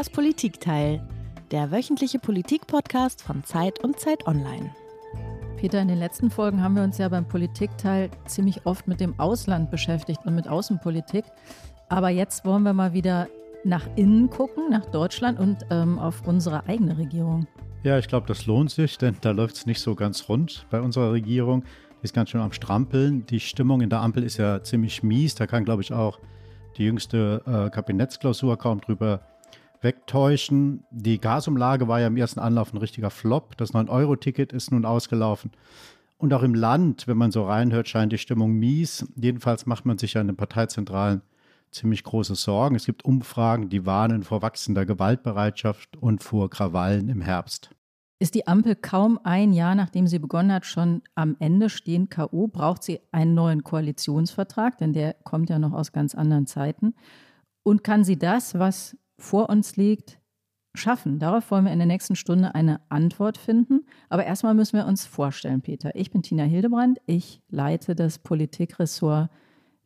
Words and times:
Das 0.00 0.08
Politikteil, 0.08 1.06
der 1.50 1.70
wöchentliche 1.70 2.18
Politik-Podcast 2.18 3.20
von 3.20 3.44
Zeit 3.44 3.84
und 3.84 4.00
Zeit 4.00 4.26
Online. 4.26 4.74
Peter, 5.58 5.78
in 5.78 5.88
den 5.88 5.98
letzten 5.98 6.30
Folgen 6.30 6.62
haben 6.62 6.74
wir 6.74 6.82
uns 6.84 6.96
ja 6.96 7.06
beim 7.10 7.28
Politikteil 7.28 8.08
ziemlich 8.24 8.64
oft 8.64 8.88
mit 8.88 8.98
dem 8.98 9.20
Ausland 9.20 9.70
beschäftigt 9.70 10.20
und 10.24 10.34
mit 10.34 10.48
Außenpolitik. 10.48 11.26
Aber 11.90 12.08
jetzt 12.08 12.46
wollen 12.46 12.62
wir 12.62 12.72
mal 12.72 12.94
wieder 12.94 13.28
nach 13.62 13.86
innen 13.96 14.30
gucken, 14.30 14.70
nach 14.70 14.86
Deutschland 14.86 15.38
und 15.38 15.66
ähm, 15.68 15.98
auf 15.98 16.26
unsere 16.26 16.64
eigene 16.66 16.96
Regierung. 16.96 17.46
Ja, 17.82 17.98
ich 17.98 18.08
glaube, 18.08 18.26
das 18.26 18.46
lohnt 18.46 18.70
sich, 18.70 18.96
denn 18.96 19.18
da 19.20 19.32
läuft 19.32 19.56
es 19.56 19.66
nicht 19.66 19.82
so 19.82 19.94
ganz 19.94 20.30
rund 20.30 20.64
bei 20.70 20.80
unserer 20.80 21.12
Regierung. 21.12 21.62
Die 22.00 22.04
ist 22.04 22.14
ganz 22.14 22.30
schön 22.30 22.40
am 22.40 22.52
Strampeln. 22.52 23.26
Die 23.26 23.40
Stimmung 23.40 23.82
in 23.82 23.90
der 23.90 24.00
Ampel 24.00 24.22
ist 24.22 24.38
ja 24.38 24.62
ziemlich 24.62 25.02
mies. 25.02 25.34
Da 25.34 25.46
kann, 25.46 25.66
glaube 25.66 25.82
ich, 25.82 25.92
auch 25.92 26.20
die 26.78 26.84
jüngste 26.84 27.42
äh, 27.46 27.68
Kabinettsklausur 27.68 28.56
kaum 28.56 28.80
drüber 28.80 29.20
wegtäuschen. 29.80 30.84
Die 30.90 31.20
Gasumlage 31.20 31.88
war 31.88 32.00
ja 32.00 32.06
im 32.08 32.16
ersten 32.16 32.40
Anlauf 32.40 32.72
ein 32.72 32.78
richtiger 32.78 33.10
Flop. 33.10 33.56
Das 33.56 33.72
9-Euro-Ticket 33.72 34.52
ist 34.52 34.70
nun 34.70 34.84
ausgelaufen. 34.84 35.50
Und 36.18 36.34
auch 36.34 36.42
im 36.42 36.54
Land, 36.54 37.06
wenn 37.06 37.16
man 37.16 37.30
so 37.30 37.44
reinhört, 37.44 37.88
scheint 37.88 38.12
die 38.12 38.18
Stimmung 38.18 38.52
mies. 38.52 39.06
Jedenfalls 39.16 39.66
macht 39.66 39.86
man 39.86 39.96
sich 39.96 40.14
ja 40.14 40.20
in 40.20 40.26
den 40.26 40.36
Parteizentralen 40.36 41.22
ziemlich 41.70 42.04
große 42.04 42.34
Sorgen. 42.34 42.76
Es 42.76 42.84
gibt 42.84 43.04
Umfragen, 43.04 43.68
die 43.68 43.86
warnen 43.86 44.22
vor 44.22 44.42
wachsender 44.42 44.84
Gewaltbereitschaft 44.84 45.96
und 45.96 46.22
vor 46.22 46.50
Krawallen 46.50 47.08
im 47.08 47.22
Herbst. 47.22 47.70
Ist 48.18 48.34
die 48.34 48.46
Ampel 48.46 48.76
kaum 48.76 49.18
ein 49.24 49.54
Jahr, 49.54 49.74
nachdem 49.74 50.06
sie 50.06 50.18
begonnen 50.18 50.52
hat, 50.52 50.66
schon 50.66 51.02
am 51.14 51.36
Ende 51.38 51.70
stehen 51.70 52.10
K.O., 52.10 52.48
braucht 52.48 52.82
sie 52.82 53.00
einen 53.12 53.34
neuen 53.34 53.64
Koalitionsvertrag, 53.64 54.76
denn 54.76 54.92
der 54.92 55.14
kommt 55.24 55.48
ja 55.48 55.58
noch 55.58 55.72
aus 55.72 55.92
ganz 55.92 56.14
anderen 56.14 56.46
Zeiten. 56.46 56.94
Und 57.62 57.82
kann 57.82 58.04
sie 58.04 58.18
das, 58.18 58.58
was 58.58 58.96
vor 59.20 59.48
uns 59.48 59.76
liegt, 59.76 60.18
schaffen? 60.74 61.18
Darauf 61.18 61.50
wollen 61.50 61.64
wir 61.64 61.72
in 61.72 61.78
der 61.78 61.86
nächsten 61.86 62.16
Stunde 62.16 62.54
eine 62.54 62.80
Antwort 62.88 63.38
finden. 63.38 63.86
Aber 64.08 64.24
erstmal 64.24 64.54
müssen 64.54 64.76
wir 64.76 64.86
uns 64.86 65.06
vorstellen, 65.06 65.60
Peter. 65.60 65.94
Ich 65.94 66.10
bin 66.10 66.22
Tina 66.22 66.44
Hildebrand. 66.44 66.98
Ich 67.06 67.40
leite 67.48 67.94
das 67.94 68.18
Politikressort 68.18 69.30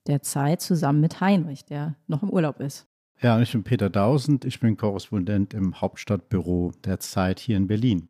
der 0.06 0.22
Zeit 0.22 0.60
zusammen 0.60 1.00
mit 1.00 1.20
Heinrich, 1.20 1.64
der 1.64 1.96
noch 2.06 2.22
im 2.22 2.30
Urlaub 2.30 2.60
ist. 2.60 2.86
Ja, 3.22 3.40
ich 3.40 3.52
bin 3.52 3.64
Peter 3.64 3.88
Dausend. 3.88 4.44
Ich 4.44 4.60
bin 4.60 4.76
Korrespondent 4.76 5.54
im 5.54 5.80
Hauptstadtbüro 5.80 6.72
der 6.84 7.00
Zeit 7.00 7.40
hier 7.40 7.56
in 7.56 7.66
Berlin. 7.66 8.08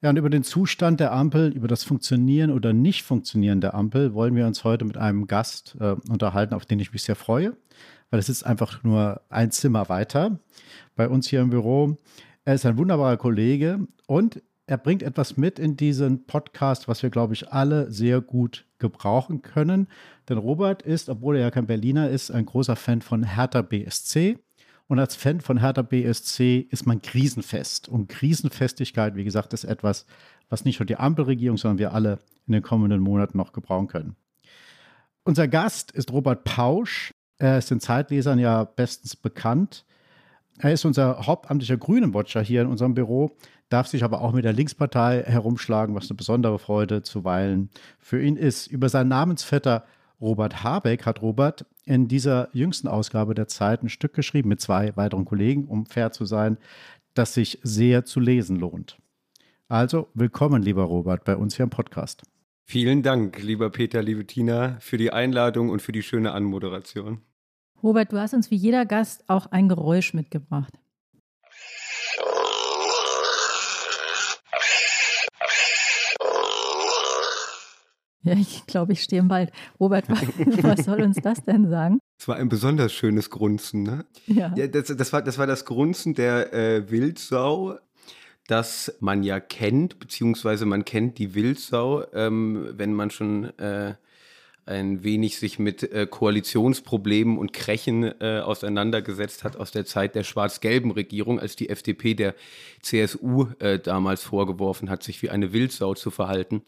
Ja, 0.00 0.10
und 0.10 0.16
über 0.16 0.30
den 0.30 0.44
Zustand 0.44 1.00
der 1.00 1.12
Ampel, 1.12 1.50
über 1.50 1.66
das 1.66 1.82
Funktionieren 1.82 2.52
oder 2.52 2.72
Nicht-Funktionieren 2.72 3.60
der 3.60 3.74
Ampel 3.74 4.14
wollen 4.14 4.36
wir 4.36 4.46
uns 4.46 4.62
heute 4.62 4.84
mit 4.84 4.96
einem 4.96 5.26
Gast 5.26 5.76
äh, 5.80 5.96
unterhalten, 6.08 6.54
auf 6.54 6.66
den 6.66 6.78
ich 6.78 6.92
mich 6.92 7.02
sehr 7.02 7.16
freue, 7.16 7.56
weil 8.10 8.20
es 8.20 8.28
ist 8.28 8.44
einfach 8.44 8.82
nur 8.82 9.22
ein 9.28 9.50
Zimmer 9.50 9.88
weiter 9.88 10.38
bei 10.96 11.08
uns 11.08 11.28
hier 11.28 11.40
im 11.40 11.50
Büro. 11.50 11.96
Er 12.44 12.54
ist 12.54 12.66
ein 12.66 12.78
wunderbarer 12.78 13.16
Kollege 13.16 13.86
und 14.06 14.42
er 14.66 14.76
bringt 14.76 15.02
etwas 15.02 15.38
mit 15.38 15.58
in 15.58 15.76
diesen 15.76 16.26
Podcast, 16.26 16.88
was 16.88 17.02
wir, 17.02 17.08
glaube 17.08 17.32
ich, 17.32 17.50
alle 17.50 17.90
sehr 17.90 18.20
gut 18.20 18.66
gebrauchen 18.78 19.40
können. 19.40 19.88
Denn 20.28 20.36
Robert 20.36 20.82
ist, 20.82 21.08
obwohl 21.08 21.36
er 21.36 21.42
ja 21.42 21.50
kein 21.50 21.66
Berliner 21.66 22.10
ist, 22.10 22.30
ein 22.30 22.44
großer 22.44 22.76
Fan 22.76 23.00
von 23.00 23.34
Hertha 23.34 23.62
BSC. 23.62 24.38
Und 24.86 24.98
als 24.98 25.16
Fan 25.16 25.40
von 25.40 25.60
Hertha 25.60 25.82
BSC 25.82 26.66
ist 26.70 26.86
man 26.86 27.00
krisenfest. 27.00 27.88
Und 27.88 28.08
Krisenfestigkeit, 28.08 29.16
wie 29.16 29.24
gesagt, 29.24 29.54
ist 29.54 29.64
etwas, 29.64 30.04
was 30.50 30.66
nicht 30.66 30.80
nur 30.80 30.86
die 30.86 30.96
Ampelregierung, 30.96 31.56
sondern 31.56 31.78
wir 31.78 31.94
alle 31.94 32.18
in 32.46 32.52
den 32.52 32.62
kommenden 32.62 33.00
Monaten 33.00 33.38
noch 33.38 33.52
gebrauchen 33.52 33.88
können. 33.88 34.16
Unser 35.24 35.48
Gast 35.48 35.92
ist 35.92 36.12
Robert 36.12 36.44
Pausch. 36.44 37.12
Er 37.38 37.58
ist 37.58 37.70
den 37.70 37.80
Zeitlesern 37.80 38.38
ja 38.38 38.64
bestens 38.64 39.14
bekannt. 39.16 39.84
Er 40.58 40.72
ist 40.72 40.84
unser 40.84 41.26
hauptamtlicher 41.26 41.76
Grünen-Watcher 41.76 42.42
hier 42.42 42.62
in 42.62 42.66
unserem 42.66 42.94
Büro, 42.94 43.36
darf 43.68 43.86
sich 43.86 44.02
aber 44.02 44.22
auch 44.22 44.32
mit 44.32 44.44
der 44.44 44.52
Linkspartei 44.52 45.22
herumschlagen, 45.24 45.94
was 45.94 46.10
eine 46.10 46.16
besondere 46.16 46.58
Freude 46.58 47.02
zuweilen 47.02 47.70
für 48.00 48.20
ihn 48.20 48.36
ist. 48.36 48.66
Über 48.66 48.88
seinen 48.88 49.08
Namensvetter 49.08 49.84
Robert 50.20 50.64
Habeck 50.64 51.06
hat 51.06 51.22
Robert 51.22 51.64
in 51.84 52.08
dieser 52.08 52.48
jüngsten 52.52 52.88
Ausgabe 52.88 53.34
der 53.34 53.46
Zeit 53.46 53.84
ein 53.84 53.88
Stück 53.88 54.14
geschrieben 54.14 54.48
mit 54.48 54.60
zwei 54.60 54.96
weiteren 54.96 55.24
Kollegen, 55.24 55.68
um 55.68 55.86
fair 55.86 56.10
zu 56.10 56.24
sein, 56.24 56.58
das 57.14 57.34
sich 57.34 57.60
sehr 57.62 58.04
zu 58.04 58.18
lesen 58.18 58.56
lohnt. 58.56 58.98
Also 59.68 60.08
willkommen, 60.14 60.62
lieber 60.62 60.82
Robert, 60.82 61.24
bei 61.24 61.36
uns 61.36 61.54
hier 61.54 61.64
im 61.64 61.70
Podcast. 61.70 62.22
Vielen 62.64 63.02
Dank, 63.02 63.40
lieber 63.42 63.70
Peter, 63.70 64.02
liebe 64.02 64.26
Tina, 64.26 64.76
für 64.80 64.98
die 64.98 65.12
Einladung 65.12 65.70
und 65.70 65.80
für 65.80 65.92
die 65.92 66.02
schöne 66.02 66.32
Anmoderation. 66.32 67.22
Robert, 67.82 68.12
du 68.12 68.18
hast 68.18 68.34
uns 68.34 68.50
wie 68.50 68.56
jeder 68.56 68.86
Gast 68.86 69.24
auch 69.28 69.46
ein 69.46 69.68
Geräusch 69.68 70.12
mitgebracht. 70.14 70.72
Ja, 78.22 78.34
ich 78.34 78.66
glaube, 78.66 78.92
ich 78.92 79.02
stehe 79.02 79.22
im 79.22 79.30
Wald. 79.30 79.52
Robert, 79.78 80.08
was 80.62 80.84
soll 80.84 81.02
uns 81.02 81.16
das 81.22 81.42
denn 81.44 81.70
sagen? 81.70 81.98
Es 82.18 82.26
war 82.26 82.36
ein 82.36 82.48
besonders 82.48 82.92
schönes 82.92 83.30
Grunzen, 83.30 83.84
ne? 83.84 84.04
Ja. 84.26 84.52
ja 84.56 84.66
das, 84.66 84.88
das, 84.88 85.12
war, 85.12 85.22
das 85.22 85.38
war 85.38 85.46
das 85.46 85.64
Grunzen 85.64 86.14
der 86.14 86.52
äh, 86.52 86.90
Wildsau, 86.90 87.78
das 88.48 88.92
man 89.00 89.22
ja 89.22 89.40
kennt, 89.40 89.98
beziehungsweise 89.98 90.66
man 90.66 90.84
kennt 90.84 91.18
die 91.18 91.34
Wildsau, 91.34 92.04
ähm, 92.12 92.70
wenn 92.72 92.92
man 92.92 93.10
schon 93.10 93.56
äh, 93.58 93.94
ein 94.68 95.02
wenig 95.02 95.38
sich 95.38 95.58
mit 95.58 95.82
äh, 95.82 96.06
Koalitionsproblemen 96.06 97.38
und 97.38 97.52
Krächen 97.52 98.04
äh, 98.04 98.40
auseinandergesetzt 98.44 99.44
hat 99.44 99.56
aus 99.56 99.70
der 99.70 99.86
Zeit 99.86 100.14
der 100.14 100.24
schwarz-gelben 100.24 100.90
Regierung, 100.90 101.40
als 101.40 101.56
die 101.56 101.70
FDP 101.70 102.14
der 102.14 102.34
CSU 102.82 103.46
äh, 103.58 103.78
damals 103.78 104.22
vorgeworfen 104.22 104.90
hat, 104.90 105.02
sich 105.02 105.22
wie 105.22 105.30
eine 105.30 105.52
Wildsau 105.52 105.94
zu 105.94 106.10
verhalten. 106.10 106.62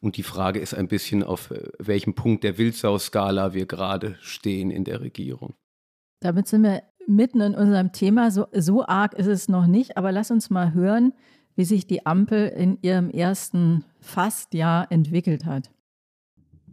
Und 0.00 0.16
die 0.16 0.22
Frage 0.22 0.60
ist 0.60 0.74
ein 0.74 0.88
bisschen, 0.88 1.22
auf 1.22 1.50
äh, 1.50 1.62
welchem 1.78 2.14
Punkt 2.14 2.44
der 2.44 2.58
Wildsau-Skala 2.58 3.54
wir 3.54 3.66
gerade 3.66 4.16
stehen 4.20 4.70
in 4.70 4.84
der 4.84 5.00
Regierung. 5.00 5.54
Damit 6.20 6.46
sind 6.48 6.62
wir 6.62 6.82
mitten 7.06 7.40
in 7.40 7.54
unserem 7.54 7.92
Thema. 7.92 8.30
So, 8.30 8.46
so 8.52 8.84
arg 8.84 9.14
ist 9.14 9.26
es 9.26 9.48
noch 9.48 9.66
nicht, 9.66 9.96
aber 9.96 10.12
lass 10.12 10.30
uns 10.30 10.50
mal 10.50 10.74
hören, 10.74 11.14
wie 11.56 11.64
sich 11.64 11.86
die 11.86 12.06
Ampel 12.06 12.46
in 12.48 12.78
ihrem 12.82 13.10
ersten 13.10 13.84
Fastjahr 14.00 14.92
entwickelt 14.92 15.44
hat. 15.44 15.70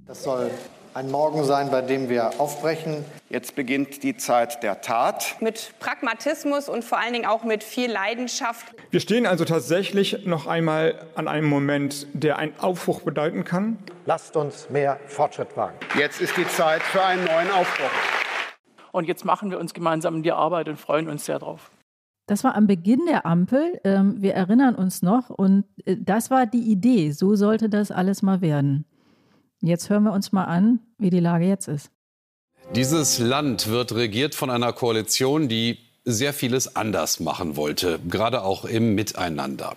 Das 0.07 0.23
soll 0.23 0.51
ein 0.93 1.09
Morgen 1.09 1.43
sein, 1.43 1.71
bei 1.71 1.81
dem 1.81 2.09
wir 2.09 2.39
aufbrechen. 2.39 3.03
Jetzt 3.29 3.55
beginnt 3.55 4.03
die 4.03 4.15
Zeit 4.15 4.61
der 4.61 4.81
Tat. 4.81 5.35
Mit 5.41 5.73
Pragmatismus 5.79 6.69
und 6.69 6.85
vor 6.85 6.99
allen 6.99 7.13
Dingen 7.13 7.25
auch 7.25 7.43
mit 7.43 7.63
viel 7.63 7.91
Leidenschaft. 7.91 8.67
Wir 8.91 8.99
stehen 8.99 9.25
also 9.25 9.45
tatsächlich 9.45 10.27
noch 10.27 10.45
einmal 10.45 11.07
an 11.15 11.27
einem 11.27 11.49
Moment, 11.49 12.05
der 12.13 12.37
einen 12.37 12.53
Aufbruch 12.59 13.01
bedeuten 13.01 13.45
kann. 13.45 13.79
Lasst 14.05 14.37
uns 14.37 14.69
mehr 14.69 14.99
Fortschritt 15.07 15.57
wagen. 15.57 15.75
Jetzt 15.97 16.21
ist 16.21 16.37
die 16.37 16.47
Zeit 16.47 16.83
für 16.83 17.03
einen 17.03 17.25
neuen 17.25 17.49
Aufbruch. 17.49 17.89
Und 18.91 19.07
jetzt 19.07 19.25
machen 19.25 19.49
wir 19.49 19.59
uns 19.59 19.73
gemeinsam 19.73 20.17
in 20.17 20.23
die 20.23 20.31
Arbeit 20.33 20.69
und 20.69 20.79
freuen 20.79 21.09
uns 21.09 21.25
sehr 21.25 21.39
drauf. 21.39 21.71
Das 22.27 22.43
war 22.43 22.55
am 22.55 22.67
Beginn 22.67 23.01
der 23.07 23.25
Ampel. 23.25 23.81
Ähm, 23.83 24.21
wir 24.21 24.35
erinnern 24.35 24.75
uns 24.75 25.01
noch. 25.01 25.31
Und 25.31 25.65
äh, 25.83 25.97
das 25.99 26.29
war 26.29 26.45
die 26.45 26.71
Idee. 26.71 27.09
So 27.09 27.35
sollte 27.35 27.69
das 27.69 27.89
alles 27.89 28.21
mal 28.21 28.41
werden. 28.41 28.85
Jetzt 29.61 29.89
hören 29.89 30.03
wir 30.03 30.13
uns 30.13 30.31
mal 30.31 30.45
an, 30.45 30.79
wie 30.97 31.09
die 31.09 31.19
Lage 31.19 31.45
jetzt 31.45 31.67
ist. 31.67 31.89
Dieses 32.73 33.19
Land 33.19 33.67
wird 33.67 33.93
regiert 33.93 34.35
von 34.35 34.49
einer 34.49 34.73
Koalition, 34.73 35.47
die 35.47 35.77
sehr 36.03 36.33
vieles 36.33 36.75
anders 36.75 37.19
machen 37.19 37.55
wollte, 37.55 37.99
gerade 38.07 38.43
auch 38.43 38.65
im 38.65 38.95
Miteinander. 38.95 39.75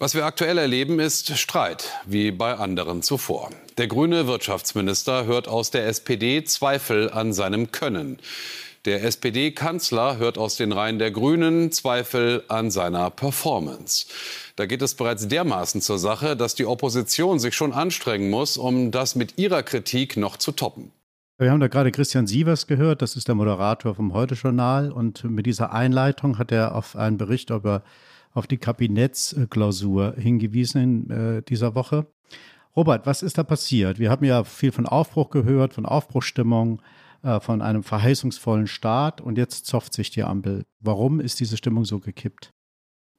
Was 0.00 0.14
wir 0.14 0.26
aktuell 0.26 0.58
erleben, 0.58 1.00
ist 1.00 1.36
Streit, 1.38 1.92
wie 2.06 2.30
bei 2.30 2.54
anderen 2.54 3.02
zuvor. 3.02 3.50
Der 3.78 3.88
grüne 3.88 4.28
Wirtschaftsminister 4.28 5.26
hört 5.26 5.48
aus 5.48 5.72
der 5.72 5.86
SPD 5.86 6.44
Zweifel 6.44 7.10
an 7.10 7.32
seinem 7.32 7.72
Können. 7.72 8.18
Der 8.84 9.02
SPD-Kanzler 9.02 10.18
hört 10.18 10.38
aus 10.38 10.56
den 10.56 10.70
Reihen 10.70 11.00
der 11.00 11.10
Grünen 11.10 11.72
Zweifel 11.72 12.44
an 12.46 12.70
seiner 12.70 13.10
Performance. 13.10 14.06
Da 14.54 14.66
geht 14.66 14.82
es 14.82 14.94
bereits 14.94 15.26
dermaßen 15.26 15.80
zur 15.80 15.98
Sache, 15.98 16.36
dass 16.36 16.54
die 16.54 16.64
Opposition 16.64 17.40
sich 17.40 17.56
schon 17.56 17.72
anstrengen 17.72 18.30
muss, 18.30 18.56
um 18.56 18.92
das 18.92 19.16
mit 19.16 19.36
ihrer 19.36 19.64
Kritik 19.64 20.16
noch 20.16 20.36
zu 20.36 20.52
toppen. 20.52 20.92
Wir 21.38 21.50
haben 21.50 21.60
da 21.60 21.68
gerade 21.68 21.90
Christian 21.92 22.26
Sievers 22.26 22.66
gehört, 22.66 23.02
das 23.02 23.16
ist 23.16 23.28
der 23.28 23.34
Moderator 23.34 23.94
vom 23.94 24.12
Heute-Journal. 24.12 24.92
Und 24.92 25.24
mit 25.24 25.46
dieser 25.46 25.72
Einleitung 25.72 26.38
hat 26.38 26.52
er 26.52 26.74
auf 26.74 26.94
einen 26.94 27.16
Bericht 27.16 27.50
über, 27.50 27.82
auf 28.32 28.46
die 28.46 28.58
Kabinettsklausur 28.58 30.14
hingewiesen 30.16 30.82
in 30.82 31.10
äh, 31.10 31.42
dieser 31.42 31.74
Woche. 31.74 32.06
Robert, 32.76 33.06
was 33.06 33.22
ist 33.22 33.38
da 33.38 33.42
passiert? 33.42 33.98
Wir 33.98 34.10
haben 34.10 34.24
ja 34.24 34.44
viel 34.44 34.70
von 34.70 34.86
Aufbruch 34.86 35.30
gehört, 35.30 35.74
von 35.74 35.84
Aufbruchstimmung. 35.84 36.80
Äh, 37.22 37.40
von 37.40 37.62
einem 37.62 37.82
verheißungsvollen 37.82 38.68
Start 38.68 39.20
und 39.20 39.38
jetzt 39.38 39.66
zofft 39.66 39.92
sich 39.92 40.10
die 40.10 40.22
Ampel. 40.22 40.64
Warum 40.78 41.18
ist 41.18 41.40
diese 41.40 41.56
Stimmung 41.56 41.84
so 41.84 41.98
gekippt? 41.98 42.52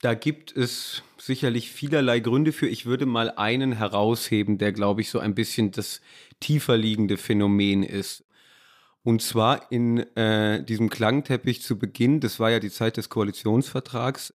Da 0.02 0.14
gibt 0.14 0.56
es 0.56 1.04
sicherlich 1.18 1.72
vielerlei 1.72 2.22
Gründe 2.22 2.54
für. 2.54 2.68
Ich 2.68 2.86
würde 2.86 3.06
mal 3.06 3.32
einen 3.32 3.74
herausheben, 3.74 4.58
der, 4.58 4.72
glaube 4.72 5.02
ich, 5.02 5.10
so 5.10 5.20
ein 5.20 5.36
bisschen 5.36 5.72
das 5.72 6.00
tiefer 6.40 6.78
liegende 6.78 7.18
Phänomen 7.18 7.84
ist. 7.84 8.24
Und 9.04 9.22
zwar 9.22 9.70
in 9.70 10.00
äh, 10.16 10.64
diesem 10.64 10.90
Klangteppich 10.90 11.62
zu 11.62 11.78
Beginn, 11.78 12.22
das 12.22 12.40
war 12.40 12.52
ja 12.52 12.60
die 12.60 12.72
Zeit 12.72 12.96
des 12.96 13.10
Koalitionsvertrags, 13.10 14.34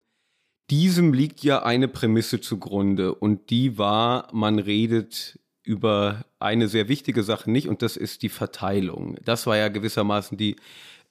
diesem 0.69 1.13
liegt 1.13 1.43
ja 1.43 1.63
eine 1.63 1.87
Prämisse 1.87 2.41
zugrunde 2.41 3.15
und 3.15 3.49
die 3.49 3.77
war, 3.77 4.27
man 4.33 4.59
redet 4.59 5.39
über 5.63 6.25
eine 6.39 6.67
sehr 6.67 6.87
wichtige 6.89 7.23
Sache 7.23 7.49
nicht 7.49 7.67
und 7.67 7.81
das 7.81 7.97
ist 7.97 8.21
die 8.21 8.29
Verteilung. 8.29 9.17
Das 9.23 9.47
war 9.47 9.57
ja 9.57 9.69
gewissermaßen 9.69 10.37
die, 10.37 10.57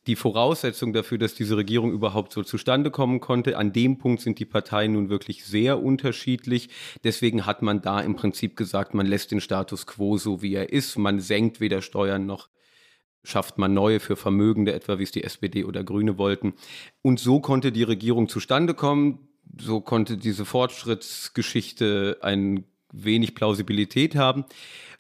die 0.07 0.17
Voraussetzung 0.17 0.93
dafür, 0.93 1.19
dass 1.19 1.35
diese 1.35 1.57
Regierung 1.57 1.93
überhaupt 1.93 2.33
so 2.33 2.43
zustande 2.43 2.91
kommen 2.91 3.21
konnte. 3.21 3.57
An 3.57 3.73
dem 3.73 3.99
Punkt 3.99 4.21
sind 4.21 4.39
die 4.39 4.45
Parteien 4.45 4.93
nun 4.93 5.09
wirklich 5.09 5.45
sehr 5.45 5.83
unterschiedlich. 5.83 6.69
Deswegen 7.05 7.47
hat 7.47 7.63
man 7.63 7.81
da 7.83 8.01
im 8.01 8.17
Prinzip 8.17 8.57
gesagt, 8.57 8.95
man 8.95 9.07
lässt 9.07 9.31
den 9.31 9.41
Status 9.41 9.87
quo 9.87 10.19
so, 10.19 10.43
wie 10.43 10.55
er 10.55 10.73
ist. 10.73 10.99
Man 10.99 11.21
senkt 11.21 11.61
weder 11.61 11.83
Steuern 11.83 12.27
noch 12.27 12.49
schafft 13.25 13.59
man 13.59 13.73
neue 13.73 14.01
für 14.01 14.17
Vermögende, 14.17 14.73
etwa 14.73 14.99
wie 14.99 15.05
es 15.05 15.13
die 15.13 15.25
SPD 15.25 15.65
oder 15.65 15.85
Grüne 15.85 16.19
wollten. 16.19 16.55
Und 17.03 17.21
so 17.21 17.41
konnte 17.41 17.73
die 17.73 17.85
Regierung 17.85 18.29
zustande 18.29 18.75
kommen. 18.75 19.29
So 19.61 19.81
konnte 19.81 20.17
diese 20.17 20.45
Fortschrittsgeschichte 20.45 22.19
ein 22.21 22.65
wenig 22.93 23.35
Plausibilität 23.35 24.15
haben. 24.15 24.45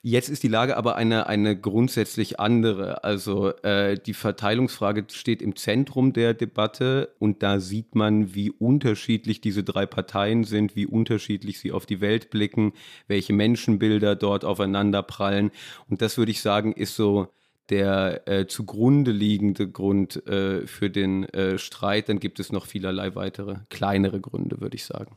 Jetzt 0.04 0.30
ist 0.30 0.42
die 0.42 0.48
Lage 0.48 0.76
aber 0.76 0.96
eine, 0.96 1.28
eine 1.28 1.56
grundsätzlich 1.56 2.40
andere. 2.40 3.04
Also 3.04 3.50
äh, 3.58 3.96
die 3.96 4.14
Verteilungsfrage 4.14 5.06
steht 5.12 5.40
im 5.40 5.54
Zentrum 5.54 6.12
der 6.12 6.34
Debatte 6.34 7.14
und 7.20 7.44
da 7.44 7.60
sieht 7.60 7.94
man, 7.94 8.34
wie 8.34 8.50
unterschiedlich 8.50 9.40
diese 9.40 9.62
drei 9.62 9.86
Parteien 9.86 10.42
sind, 10.42 10.74
wie 10.74 10.86
unterschiedlich 10.86 11.60
sie 11.60 11.70
auf 11.70 11.86
die 11.86 12.00
Welt 12.00 12.30
blicken, 12.30 12.72
welche 13.06 13.32
Menschenbilder 13.32 14.16
dort 14.16 14.44
aufeinander 14.44 15.04
prallen. 15.04 15.52
Und 15.88 16.02
das 16.02 16.18
würde 16.18 16.32
ich 16.32 16.42
sagen, 16.42 16.72
ist 16.72 16.96
so 16.96 17.28
der 17.70 18.26
äh, 18.26 18.48
zugrunde 18.48 19.12
liegende 19.12 19.70
Grund 19.70 20.26
äh, 20.26 20.66
für 20.66 20.90
den 20.90 21.28
äh, 21.28 21.58
Streit. 21.58 22.08
Dann 22.08 22.18
gibt 22.18 22.40
es 22.40 22.50
noch 22.50 22.66
vielerlei 22.66 23.14
weitere 23.14 23.58
kleinere 23.70 24.20
Gründe, 24.20 24.60
würde 24.60 24.74
ich 24.74 24.84
sagen. 24.84 25.16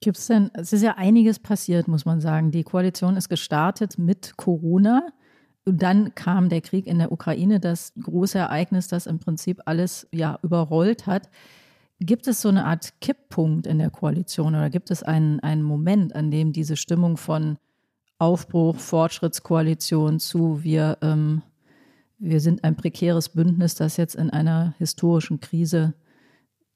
Gibt 0.00 0.18
es 0.18 0.26
denn, 0.28 0.50
es 0.54 0.72
ist 0.72 0.82
ja 0.82 0.94
einiges 0.96 1.38
passiert, 1.40 1.88
muss 1.88 2.04
man 2.04 2.20
sagen. 2.20 2.50
Die 2.50 2.62
Koalition 2.62 3.16
ist 3.16 3.28
gestartet 3.28 3.98
mit 3.98 4.36
Corona. 4.36 5.02
Und 5.64 5.82
dann 5.82 6.14
kam 6.14 6.48
der 6.48 6.60
Krieg 6.60 6.86
in 6.86 6.98
der 6.98 7.12
Ukraine, 7.12 7.60
das 7.60 7.92
große 8.00 8.38
Ereignis, 8.38 8.88
das 8.88 9.06
im 9.06 9.18
Prinzip 9.18 9.60
alles 9.66 10.08
ja 10.12 10.38
überrollt 10.42 11.06
hat. 11.06 11.28
Gibt 12.00 12.28
es 12.28 12.40
so 12.40 12.48
eine 12.48 12.64
Art 12.64 13.00
Kipppunkt 13.00 13.66
in 13.66 13.78
der 13.78 13.90
Koalition 13.90 14.54
oder 14.54 14.70
gibt 14.70 14.90
es 14.90 15.02
einen, 15.02 15.40
einen 15.40 15.62
Moment, 15.62 16.14
an 16.14 16.30
dem 16.30 16.52
diese 16.52 16.76
Stimmung 16.76 17.16
von 17.16 17.58
Aufbruch, 18.18 18.76
Fortschrittskoalition 18.76 20.20
zu 20.20 20.62
wir, 20.62 20.98
ähm, 21.02 21.42
wir 22.18 22.40
sind 22.40 22.64
ein 22.64 22.76
prekäres 22.76 23.28
Bündnis, 23.30 23.74
das 23.74 23.96
jetzt 23.96 24.14
in 24.14 24.30
einer 24.30 24.74
historischen 24.78 25.40
Krise 25.40 25.94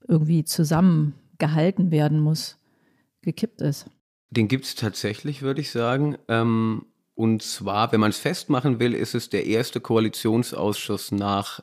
irgendwie 0.09 0.45
zusammengehalten 0.45 1.93
werden 1.93 2.21
muss? 2.21 2.59
Gekippt 3.23 3.61
ist. 3.61 3.87
Den 4.31 4.49
gibt 4.49 4.65
es 4.65 4.75
tatsächlich, 4.75 5.43
würde 5.43 5.61
ich 5.61 5.71
sagen. 5.71 6.17
Ähm, 6.29 6.87
und 7.15 7.43
zwar, 7.43 7.93
wenn 7.93 8.01
man 8.01 8.11
es 8.11 8.19
festmachen 8.19 8.81
will, 8.81 8.95
ist 8.95 9.15
es 9.15 9.29
der 9.29 9.47
erste 9.47 9.81
Koalitionsausschuss 9.81 11.13
nach 11.13 11.61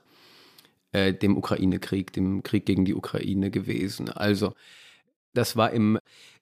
äh, 0.92 1.14
dem 1.14 1.38
Ukraine-Krieg, 1.38 2.14
dem 2.14 2.44
Krieg 2.44 2.66
gegen 2.66 2.86
die 2.86 2.94
Ukraine 2.94 3.50
gewesen. 3.52 4.10
Also, 4.10 4.54
das 5.34 5.56
war 5.56 5.72
im 5.72 6.00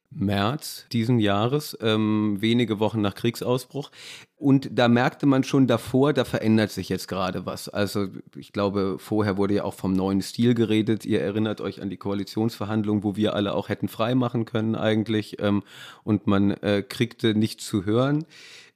März 0.10 0.86
diesen 0.92 1.20
Jahres, 1.20 1.78
ähm, 1.82 2.38
wenige 2.40 2.80
Wochen 2.80 3.02
nach 3.02 3.16
Kriegsausbruch. 3.16 3.92
Und 4.38 4.70
da 4.72 4.88
merkte 4.88 5.26
man 5.26 5.44
schon 5.44 5.68
davor, 5.68 6.14
da 6.14 6.24
verändert 6.24 6.72
sich 6.72 6.90
jetzt 6.90 7.08
gerade 7.08 7.46
was. 7.46 7.70
Also 7.70 8.08
ich 8.36 8.54
glaube, 8.54 8.98
vorher 9.00 9.38
wurde 9.38 9.56
ja 9.56 9.64
auch 9.64 9.74
vom 9.74 9.94
neuen 9.94 10.22
Stil 10.22 10.54
geredet. 10.54 11.06
Ihr 11.06 11.22
erinnert 11.22 11.60
euch 11.60 11.82
an 11.82 11.90
die 11.90 11.98
Koalitionsverhandlungen, 11.98 13.04
wo 13.04 13.16
wir 13.16 13.34
alle 13.34 13.54
auch 13.54 13.70
hätten 13.70 13.88
frei 13.88 14.16
machen 14.16 14.46
können 14.46 14.76
eigentlich. 14.76 15.42
Ähm, 15.42 15.64
und 16.04 16.28
man 16.28 16.52
äh, 16.52 16.84
kriegte 16.88 17.36
nichts 17.36 17.66
zu 17.66 17.86
hören 17.86 18.26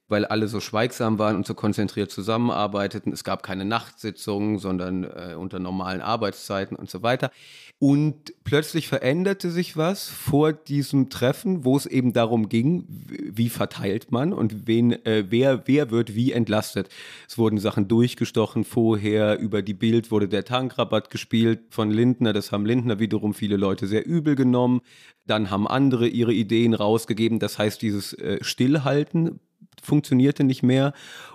weil 0.08 0.24
alle 0.24 0.48
so 0.48 0.60
schweigsam 0.60 1.18
waren 1.18 1.36
und 1.36 1.46
so 1.46 1.54
konzentriert 1.54 2.10
zusammenarbeiteten. 2.10 3.12
Es 3.12 3.24
gab 3.24 3.42
keine 3.42 3.64
Nachtsitzungen, 3.64 4.58
sondern 4.58 5.04
äh, 5.04 5.34
unter 5.38 5.58
normalen 5.58 6.00
Arbeitszeiten 6.00 6.76
und 6.76 6.90
so 6.90 7.02
weiter. 7.02 7.30
Und 7.78 8.32
plötzlich 8.44 8.86
veränderte 8.86 9.50
sich 9.50 9.76
was 9.76 10.08
vor 10.08 10.52
diesem 10.52 11.10
Treffen, 11.10 11.64
wo 11.64 11.76
es 11.76 11.86
eben 11.86 12.12
darum 12.12 12.48
ging, 12.48 12.84
wie 12.88 13.48
verteilt 13.48 14.12
man 14.12 14.32
und 14.32 14.68
wen, 14.68 14.92
äh, 15.04 15.24
wer, 15.30 15.66
wer 15.66 15.90
wird 15.90 16.14
wie 16.14 16.30
entlastet. 16.30 16.88
Es 17.26 17.38
wurden 17.38 17.58
Sachen 17.58 17.88
durchgestochen 17.88 18.62
vorher, 18.62 19.40
über 19.40 19.62
die 19.62 19.74
Bild 19.74 20.12
wurde 20.12 20.28
der 20.28 20.44
Tankrabatt 20.44 21.10
gespielt 21.10 21.60
von 21.70 21.90
Lindner, 21.90 22.32
das 22.32 22.52
haben 22.52 22.66
Lindner 22.66 23.00
wiederum 23.00 23.34
viele 23.34 23.56
Leute 23.56 23.88
sehr 23.88 24.06
übel 24.06 24.36
genommen. 24.36 24.82
Dann 25.26 25.50
haben 25.50 25.66
andere 25.66 26.06
ihre 26.06 26.32
Ideen 26.32 26.74
rausgegeben. 26.74 27.38
Das 27.38 27.58
heißt, 27.58 27.80
dieses 27.82 28.12
äh, 28.14 28.38
Stillhalten 28.42 29.40
funktionierte 29.82 30.44
nicht 30.44 30.62
mehr 30.62 30.92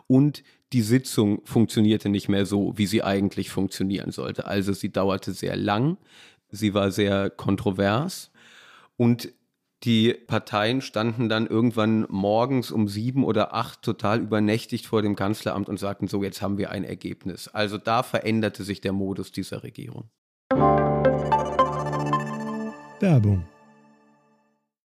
und 0.07 0.43
die 0.73 0.81
Sitzung 0.81 1.41
funktionierte 1.45 2.09
nicht 2.09 2.27
mehr 2.27 2.45
so, 2.45 2.77
wie 2.77 2.87
sie 2.87 3.03
eigentlich 3.03 3.49
funktionieren 3.49 4.11
sollte. 4.11 4.47
Also 4.47 4.73
sie 4.73 4.91
dauerte 4.91 5.31
sehr 5.31 5.55
lang. 5.55 5.97
Sie 6.49 6.73
war 6.73 6.91
sehr 6.91 7.29
kontrovers 7.29 8.31
und 8.97 9.33
die 9.83 10.13
Parteien 10.13 10.81
standen 10.81 11.29
dann 11.29 11.45
irgendwann 11.45 12.07
morgens 12.09 12.71
um 12.71 12.87
sieben 12.87 13.23
oder 13.23 13.53
acht 13.53 13.83
total 13.83 14.19
übernächtigt 14.19 14.87
vor 14.87 15.03
dem 15.03 15.15
Kanzleramt 15.15 15.69
und 15.69 15.77
sagten, 15.77 16.07
so, 16.07 16.23
jetzt 16.23 16.41
haben 16.41 16.57
wir 16.57 16.71
ein 16.71 16.83
Ergebnis. 16.83 17.47
Also 17.47 17.77
da 17.77 18.01
veränderte 18.01 18.63
sich 18.63 18.81
der 18.81 18.93
Modus 18.93 19.31
dieser 19.31 19.61
Regierung. 19.63 20.09
Werbung. 22.99 23.45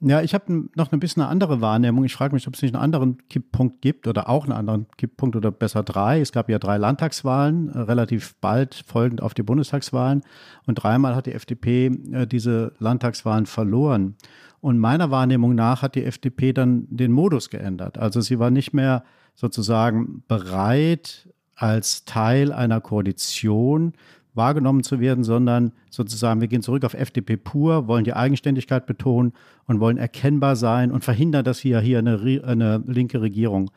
Ja, 0.00 0.22
ich 0.22 0.32
habe 0.32 0.68
noch 0.76 0.92
ein 0.92 1.00
bisschen 1.00 1.22
eine 1.22 1.30
andere 1.30 1.60
Wahrnehmung. 1.60 2.04
Ich 2.04 2.14
frage 2.14 2.32
mich, 2.32 2.46
ob 2.46 2.54
es 2.54 2.62
nicht 2.62 2.72
einen 2.72 2.82
anderen 2.82 3.18
Kipppunkt 3.28 3.82
gibt 3.82 4.06
oder 4.06 4.28
auch 4.28 4.44
einen 4.44 4.52
anderen 4.52 4.86
Kipppunkt 4.96 5.34
oder 5.34 5.50
besser 5.50 5.82
drei. 5.82 6.20
Es 6.20 6.30
gab 6.30 6.48
ja 6.48 6.60
drei 6.60 6.76
Landtagswahlen, 6.76 7.70
äh, 7.70 7.78
relativ 7.80 8.36
bald 8.36 8.76
folgend 8.86 9.20
auf 9.20 9.34
die 9.34 9.42
Bundestagswahlen. 9.42 10.22
Und 10.66 10.76
dreimal 10.76 11.16
hat 11.16 11.26
die 11.26 11.32
FDP 11.32 11.86
äh, 12.12 12.26
diese 12.28 12.74
Landtagswahlen 12.78 13.46
verloren. 13.46 14.14
Und 14.60 14.78
meiner 14.78 15.10
Wahrnehmung 15.10 15.56
nach 15.56 15.82
hat 15.82 15.96
die 15.96 16.04
FDP 16.04 16.52
dann 16.52 16.86
den 16.90 17.10
Modus 17.10 17.50
geändert. 17.50 17.98
Also 17.98 18.20
sie 18.20 18.38
war 18.38 18.50
nicht 18.50 18.72
mehr 18.72 19.02
sozusagen 19.34 20.22
bereit, 20.28 21.28
als 21.58 22.04
Teil 22.04 22.52
einer 22.52 22.80
Koalition 22.80 23.94
wahrgenommen 24.34 24.82
zu 24.82 25.00
werden, 25.00 25.24
sondern 25.24 25.72
sozusagen, 25.90 26.40
wir 26.40 26.48
gehen 26.48 26.62
zurück 26.62 26.84
auf 26.84 26.94
FDP 26.94 27.36
pur, 27.36 27.88
wollen 27.88 28.04
die 28.04 28.14
Eigenständigkeit 28.14 28.86
betonen 28.86 29.32
und 29.66 29.80
wollen 29.80 29.96
erkennbar 29.96 30.56
sein 30.56 30.90
und 30.90 31.04
verhindern, 31.04 31.44
dass 31.44 31.64
wir 31.64 31.80
hier 31.80 31.98
eine, 31.98 32.42
eine 32.44 32.82
linke 32.86 33.20
Regierung 33.20 33.70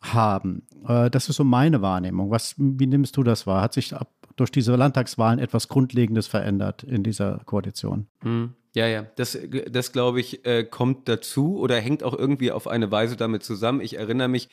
haben. 0.00 0.62
Äh, 0.86 1.10
das 1.10 1.28
ist 1.28 1.36
so 1.36 1.44
meine 1.44 1.82
Wahrnehmung. 1.82 2.30
Was, 2.30 2.54
wie 2.58 2.86
nimmst 2.86 3.16
du 3.16 3.22
das 3.22 3.46
wahr? 3.46 3.62
Hat 3.62 3.74
sich 3.74 3.94
ab, 3.94 4.10
durch 4.36 4.50
diese 4.50 4.76
Landtagswahlen 4.76 5.38
etwas 5.38 5.68
Grundlegendes 5.68 6.26
verändert 6.26 6.82
in 6.82 7.02
dieser 7.02 7.40
Koalition? 7.44 8.06
Hm. 8.20 8.54
Ja, 8.74 8.88
ja, 8.88 9.06
das, 9.14 9.38
das 9.70 9.92
glaube 9.92 10.18
ich, 10.18 10.44
äh, 10.44 10.64
kommt 10.64 11.08
dazu 11.08 11.58
oder 11.58 11.76
hängt 11.76 12.02
auch 12.02 12.18
irgendwie 12.18 12.50
auf 12.50 12.66
eine 12.66 12.90
Weise 12.90 13.16
damit 13.16 13.44
zusammen. 13.44 13.80
Ich 13.80 13.96
erinnere 13.96 14.26
mich, 14.26 14.48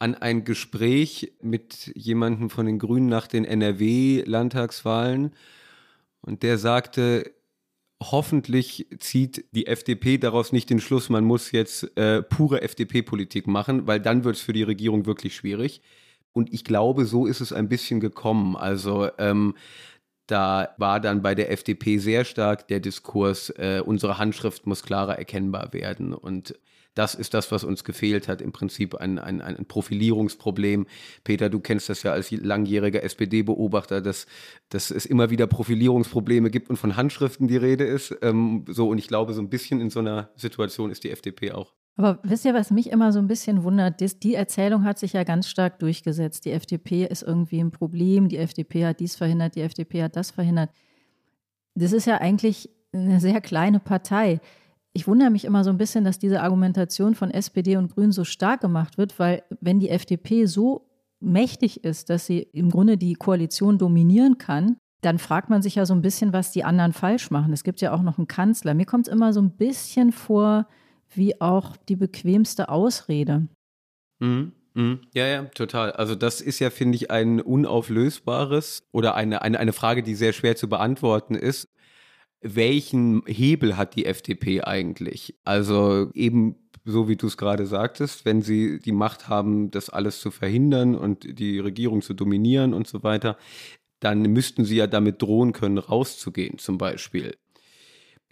an 0.00 0.14
ein 0.14 0.44
Gespräch 0.44 1.32
mit 1.42 1.92
jemandem 1.94 2.50
von 2.50 2.66
den 2.66 2.78
Grünen 2.78 3.08
nach 3.08 3.26
den 3.26 3.44
NRW-Landtagswahlen 3.44 5.32
und 6.22 6.42
der 6.42 6.58
sagte, 6.58 7.30
hoffentlich 8.02 8.86
zieht 8.98 9.44
die 9.52 9.66
FDP 9.66 10.16
daraus 10.16 10.52
nicht 10.52 10.70
den 10.70 10.80
Schluss, 10.80 11.10
man 11.10 11.24
muss 11.24 11.52
jetzt 11.52 11.96
äh, 11.98 12.22
pure 12.22 12.62
FDP-Politik 12.62 13.46
machen, 13.46 13.86
weil 13.86 14.00
dann 14.00 14.24
wird 14.24 14.36
es 14.36 14.42
für 14.42 14.54
die 14.54 14.62
Regierung 14.62 15.04
wirklich 15.04 15.36
schwierig. 15.36 15.82
Und 16.32 16.52
ich 16.52 16.64
glaube, 16.64 17.04
so 17.04 17.26
ist 17.26 17.40
es 17.40 17.52
ein 17.52 17.68
bisschen 17.68 18.00
gekommen. 18.00 18.56
Also 18.56 19.10
ähm, 19.18 19.54
da 20.26 20.74
war 20.78 21.00
dann 21.00 21.20
bei 21.20 21.34
der 21.34 21.50
FDP 21.50 21.98
sehr 21.98 22.24
stark 22.24 22.68
der 22.68 22.80
Diskurs, 22.80 23.50
äh, 23.50 23.82
unsere 23.84 24.16
Handschrift 24.16 24.66
muss 24.66 24.82
klarer 24.82 25.18
erkennbar 25.18 25.74
werden. 25.74 26.14
Und 26.14 26.54
Das 26.94 27.14
ist 27.14 27.34
das, 27.34 27.52
was 27.52 27.62
uns 27.62 27.84
gefehlt 27.84 28.26
hat, 28.26 28.42
im 28.42 28.52
Prinzip 28.52 28.96
ein, 28.96 29.18
ein, 29.18 29.40
ein 29.40 29.64
Profilierungsproblem. 29.66 30.86
Peter, 31.22 31.48
du 31.48 31.60
kennst 31.60 31.88
das 31.88 32.02
ja 32.02 32.12
als 32.12 32.30
langjähriger 32.30 33.02
SPD-Beobachter, 33.02 34.00
dass, 34.00 34.26
dass 34.70 34.90
es 34.90 35.06
immer 35.06 35.30
wieder 35.30 35.46
Profilierungsprobleme 35.46 36.50
gibt 36.50 36.68
und 36.68 36.76
von 36.76 36.96
Handschriften 36.96 37.46
die 37.46 37.56
Rede 37.56 37.84
ist. 37.84 38.16
Ähm, 38.22 38.64
so, 38.68 38.88
und 38.88 38.98
ich 38.98 39.06
glaube, 39.06 39.34
so 39.34 39.40
ein 39.40 39.50
bisschen 39.50 39.80
in 39.80 39.90
so 39.90 40.00
einer 40.00 40.30
Situation 40.36 40.90
ist 40.90 41.04
die 41.04 41.10
FDP 41.10 41.52
auch. 41.52 41.74
Aber 41.96 42.18
wisst 42.22 42.44
ihr, 42.44 42.54
was 42.54 42.70
mich 42.70 42.90
immer 42.90 43.12
so 43.12 43.18
ein 43.18 43.26
bisschen 43.26 43.62
wundert? 43.62 44.00
Die 44.22 44.34
Erzählung 44.34 44.84
hat 44.84 44.98
sich 44.98 45.12
ja 45.12 45.22
ganz 45.22 45.48
stark 45.48 45.78
durchgesetzt. 45.80 46.44
Die 46.44 46.52
FDP 46.52 47.04
ist 47.04 47.22
irgendwie 47.22 47.60
ein 47.60 47.70
Problem, 47.70 48.28
die 48.28 48.38
FDP 48.38 48.86
hat 48.86 49.00
dies 49.00 49.16
verhindert, 49.16 49.54
die 49.54 49.60
FDP 49.60 50.02
hat 50.04 50.16
das 50.16 50.30
verhindert. 50.30 50.70
Das 51.74 51.92
ist 51.92 52.06
ja 52.06 52.16
eigentlich 52.18 52.70
eine 52.92 53.20
sehr 53.20 53.40
kleine 53.40 53.80
Partei 53.80 54.40
ich 54.92 55.06
wundere 55.06 55.30
mich 55.30 55.44
immer 55.44 55.64
so 55.64 55.70
ein 55.70 55.78
bisschen, 55.78 56.04
dass 56.04 56.18
diese 56.18 56.42
Argumentation 56.42 57.14
von 57.14 57.30
SPD 57.30 57.76
und 57.76 57.94
Grünen 57.94 58.12
so 58.12 58.24
stark 58.24 58.60
gemacht 58.60 58.98
wird, 58.98 59.18
weil 59.18 59.42
wenn 59.60 59.78
die 59.78 59.88
FDP 59.88 60.46
so 60.46 60.86
mächtig 61.20 61.84
ist, 61.84 62.10
dass 62.10 62.26
sie 62.26 62.40
im 62.40 62.70
Grunde 62.70 62.96
die 62.96 63.14
Koalition 63.14 63.78
dominieren 63.78 64.38
kann, 64.38 64.76
dann 65.02 65.18
fragt 65.18 65.48
man 65.48 65.62
sich 65.62 65.76
ja 65.76 65.86
so 65.86 65.94
ein 65.94 66.02
bisschen, 66.02 66.32
was 66.32 66.50
die 66.50 66.64
anderen 66.64 66.92
falsch 66.92 67.30
machen. 67.30 67.52
Es 67.52 67.64
gibt 67.64 67.80
ja 67.80 67.92
auch 67.92 68.02
noch 68.02 68.18
einen 68.18 68.26
Kanzler. 68.26 68.74
Mir 68.74 68.84
kommt 68.84 69.06
es 69.06 69.12
immer 69.12 69.32
so 69.32 69.40
ein 69.40 69.56
bisschen 69.56 70.12
vor, 70.12 70.66
wie 71.14 71.40
auch 71.40 71.76
die 71.76 71.96
bequemste 71.96 72.68
Ausrede. 72.68 73.46
Mhm. 74.18 74.52
Mhm. 74.74 75.00
Ja, 75.14 75.26
ja, 75.26 75.44
total. 75.44 75.92
Also 75.92 76.14
das 76.14 76.40
ist 76.40 76.58
ja, 76.58 76.70
finde 76.70 76.96
ich, 76.96 77.10
ein 77.10 77.40
unauflösbares 77.40 78.82
oder 78.92 79.14
eine, 79.14 79.42
eine, 79.42 79.58
eine 79.58 79.72
Frage, 79.72 80.02
die 80.02 80.14
sehr 80.14 80.32
schwer 80.32 80.56
zu 80.56 80.68
beantworten 80.68 81.34
ist 81.34 81.68
welchen 82.40 83.22
Hebel 83.26 83.76
hat 83.76 83.96
die 83.96 84.06
FDP 84.06 84.62
eigentlich? 84.62 85.38
Also 85.44 86.10
eben 86.14 86.56
so 86.84 87.08
wie 87.08 87.16
du 87.16 87.26
es 87.26 87.36
gerade 87.36 87.66
sagtest, 87.66 88.24
wenn 88.24 88.42
sie 88.42 88.78
die 88.78 88.92
Macht 88.92 89.28
haben, 89.28 89.70
das 89.70 89.90
alles 89.90 90.20
zu 90.20 90.30
verhindern 90.30 90.94
und 90.94 91.38
die 91.38 91.58
Regierung 91.58 92.02
zu 92.02 92.14
dominieren 92.14 92.74
und 92.74 92.86
so 92.86 93.02
weiter, 93.02 93.36
dann 94.00 94.22
müssten 94.22 94.64
sie 94.64 94.76
ja 94.76 94.86
damit 94.86 95.20
drohen 95.20 95.52
können, 95.52 95.78
rauszugehen 95.78 96.58
zum 96.58 96.78
Beispiel. 96.78 97.36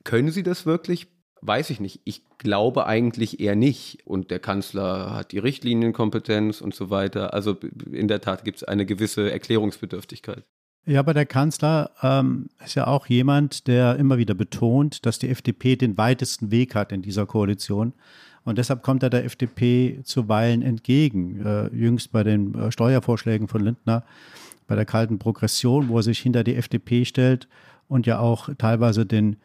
Können 0.05 0.31
sie 0.31 0.43
das 0.43 0.65
wirklich? 0.65 1.09
Weiß 1.41 1.71
ich 1.71 1.79
nicht. 1.79 2.01
Ich 2.05 2.25
glaube 2.39 2.87
eigentlich 2.87 3.39
eher 3.39 3.55
nicht. 3.55 4.05
Und 4.07 4.31
der 4.31 4.41
Kanzler 4.41 5.15
hat 5.15 5.33
die 5.33 5.39
Richtlinienkompetenz 5.39 6.61
und 6.61 6.75
so 6.75 6.91
weiter. 6.91 7.35
Also 7.35 7.57
in 7.93 8.09
der 8.09 8.21
Tat 8.21 8.45
gibt 8.45 8.59
es 8.59 8.65
eine 8.65 8.87
gewisse 8.87 9.31
Erklärungsbedürftigkeit. 9.31 10.45
Ja, 10.87 11.01
aber 11.01 11.13
der 11.13 11.27
Kanzler 11.27 11.91
ähm, 12.03 12.49
ist 12.65 12.75
ja 12.75 12.87
auch 12.87 13.07
jemand, 13.07 13.67
der 13.67 13.97
immer 13.97 14.17
wieder 14.17 14.35
betont, 14.35 15.05
dass 15.05 15.19
die 15.19 15.29
FDP 15.29 15.77
den 15.77 15.99
weitesten 15.99 16.51
Weg 16.51 16.75
hat 16.75 16.93
in 16.93 17.03
dieser 17.03 17.27
Koalition. 17.27 17.93
Und 18.45 18.57
deshalb 18.57 18.83
kommt 18.83 19.03
er 19.03 19.11
der 19.11 19.27
FDP 19.27 20.01
zuweilen 20.05 20.63
entgegen. 20.63 21.45
Äh, 21.45 21.67
jüngst 21.75 22.13
bei 22.13 22.25
den 22.25 22.55
äh, 22.55 22.73
Steuervorschlägen 22.73 23.47
von 23.47 23.63
Lindner, 23.63 24.05
bei 24.67 24.75
der 24.75 24.87
kalten 24.87 25.19
Progression, 25.19 25.89
wo 25.89 25.99
er 25.99 26.03
sich 26.03 26.21
hinter 26.21 26.45
die 26.45 26.55
FDP 26.55 27.05
stellt 27.05 27.49
und 27.89 28.07
ja 28.07 28.19
auch 28.21 28.49
teilweise 28.57 29.05
den, 29.05 29.37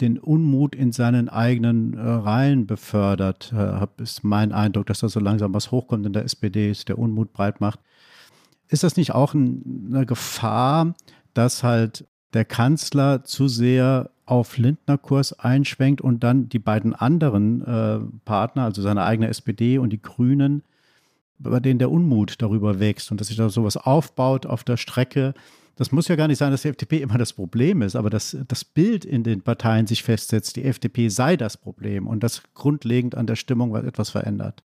den 0.00 0.18
Unmut 0.18 0.74
in 0.74 0.92
seinen 0.92 1.28
eigenen 1.28 1.92
äh, 1.94 2.00
Reihen 2.00 2.66
befördert. 2.66 3.52
Äh, 3.54 3.86
ist 4.02 4.24
mein 4.24 4.52
Eindruck, 4.52 4.86
dass 4.86 5.00
da 5.00 5.10
so 5.10 5.20
langsam 5.20 5.52
was 5.52 5.70
hochkommt 5.70 6.06
in 6.06 6.14
der 6.14 6.24
SPD, 6.24 6.70
ist 6.70 6.88
der 6.88 6.98
Unmut 6.98 7.34
breit 7.34 7.60
macht. 7.60 7.80
Ist 8.68 8.82
das 8.82 8.96
nicht 8.96 9.12
auch 9.12 9.34
ein, 9.34 9.90
eine 9.92 10.06
Gefahr, 10.06 10.94
dass 11.34 11.62
halt 11.62 12.06
der 12.32 12.44
Kanzler 12.44 13.24
zu 13.24 13.48
sehr 13.48 14.10
auf 14.26 14.58
Lindner-Kurs 14.58 15.38
einschwenkt 15.38 16.00
und 16.00 16.24
dann 16.24 16.48
die 16.48 16.58
beiden 16.58 16.94
anderen 16.94 17.62
äh, 17.62 18.00
Partner, 18.24 18.64
also 18.64 18.82
seine 18.82 19.04
eigene 19.04 19.28
SPD 19.28 19.78
und 19.78 19.90
die 19.90 20.02
Grünen, 20.02 20.62
bei 21.38 21.60
denen 21.60 21.78
der 21.78 21.90
Unmut 21.90 22.42
darüber 22.42 22.80
wächst 22.80 23.10
und 23.10 23.20
dass 23.20 23.28
sich 23.28 23.36
da 23.36 23.48
sowas 23.48 23.76
aufbaut 23.76 24.46
auf 24.46 24.64
der 24.64 24.76
Strecke. 24.76 25.34
Das 25.76 25.92
muss 25.92 26.08
ja 26.08 26.16
gar 26.16 26.26
nicht 26.26 26.38
sein, 26.38 26.50
dass 26.50 26.62
die 26.62 26.68
FDP 26.68 27.02
immer 27.02 27.18
das 27.18 27.34
Problem 27.34 27.82
ist, 27.82 27.94
aber 27.94 28.10
dass 28.10 28.36
das 28.48 28.64
Bild 28.64 29.04
in 29.04 29.22
den 29.22 29.42
Parteien 29.42 29.86
sich 29.86 30.02
festsetzt, 30.02 30.56
die 30.56 30.64
FDP 30.64 31.08
sei 31.08 31.36
das 31.36 31.56
Problem 31.56 32.06
und 32.06 32.22
das 32.22 32.42
grundlegend 32.54 33.14
an 33.14 33.26
der 33.26 33.36
Stimmung 33.36 33.76
etwas 33.76 34.10
verändert. 34.10 34.64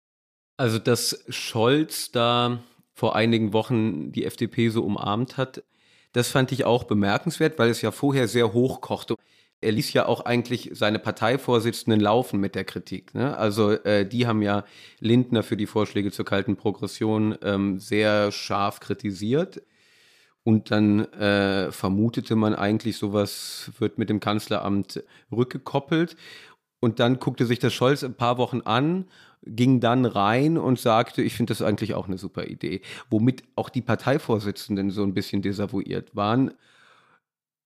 Also, 0.58 0.78
dass 0.78 1.24
Scholz 1.28 2.10
da 2.10 2.58
vor 2.96 3.14
einigen 3.14 3.52
Wochen 3.52 4.10
die 4.10 4.24
FDP 4.24 4.70
so 4.70 4.82
umarmt 4.82 5.36
hat. 5.36 5.62
Das 6.12 6.30
fand 6.30 6.50
ich 6.50 6.64
auch 6.64 6.84
bemerkenswert, 6.84 7.58
weil 7.58 7.68
es 7.68 7.82
ja 7.82 7.90
vorher 7.90 8.26
sehr 8.26 8.54
hoch 8.54 8.80
kochte. 8.80 9.16
Er 9.60 9.72
ließ 9.72 9.92
ja 9.92 10.06
auch 10.06 10.24
eigentlich 10.24 10.70
seine 10.72 10.98
Parteivorsitzenden 10.98 12.00
laufen 12.00 12.40
mit 12.40 12.54
der 12.54 12.64
Kritik. 12.64 13.14
Ne? 13.14 13.36
Also 13.36 13.72
äh, 13.72 14.06
die 14.08 14.26
haben 14.26 14.40
ja 14.40 14.64
Lindner 14.98 15.42
für 15.42 15.58
die 15.58 15.66
Vorschläge 15.66 16.10
zur 16.10 16.24
kalten 16.24 16.56
Progression 16.56 17.36
ähm, 17.42 17.78
sehr 17.78 18.32
scharf 18.32 18.80
kritisiert. 18.80 19.62
Und 20.42 20.70
dann 20.70 21.04
äh, 21.12 21.72
vermutete 21.72 22.34
man 22.34 22.54
eigentlich, 22.54 22.96
sowas 22.96 23.72
wird 23.78 23.98
mit 23.98 24.08
dem 24.08 24.20
Kanzleramt 24.20 25.02
rückgekoppelt. 25.30 26.16
Und 26.80 26.98
dann 26.98 27.18
guckte 27.18 27.44
sich 27.44 27.58
das 27.58 27.74
Scholz 27.74 28.04
ein 28.04 28.14
paar 28.14 28.38
Wochen 28.38 28.62
an 28.62 29.06
ging 29.42 29.80
dann 29.80 30.04
rein 30.04 30.58
und 30.58 30.78
sagte, 30.78 31.22
ich 31.22 31.34
finde 31.34 31.52
das 31.52 31.62
eigentlich 31.62 31.94
auch 31.94 32.06
eine 32.06 32.18
super 32.18 32.46
Idee. 32.46 32.80
Womit 33.10 33.44
auch 33.54 33.68
die 33.68 33.82
Parteivorsitzenden 33.82 34.90
so 34.90 35.02
ein 35.02 35.14
bisschen 35.14 35.42
desavouiert 35.42 36.16
waren. 36.16 36.52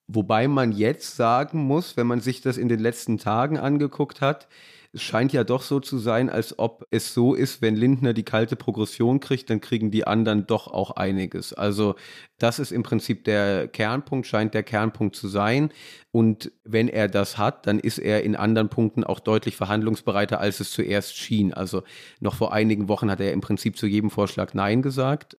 Wobei 0.06 0.48
man 0.48 0.72
jetzt 0.72 1.16
sagen 1.16 1.62
muss, 1.62 1.96
wenn 1.96 2.06
man 2.06 2.20
sich 2.20 2.40
das 2.40 2.58
in 2.58 2.68
den 2.68 2.80
letzten 2.80 3.18
Tagen 3.18 3.58
angeguckt 3.58 4.20
hat, 4.20 4.48
es 4.92 5.02
scheint 5.02 5.32
ja 5.32 5.44
doch 5.44 5.62
so 5.62 5.78
zu 5.78 5.98
sein, 5.98 6.28
als 6.28 6.58
ob 6.58 6.84
es 6.90 7.14
so 7.14 7.34
ist, 7.34 7.62
wenn 7.62 7.76
Lindner 7.76 8.12
die 8.12 8.24
kalte 8.24 8.56
Progression 8.56 9.20
kriegt, 9.20 9.48
dann 9.48 9.60
kriegen 9.60 9.92
die 9.92 10.04
anderen 10.04 10.46
doch 10.46 10.66
auch 10.66 10.92
einiges. 10.92 11.52
Also 11.52 11.94
das 12.38 12.58
ist 12.58 12.72
im 12.72 12.82
Prinzip 12.82 13.24
der 13.24 13.68
Kernpunkt, 13.68 14.26
scheint 14.26 14.52
der 14.52 14.64
Kernpunkt 14.64 15.14
zu 15.14 15.28
sein. 15.28 15.70
Und 16.10 16.50
wenn 16.64 16.88
er 16.88 17.06
das 17.08 17.38
hat, 17.38 17.68
dann 17.68 17.78
ist 17.78 17.98
er 17.98 18.24
in 18.24 18.34
anderen 18.34 18.68
Punkten 18.68 19.04
auch 19.04 19.20
deutlich 19.20 19.56
verhandlungsbereiter, 19.56 20.40
als 20.40 20.58
es 20.58 20.72
zuerst 20.72 21.16
schien. 21.16 21.54
Also 21.54 21.84
noch 22.18 22.34
vor 22.34 22.52
einigen 22.52 22.88
Wochen 22.88 23.10
hat 23.10 23.20
er 23.20 23.32
im 23.32 23.40
Prinzip 23.40 23.78
zu 23.78 23.86
jedem 23.86 24.10
Vorschlag 24.10 24.54
Nein 24.54 24.82
gesagt. 24.82 25.38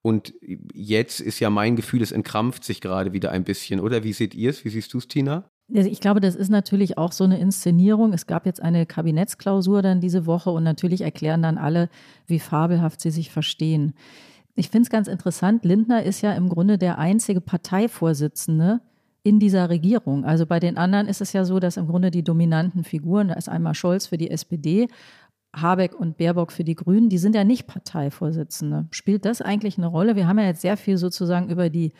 Und 0.00 0.34
jetzt 0.72 1.20
ist 1.20 1.40
ja 1.40 1.50
mein 1.50 1.76
Gefühl, 1.76 2.00
es 2.00 2.12
entkrampft 2.12 2.64
sich 2.64 2.80
gerade 2.80 3.12
wieder 3.12 3.30
ein 3.30 3.44
bisschen, 3.44 3.80
oder? 3.80 4.04
Wie 4.04 4.12
seht 4.14 4.34
ihr 4.34 4.50
es? 4.50 4.64
Wie 4.64 4.70
siehst 4.70 4.94
du 4.94 4.98
es, 4.98 5.08
Tina? 5.08 5.50
Also 5.74 5.90
ich 5.90 6.00
glaube, 6.00 6.20
das 6.20 6.36
ist 6.36 6.48
natürlich 6.48 6.96
auch 6.96 7.12
so 7.12 7.24
eine 7.24 7.38
Inszenierung. 7.38 8.12
Es 8.12 8.26
gab 8.26 8.46
jetzt 8.46 8.62
eine 8.62 8.86
Kabinettsklausur 8.86 9.82
dann 9.82 10.00
diese 10.00 10.26
Woche 10.26 10.50
und 10.50 10.62
natürlich 10.62 11.00
erklären 11.00 11.42
dann 11.42 11.58
alle, 11.58 11.88
wie 12.26 12.38
fabelhaft 12.38 13.00
sie 13.00 13.10
sich 13.10 13.30
verstehen. 13.30 13.94
Ich 14.54 14.70
finde 14.70 14.86
es 14.86 14.90
ganz 14.90 15.08
interessant, 15.08 15.64
Lindner 15.64 16.02
ist 16.02 16.22
ja 16.22 16.32
im 16.32 16.48
Grunde 16.48 16.78
der 16.78 16.98
einzige 16.98 17.40
Parteivorsitzende 17.40 18.80
in 19.22 19.40
dieser 19.40 19.68
Regierung. 19.68 20.24
Also 20.24 20.46
bei 20.46 20.60
den 20.60 20.78
anderen 20.78 21.08
ist 21.08 21.20
es 21.20 21.32
ja 21.32 21.44
so, 21.44 21.58
dass 21.58 21.76
im 21.76 21.88
Grunde 21.88 22.12
die 22.12 22.22
dominanten 22.22 22.84
Figuren, 22.84 23.28
da 23.28 23.34
ist 23.34 23.48
einmal 23.48 23.74
Scholz 23.74 24.06
für 24.06 24.16
die 24.16 24.30
SPD, 24.30 24.86
Habeck 25.54 25.98
und 25.98 26.16
Baerbock 26.16 26.52
für 26.52 26.64
die 26.64 26.76
Grünen, 26.76 27.08
die 27.08 27.18
sind 27.18 27.34
ja 27.34 27.42
nicht 27.42 27.66
Parteivorsitzende. 27.66 28.86
Spielt 28.92 29.24
das 29.24 29.42
eigentlich 29.42 29.78
eine 29.78 29.88
Rolle? 29.88 30.14
Wir 30.14 30.28
haben 30.28 30.38
ja 30.38 30.46
jetzt 30.46 30.60
sehr 30.60 30.76
viel 30.76 30.96
sozusagen 30.96 31.50
über 31.50 31.70
die 31.70 31.92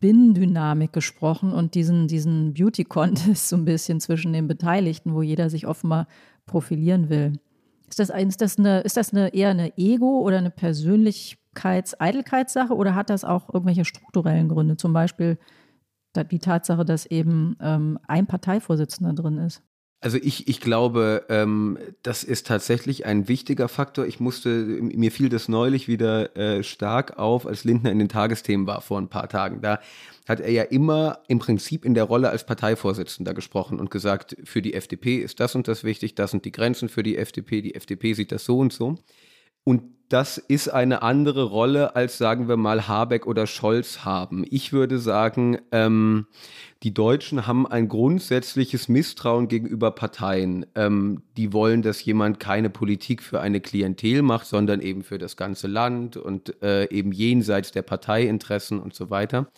Binnendynamik 0.00 0.92
gesprochen 0.92 1.52
und 1.52 1.74
diesen, 1.74 2.08
diesen 2.08 2.54
Beauty-Contest 2.54 3.48
so 3.52 3.56
ein 3.56 3.64
bisschen 3.64 4.00
zwischen 4.00 4.32
den 4.32 4.48
Beteiligten, 4.48 5.14
wo 5.14 5.22
jeder 5.22 5.50
sich 5.50 5.66
offenbar 5.66 6.06
profilieren 6.46 7.08
will. 7.08 7.40
Ist 7.88 7.98
das, 7.98 8.10
ist 8.10 8.40
das, 8.40 8.56
eine, 8.58 8.80
ist 8.80 8.96
das 8.96 9.12
eine, 9.12 9.34
eher 9.34 9.50
eine 9.50 9.76
Ego- 9.78 10.20
oder 10.20 10.38
eine 10.38 10.50
Persönlichkeits-Eitelkeitssache 10.50 12.74
oder 12.74 12.94
hat 12.94 13.10
das 13.10 13.24
auch 13.24 13.52
irgendwelche 13.52 13.84
strukturellen 13.84 14.48
Gründe? 14.48 14.76
Zum 14.76 14.92
Beispiel 14.92 15.38
die 16.16 16.38
Tatsache, 16.38 16.84
dass 16.84 17.06
eben 17.06 17.56
ähm, 17.60 17.98
ein 18.06 18.26
Parteivorsitzender 18.26 19.14
drin 19.14 19.38
ist. 19.38 19.62
Also 20.04 20.18
ich, 20.20 20.48
ich 20.48 20.60
glaube, 20.60 21.24
ähm, 21.30 21.78
das 22.02 22.24
ist 22.24 22.46
tatsächlich 22.46 23.06
ein 23.06 23.26
wichtiger 23.26 23.68
Faktor. 23.68 24.04
Ich 24.04 24.20
musste, 24.20 24.50
mir 24.50 25.10
fiel 25.10 25.30
das 25.30 25.48
neulich 25.48 25.88
wieder 25.88 26.36
äh, 26.36 26.62
stark 26.62 27.18
auf, 27.18 27.46
als 27.46 27.64
Lindner 27.64 27.90
in 27.90 28.00
den 28.00 28.10
Tagesthemen 28.10 28.66
war 28.66 28.82
vor 28.82 29.00
ein 29.00 29.08
paar 29.08 29.30
Tagen. 29.30 29.62
Da 29.62 29.80
hat 30.28 30.40
er 30.40 30.50
ja 30.50 30.64
immer 30.64 31.20
im 31.26 31.38
Prinzip 31.38 31.86
in 31.86 31.94
der 31.94 32.04
Rolle 32.04 32.28
als 32.28 32.44
Parteivorsitzender 32.44 33.32
gesprochen 33.32 33.80
und 33.80 33.90
gesagt, 33.90 34.36
für 34.44 34.60
die 34.60 34.74
FDP 34.74 35.20
ist 35.20 35.40
das 35.40 35.54
und 35.54 35.68
das 35.68 35.84
wichtig, 35.84 36.14
das 36.14 36.32
sind 36.32 36.44
die 36.44 36.52
Grenzen 36.52 36.90
für 36.90 37.02
die 37.02 37.16
FDP, 37.16 37.62
die 37.62 37.74
FDP 37.74 38.12
sieht 38.12 38.30
das 38.30 38.44
so 38.44 38.58
und 38.58 38.74
so. 38.74 38.98
Und 39.64 39.84
das 40.08 40.38
ist 40.38 40.68
eine 40.68 41.02
andere 41.02 41.44
Rolle, 41.44 41.96
als 41.96 42.18
sagen 42.18 42.48
wir 42.48 42.56
mal 42.56 42.86
Habeck 42.86 43.26
oder 43.26 43.46
Scholz 43.46 44.04
haben. 44.04 44.44
Ich 44.50 44.72
würde 44.72 44.98
sagen, 44.98 45.58
ähm, 45.72 46.26
die 46.82 46.92
Deutschen 46.92 47.46
haben 47.46 47.66
ein 47.66 47.88
grundsätzliches 47.88 48.88
Misstrauen 48.88 49.48
gegenüber 49.48 49.90
Parteien. 49.90 50.66
Ähm, 50.74 51.22
die 51.36 51.52
wollen, 51.52 51.82
dass 51.82 52.04
jemand 52.04 52.40
keine 52.40 52.68
Politik 52.68 53.22
für 53.22 53.40
eine 53.40 53.60
Klientel 53.60 54.22
macht, 54.22 54.46
sondern 54.46 54.80
eben 54.80 55.02
für 55.02 55.18
das 55.18 55.36
ganze 55.36 55.66
Land 55.66 56.16
und 56.16 56.62
äh, 56.62 56.88
eben 56.90 57.12
jenseits 57.12 57.72
der 57.72 57.82
Parteiinteressen 57.82 58.80
und 58.80 58.94
so 58.94 59.08
weiter. 59.10 59.48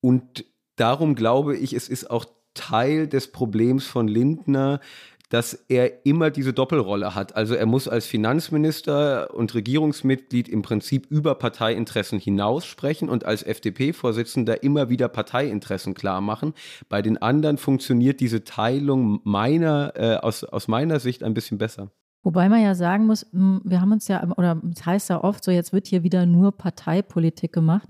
Und 0.00 0.44
darum 0.76 1.14
glaube 1.14 1.56
ich, 1.56 1.72
es 1.72 1.88
ist 1.88 2.10
auch 2.10 2.26
Teil 2.52 3.06
des 3.06 3.32
Problems 3.32 3.86
von 3.86 4.08
Lindner, 4.08 4.80
dass 5.28 5.54
er 5.68 6.06
immer 6.06 6.30
diese 6.30 6.52
Doppelrolle 6.52 7.14
hat. 7.14 7.34
Also 7.34 7.54
er 7.54 7.66
muss 7.66 7.88
als 7.88 8.06
Finanzminister 8.06 9.34
und 9.34 9.54
Regierungsmitglied 9.54 10.48
im 10.48 10.62
Prinzip 10.62 11.06
über 11.10 11.34
Parteiinteressen 11.34 12.20
hinaus 12.20 12.64
sprechen 12.64 13.08
und 13.08 13.24
als 13.24 13.42
FDP-Vorsitzender 13.42 14.62
immer 14.62 14.88
wieder 14.88 15.08
Parteiinteressen 15.08 15.94
klar 15.94 16.20
machen. 16.20 16.54
Bei 16.88 17.02
den 17.02 17.20
anderen 17.20 17.58
funktioniert 17.58 18.20
diese 18.20 18.44
Teilung 18.44 19.20
meiner, 19.24 19.92
äh, 19.96 20.16
aus, 20.16 20.44
aus 20.44 20.68
meiner 20.68 21.00
Sicht 21.00 21.24
ein 21.24 21.34
bisschen 21.34 21.58
besser. 21.58 21.90
Wobei 22.22 22.48
man 22.48 22.60
ja 22.60 22.74
sagen 22.74 23.06
muss, 23.06 23.26
wir 23.32 23.80
haben 23.80 23.92
uns 23.92 24.08
ja, 24.08 24.28
oder 24.36 24.60
es 24.74 24.84
heißt 24.84 25.10
ja 25.10 25.22
oft 25.22 25.44
so, 25.44 25.52
jetzt 25.52 25.72
wird 25.72 25.86
hier 25.86 26.02
wieder 26.02 26.26
nur 26.26 26.50
Parteipolitik 26.50 27.52
gemacht. 27.52 27.88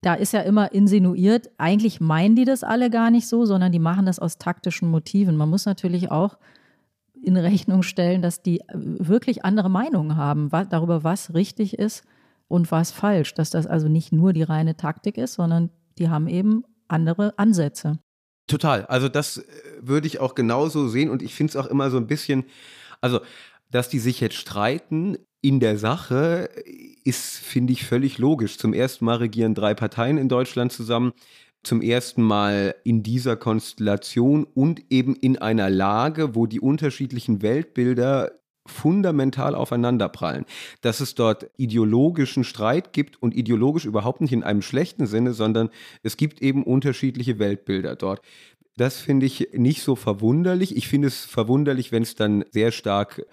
Da 0.00 0.14
ist 0.14 0.32
ja 0.32 0.40
immer 0.40 0.72
insinuiert, 0.72 1.50
eigentlich 1.56 2.00
meinen 2.00 2.36
die 2.36 2.44
das 2.44 2.62
alle 2.62 2.90
gar 2.90 3.10
nicht 3.10 3.26
so, 3.26 3.46
sondern 3.46 3.72
die 3.72 3.78
machen 3.78 4.06
das 4.06 4.18
aus 4.18 4.38
taktischen 4.38 4.90
Motiven. 4.90 5.36
Man 5.36 5.48
muss 5.48 5.66
natürlich 5.66 6.10
auch 6.10 6.36
in 7.24 7.36
Rechnung 7.36 7.82
stellen, 7.82 8.22
dass 8.22 8.42
die 8.42 8.60
äh, 8.60 8.64
wirklich 8.72 9.44
andere 9.44 9.70
Meinungen 9.70 10.16
haben 10.16 10.52
was, 10.52 10.68
darüber, 10.68 11.04
was 11.04 11.34
richtig 11.34 11.78
ist 11.78 12.04
und 12.48 12.70
was 12.70 12.92
falsch. 12.92 13.34
Dass 13.34 13.50
das 13.50 13.66
also 13.66 13.88
nicht 13.88 14.12
nur 14.12 14.32
die 14.32 14.42
reine 14.42 14.76
Taktik 14.76 15.18
ist, 15.18 15.34
sondern 15.34 15.70
die 15.98 16.08
haben 16.08 16.28
eben 16.28 16.64
andere 16.88 17.38
Ansätze. 17.38 17.98
Total. 18.46 18.84
Also 18.86 19.08
das 19.08 19.38
äh, 19.38 19.42
würde 19.80 20.06
ich 20.06 20.20
auch 20.20 20.34
genauso 20.34 20.88
sehen 20.88 21.10
und 21.10 21.22
ich 21.22 21.34
finde 21.34 21.50
es 21.50 21.56
auch 21.56 21.66
immer 21.66 21.90
so 21.90 21.96
ein 21.96 22.06
bisschen, 22.06 22.44
also 23.00 23.20
dass 23.70 23.88
die 23.88 23.98
sich 23.98 24.20
jetzt 24.20 24.36
streiten 24.36 25.16
in 25.40 25.60
der 25.60 25.76
Sache 25.76 26.48
ist, 27.04 27.38
finde 27.38 27.72
ich, 27.74 27.84
völlig 27.84 28.18
logisch. 28.18 28.56
Zum 28.56 28.72
ersten 28.72 29.04
Mal 29.04 29.16
regieren 29.16 29.54
drei 29.54 29.74
Parteien 29.74 30.16
in 30.16 30.28
Deutschland 30.28 30.72
zusammen. 30.72 31.12
Zum 31.64 31.82
ersten 31.82 32.22
Mal 32.22 32.76
in 32.84 33.02
dieser 33.02 33.36
Konstellation 33.36 34.44
und 34.44 34.82
eben 34.90 35.16
in 35.16 35.38
einer 35.38 35.70
Lage, 35.70 36.34
wo 36.34 36.46
die 36.46 36.60
unterschiedlichen 36.60 37.42
Weltbilder 37.42 38.32
fundamental 38.66 39.54
aufeinanderprallen. 39.54 40.46
Dass 40.80 41.00
es 41.00 41.14
dort 41.14 41.50
ideologischen 41.56 42.44
Streit 42.44 42.92
gibt 42.92 43.20
und 43.22 43.34
ideologisch 43.34 43.84
überhaupt 43.84 44.20
nicht 44.20 44.32
in 44.32 44.42
einem 44.42 44.62
schlechten 44.62 45.06
Sinne, 45.06 45.34
sondern 45.34 45.70
es 46.02 46.16
gibt 46.16 46.40
eben 46.40 46.64
unterschiedliche 46.64 47.38
Weltbilder 47.38 47.96
dort. 47.96 48.20
Das 48.76 48.98
finde 48.98 49.26
ich 49.26 49.50
nicht 49.52 49.82
so 49.82 49.96
verwunderlich. 49.96 50.76
Ich 50.76 50.88
finde 50.88 51.08
es 51.08 51.24
verwunderlich, 51.24 51.92
wenn 51.92 52.02
es 52.02 52.14
dann 52.14 52.44
sehr 52.50 52.72
stark 52.72 53.24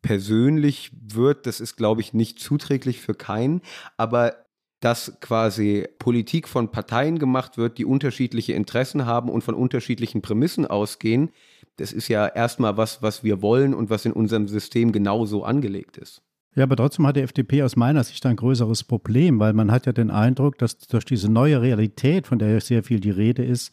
persönlich 0.00 0.90
wird, 1.00 1.46
das 1.46 1.60
ist, 1.60 1.76
glaube 1.76 2.00
ich, 2.00 2.12
nicht 2.12 2.40
zuträglich 2.40 3.00
für 3.00 3.14
keinen. 3.14 3.62
Aber 3.96 4.41
dass 4.82 5.16
quasi 5.20 5.86
Politik 6.00 6.48
von 6.48 6.72
Parteien 6.72 7.20
gemacht 7.20 7.56
wird, 7.56 7.78
die 7.78 7.84
unterschiedliche 7.84 8.52
Interessen 8.52 9.06
haben 9.06 9.30
und 9.30 9.44
von 9.44 9.54
unterschiedlichen 9.54 10.22
Prämissen 10.22 10.66
ausgehen, 10.66 11.30
das 11.76 11.92
ist 11.92 12.08
ja 12.08 12.26
erstmal 12.26 12.76
was, 12.76 13.00
was 13.00 13.22
wir 13.22 13.42
wollen 13.42 13.74
und 13.74 13.90
was 13.90 14.04
in 14.04 14.12
unserem 14.12 14.48
System 14.48 14.90
genauso 14.90 15.44
angelegt 15.44 15.96
ist. 15.98 16.20
Ja, 16.56 16.64
aber 16.64 16.76
trotzdem 16.76 17.06
hat 17.06 17.16
die 17.16 17.20
FDP 17.20 17.62
aus 17.62 17.76
meiner 17.76 18.02
Sicht 18.02 18.26
ein 18.26 18.36
größeres 18.36 18.82
Problem, 18.82 19.38
weil 19.38 19.52
man 19.52 19.70
hat 19.70 19.86
ja 19.86 19.92
den 19.92 20.10
Eindruck, 20.10 20.58
dass 20.58 20.78
durch 20.78 21.04
diese 21.04 21.30
neue 21.30 21.62
Realität, 21.62 22.26
von 22.26 22.40
der 22.40 22.60
sehr 22.60 22.82
viel 22.82 22.98
die 22.98 23.10
Rede 23.10 23.44
ist, 23.44 23.72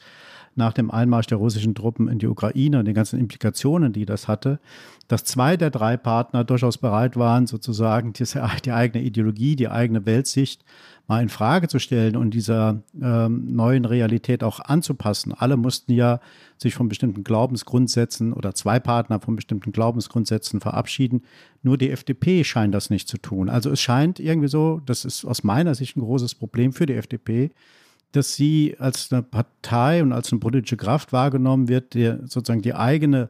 nach 0.56 0.74
dem 0.74 0.92
Einmarsch 0.92 1.28
der 1.28 1.40
russischen 1.40 1.74
Truppen 1.74 2.08
in 2.08 2.20
die 2.20 2.28
Ukraine 2.28 2.80
und 2.80 2.86
den 2.86 2.94
ganzen 2.94 3.20
Implikationen, 3.20 3.94
die 3.94 4.06
das 4.06 4.28
hatte, 4.28 4.60
dass 5.08 5.24
zwei 5.24 5.58
der 5.58 5.72
drei 5.72 5.98
Partner 5.98 6.44
durchaus 6.44 6.78
bereit 6.78 7.18
waren, 7.18 7.48
sozusagen 7.48 8.14
diese, 8.14 8.48
die 8.66 8.72
eigene 8.72 9.04
Ideologie, 9.04 9.56
die 9.56 9.70
eigene 9.70 10.06
Weltsicht 10.06 10.64
mal 11.10 11.24
in 11.24 11.30
Frage 11.30 11.68
zu 11.68 11.80
stellen 11.80 12.16
und 12.16 12.36
dieser 12.36 12.84
ähm, 13.02 13.56
neuen 13.56 13.86
Realität 13.86 14.44
auch 14.44 14.60
anzupassen. 14.60 15.34
Alle 15.34 15.58
mussten 15.58 15.92
ja 15.92 16.20
sich 16.58 16.76
von 16.76 16.88
bestimmten 16.88 17.24
Glaubensgrundsätzen 17.24 18.32
oder 18.32 18.54
zwei 18.54 18.80
Partner 18.80 19.20
von 19.20 19.36
bestimmten 19.36 19.72
Glaubensgrundsätzen 19.72 20.62
verabschieden. 20.62 21.24
Nur 21.64 21.80
die 21.80 21.90
FDP 21.90 22.44
scheint 22.44 22.76
das 22.76 22.92
nicht 22.92 23.08
zu 23.08 23.18
tun. 23.18 23.50
Also 23.50 23.72
es 23.72 23.82
scheint 23.82 24.20
irgendwie 24.20 24.50
so, 24.50 24.82
das 24.86 25.04
ist 25.04 25.26
aus 25.26 25.44
meiner 25.44 25.74
Sicht 25.74 25.98
ein 25.98 26.02
großes 26.02 26.36
Problem 26.36 26.74
für 26.74 26.86
die 26.86 26.94
FDP, 26.94 27.50
dass 28.12 28.36
sie 28.36 28.76
als 28.78 29.12
eine 29.12 29.24
Partei 29.24 30.04
und 30.04 30.14
als 30.14 30.32
eine 30.32 30.40
politische 30.40 30.78
Kraft 30.78 31.12
wahrgenommen 31.12 31.70
wird, 31.70 31.96
der 31.96 32.20
sozusagen 32.28 32.62
die 32.62 32.76
eigene 32.76 33.30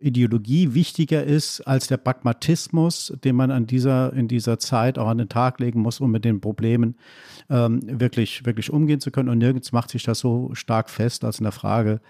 Ideologie 0.00 0.74
wichtiger 0.74 1.24
ist 1.24 1.60
als 1.62 1.86
der 1.86 1.98
Pragmatismus, 1.98 3.12
den 3.24 3.36
man 3.36 3.50
an 3.50 3.66
dieser, 3.66 4.12
in 4.12 4.28
dieser 4.28 4.58
Zeit 4.58 4.98
auch 4.98 5.08
an 5.08 5.18
den 5.18 5.28
Tag 5.28 5.60
legen 5.60 5.80
muss, 5.80 6.00
um 6.00 6.10
mit 6.10 6.24
den 6.24 6.40
Problemen 6.40 6.96
ähm, 7.48 7.80
wirklich, 7.86 8.44
wirklich 8.46 8.70
umgehen 8.70 9.00
zu 9.00 9.10
können. 9.10 9.28
Und 9.28 9.38
nirgends 9.38 9.72
macht 9.72 9.90
sich 9.90 10.02
das 10.02 10.18
so 10.18 10.50
stark 10.54 10.90
fest 10.90 11.24
als 11.24 11.38
in 11.38 11.44
der 11.44 11.52
Frage 11.52 12.00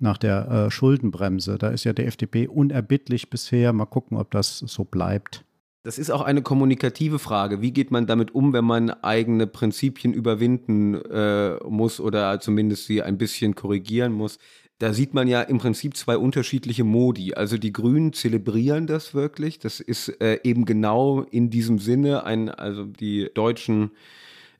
nach 0.00 0.18
der 0.18 0.50
äh, 0.50 0.70
Schuldenbremse. 0.70 1.58
Da 1.58 1.68
ist 1.68 1.84
ja 1.84 1.92
die 1.92 2.04
FDP 2.04 2.48
unerbittlich 2.48 3.30
bisher. 3.30 3.72
Mal 3.72 3.86
gucken, 3.86 4.16
ob 4.16 4.30
das 4.30 4.58
so 4.58 4.84
bleibt. 4.84 5.44
Das 5.84 5.98
ist 5.98 6.10
auch 6.10 6.22
eine 6.22 6.40
kommunikative 6.40 7.18
Frage. 7.18 7.60
Wie 7.60 7.70
geht 7.70 7.90
man 7.90 8.06
damit 8.06 8.34
um, 8.34 8.54
wenn 8.54 8.64
man 8.64 8.88
eigene 8.88 9.46
Prinzipien 9.46 10.14
überwinden 10.14 10.94
äh, 10.94 11.58
muss 11.68 12.00
oder 12.00 12.40
zumindest 12.40 12.86
sie 12.86 13.02
ein 13.02 13.18
bisschen 13.18 13.54
korrigieren 13.54 14.14
muss? 14.14 14.38
Da 14.78 14.92
sieht 14.92 15.14
man 15.14 15.28
ja 15.28 15.42
im 15.42 15.58
Prinzip 15.58 15.96
zwei 15.96 16.16
unterschiedliche 16.16 16.84
Modi. 16.84 17.34
Also 17.34 17.58
die 17.58 17.72
Grünen 17.72 18.12
zelebrieren 18.12 18.86
das 18.86 19.14
wirklich. 19.14 19.58
Das 19.58 19.80
ist 19.80 20.08
äh, 20.20 20.40
eben 20.42 20.64
genau 20.64 21.22
in 21.22 21.48
diesem 21.50 21.78
Sinne 21.78 22.24
ein, 22.24 22.48
also 22.48 22.84
die 22.84 23.30
Deutschen 23.34 23.92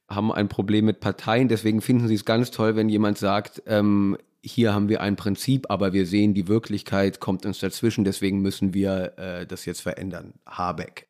haben 0.09 0.33
ein 0.33 0.48
Problem 0.48 0.85
mit 0.85 1.00
Parteien. 1.00 1.48
Deswegen 1.48 1.81
finden 1.81 2.07
sie 2.07 2.14
es 2.14 2.24
ganz 2.24 2.50
toll, 2.50 2.77
wenn 2.77 2.88
jemand 2.88 3.18
sagt, 3.18 3.62
ähm, 3.66 4.16
hier 4.44 4.74
haben 4.74 4.88
wir 4.88 5.00
ein 5.00 5.16
Prinzip, 5.16 5.66
aber 5.70 5.92
wir 5.92 6.07
sehen, 6.07 6.35
die 6.35 6.48
Wirklichkeit 6.48 7.18
kommt 7.18 7.46
uns 7.46 7.59
dazwischen, 7.59 8.05
deswegen 8.05 8.42
müssen 8.42 8.74
wir 8.74 9.14
äh, 9.16 9.46
das 9.46 9.64
jetzt 9.64 9.81
verändern. 9.81 10.35
Habeck. 10.46 11.09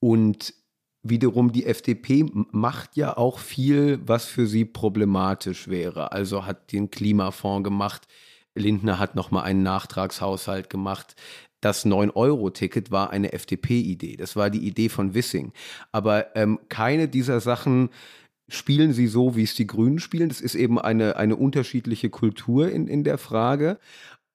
Und 0.00 0.54
wiederum 1.02 1.52
die 1.52 1.66
FDP 1.66 2.26
macht 2.32 2.96
ja 2.96 3.16
auch 3.16 3.38
viel, 3.38 4.00
was 4.06 4.26
für 4.26 4.46
sie 4.46 4.64
problematisch 4.64 5.68
wäre. 5.68 6.12
Also 6.12 6.46
hat 6.46 6.72
den 6.72 6.90
Klimafonds 6.90 7.64
gemacht. 7.64 8.06
Lindner 8.54 8.98
hat 8.98 9.14
nochmal 9.14 9.44
einen 9.44 9.62
Nachtragshaushalt 9.62 10.68
gemacht. 10.70 11.14
Das 11.60 11.84
9-Euro-Ticket 11.84 12.90
war 12.90 13.10
eine 13.10 13.32
FDP-Idee. 13.32 14.16
Das 14.16 14.36
war 14.36 14.50
die 14.50 14.66
Idee 14.66 14.88
von 14.88 15.14
Wissing. 15.14 15.52
Aber 15.92 16.36
ähm, 16.36 16.60
keine 16.68 17.08
dieser 17.08 17.40
Sachen 17.40 17.90
spielen 18.48 18.92
sie 18.92 19.08
so, 19.08 19.36
wie 19.36 19.42
es 19.42 19.54
die 19.54 19.66
Grünen 19.66 19.98
spielen. 19.98 20.28
Das 20.28 20.40
ist 20.40 20.54
eben 20.54 20.78
eine, 20.78 21.16
eine 21.16 21.36
unterschiedliche 21.36 22.10
Kultur 22.10 22.70
in, 22.70 22.86
in 22.86 23.04
der 23.04 23.18
Frage. 23.18 23.78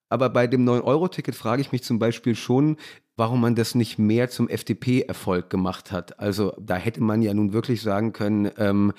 Aber 0.10 0.30
bei 0.30 0.48
dem 0.48 0.64
9-Euro-Ticket 0.64 1.34
frage 1.34 1.62
ich 1.62 1.72
mich 1.72 1.84
zum 1.84 1.98
Beispiel 1.98 2.36
schon, 2.36 2.78
warum 3.16 3.42
man 3.42 3.56
das 3.56 3.76
nicht 3.76 4.00
mehr 4.00 4.30
zum 4.30 4.50
FDP-Erfolg 4.50 5.50
gemacht 5.50 5.92
hat. 5.92 6.20
Also 6.20 6.54
da 6.60 6.76
hätte 6.76 7.02
man 7.02 7.22
ja 7.22 7.34
nun 7.34 7.54
wirklich 7.54 7.82
sagen 7.82 8.12
können, 8.12 8.50
ähm, 8.58 8.92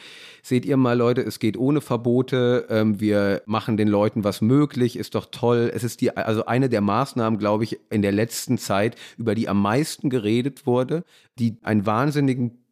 seht 0.42 0.64
ihr 0.64 0.77
mal 0.77 0.96
Leute, 0.96 1.22
es 1.22 1.40
geht 1.40 1.57
ohne 1.57 1.81
Verbote, 1.81 2.66
ähm, 2.70 3.00
wir 3.00 3.42
machen 3.46 3.77
den 3.77 3.88
Leuten 3.88 4.22
was 4.22 4.40
möglich, 4.40 4.96
ist 4.96 5.16
doch 5.16 5.27
toll. 5.31 5.70
Es 5.74 5.83
ist 5.83 6.00
die, 6.00 6.16
also 6.16 6.46
eine 6.46 6.68
der 6.68 6.81
Maßnahmen, 6.81 7.38
glaube 7.38 7.64
ich, 7.64 7.81
in 7.90 8.03
der 8.03 8.12
letzten 8.12 8.57
Zeit, 8.57 8.96
über 9.18 9.35
die 9.35 9.48
am 9.48 9.61
meisten 9.61 10.11
geredet 10.11 10.66
wurde, 10.66 11.05
die 11.38 11.57
einen 11.62 11.85
wahnsinnigen 11.85 12.64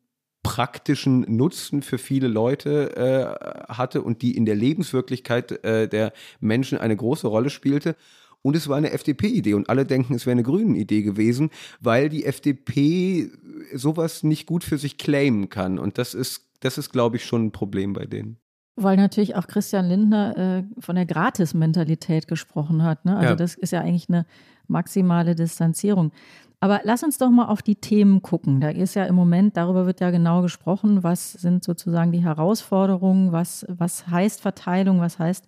praktischen 0.42 1.20
Nutzen 1.28 1.83
für 1.83 1.98
viele 1.98 2.28
Leute 2.28 2.96
äh, 2.96 3.72
hatte 3.72 4.02
und 4.02 4.22
die 4.22 4.37
in 4.37 4.44
der 4.44 4.57
Lebenswirklichkeit 4.57 5.64
äh, 5.64 5.88
der 5.88 6.12
Menschen 6.40 6.78
eine 6.78 6.96
große 6.96 7.26
Rolle 7.26 7.50
spielte. 7.50 7.96
Und 8.42 8.57
es 8.57 8.68
war 8.68 8.76
eine 8.76 8.90
FDP-Idee 8.90 9.55
und 9.55 9.68
alle 9.68 9.87
denken, 9.87 10.14
es 10.14 10.26
wäre 10.26 10.33
eine 10.33 10.42
Grünen-Idee 10.42 11.02
gewesen, 11.02 11.50
weil 11.81 12.09
die 12.09 12.24
FDP 12.24 13.31
sowas 13.72 14.24
nicht 14.24 14.46
gut 14.46 14.64
für 14.64 14.78
sich 14.78 14.98
claimen 14.98 15.48
kann. 15.48 15.78
Und 15.78 15.98
das 15.98 16.14
ist, 16.14 16.48
das 16.61 16.76
ist, 16.76 16.92
glaube 16.92 17.16
ich, 17.16 17.24
schon 17.24 17.46
ein 17.46 17.52
Problem 17.52 17.92
bei 17.92 18.05
denen. 18.05 18.37
Weil 18.74 18.96
natürlich 18.96 19.37
auch 19.37 19.46
Christian 19.46 19.87
Lindner 19.87 20.37
äh, 20.37 20.81
von 20.81 20.96
der 20.96 21.07
Gratis-Mentalität 21.07 22.26
gesprochen 22.26 22.83
hat. 22.83 23.05
Ne? 23.05 23.16
Also 23.16 23.31
ja. 23.31 23.37
das 23.37 23.55
ist 23.55 23.70
ja 23.70 23.81
eigentlich 23.81 24.09
eine 24.09 24.26
maximale 24.66 25.35
Distanzierung. 25.35 26.11
Aber 26.59 26.81
lass 26.85 27.02
uns 27.02 27.18
doch 27.18 27.31
mal 27.31 27.46
auf 27.46 27.61
die 27.61 27.74
Themen 27.74 28.22
gucken. 28.22 28.61
Da 28.61 28.70
ist 28.70 28.94
ja 28.94 29.05
im 29.05 29.16
Moment, 29.16 29.57
darüber 29.57 29.85
wird 29.85 30.00
ja 30.00 30.11
genau 30.11 30.42
gesprochen, 30.42 31.02
was 31.02 31.33
sind 31.33 31.64
sozusagen 31.64 32.12
die 32.12 32.22
Herausforderungen, 32.22 33.33
was, 33.33 33.66
was 33.68 34.07
heißt 34.07 34.40
Verteilung, 34.40 35.00
was 35.00 35.18
heißt 35.18 35.46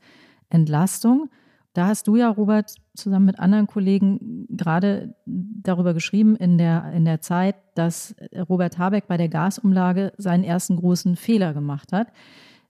Entlastung. 0.50 1.30
Da 1.74 1.88
hast 1.88 2.06
du 2.06 2.14
ja, 2.14 2.28
Robert, 2.28 2.76
zusammen 2.94 3.26
mit 3.26 3.40
anderen 3.40 3.66
Kollegen 3.66 4.46
gerade 4.48 5.16
darüber 5.26 5.92
geschrieben 5.92 6.36
in 6.36 6.56
der, 6.56 6.92
in 6.92 7.04
der 7.04 7.20
Zeit, 7.20 7.56
dass 7.74 8.14
Robert 8.48 8.78
Habeck 8.78 9.08
bei 9.08 9.16
der 9.16 9.28
Gasumlage 9.28 10.12
seinen 10.16 10.44
ersten 10.44 10.76
großen 10.76 11.16
Fehler 11.16 11.52
gemacht 11.52 11.92
hat. 11.92 12.12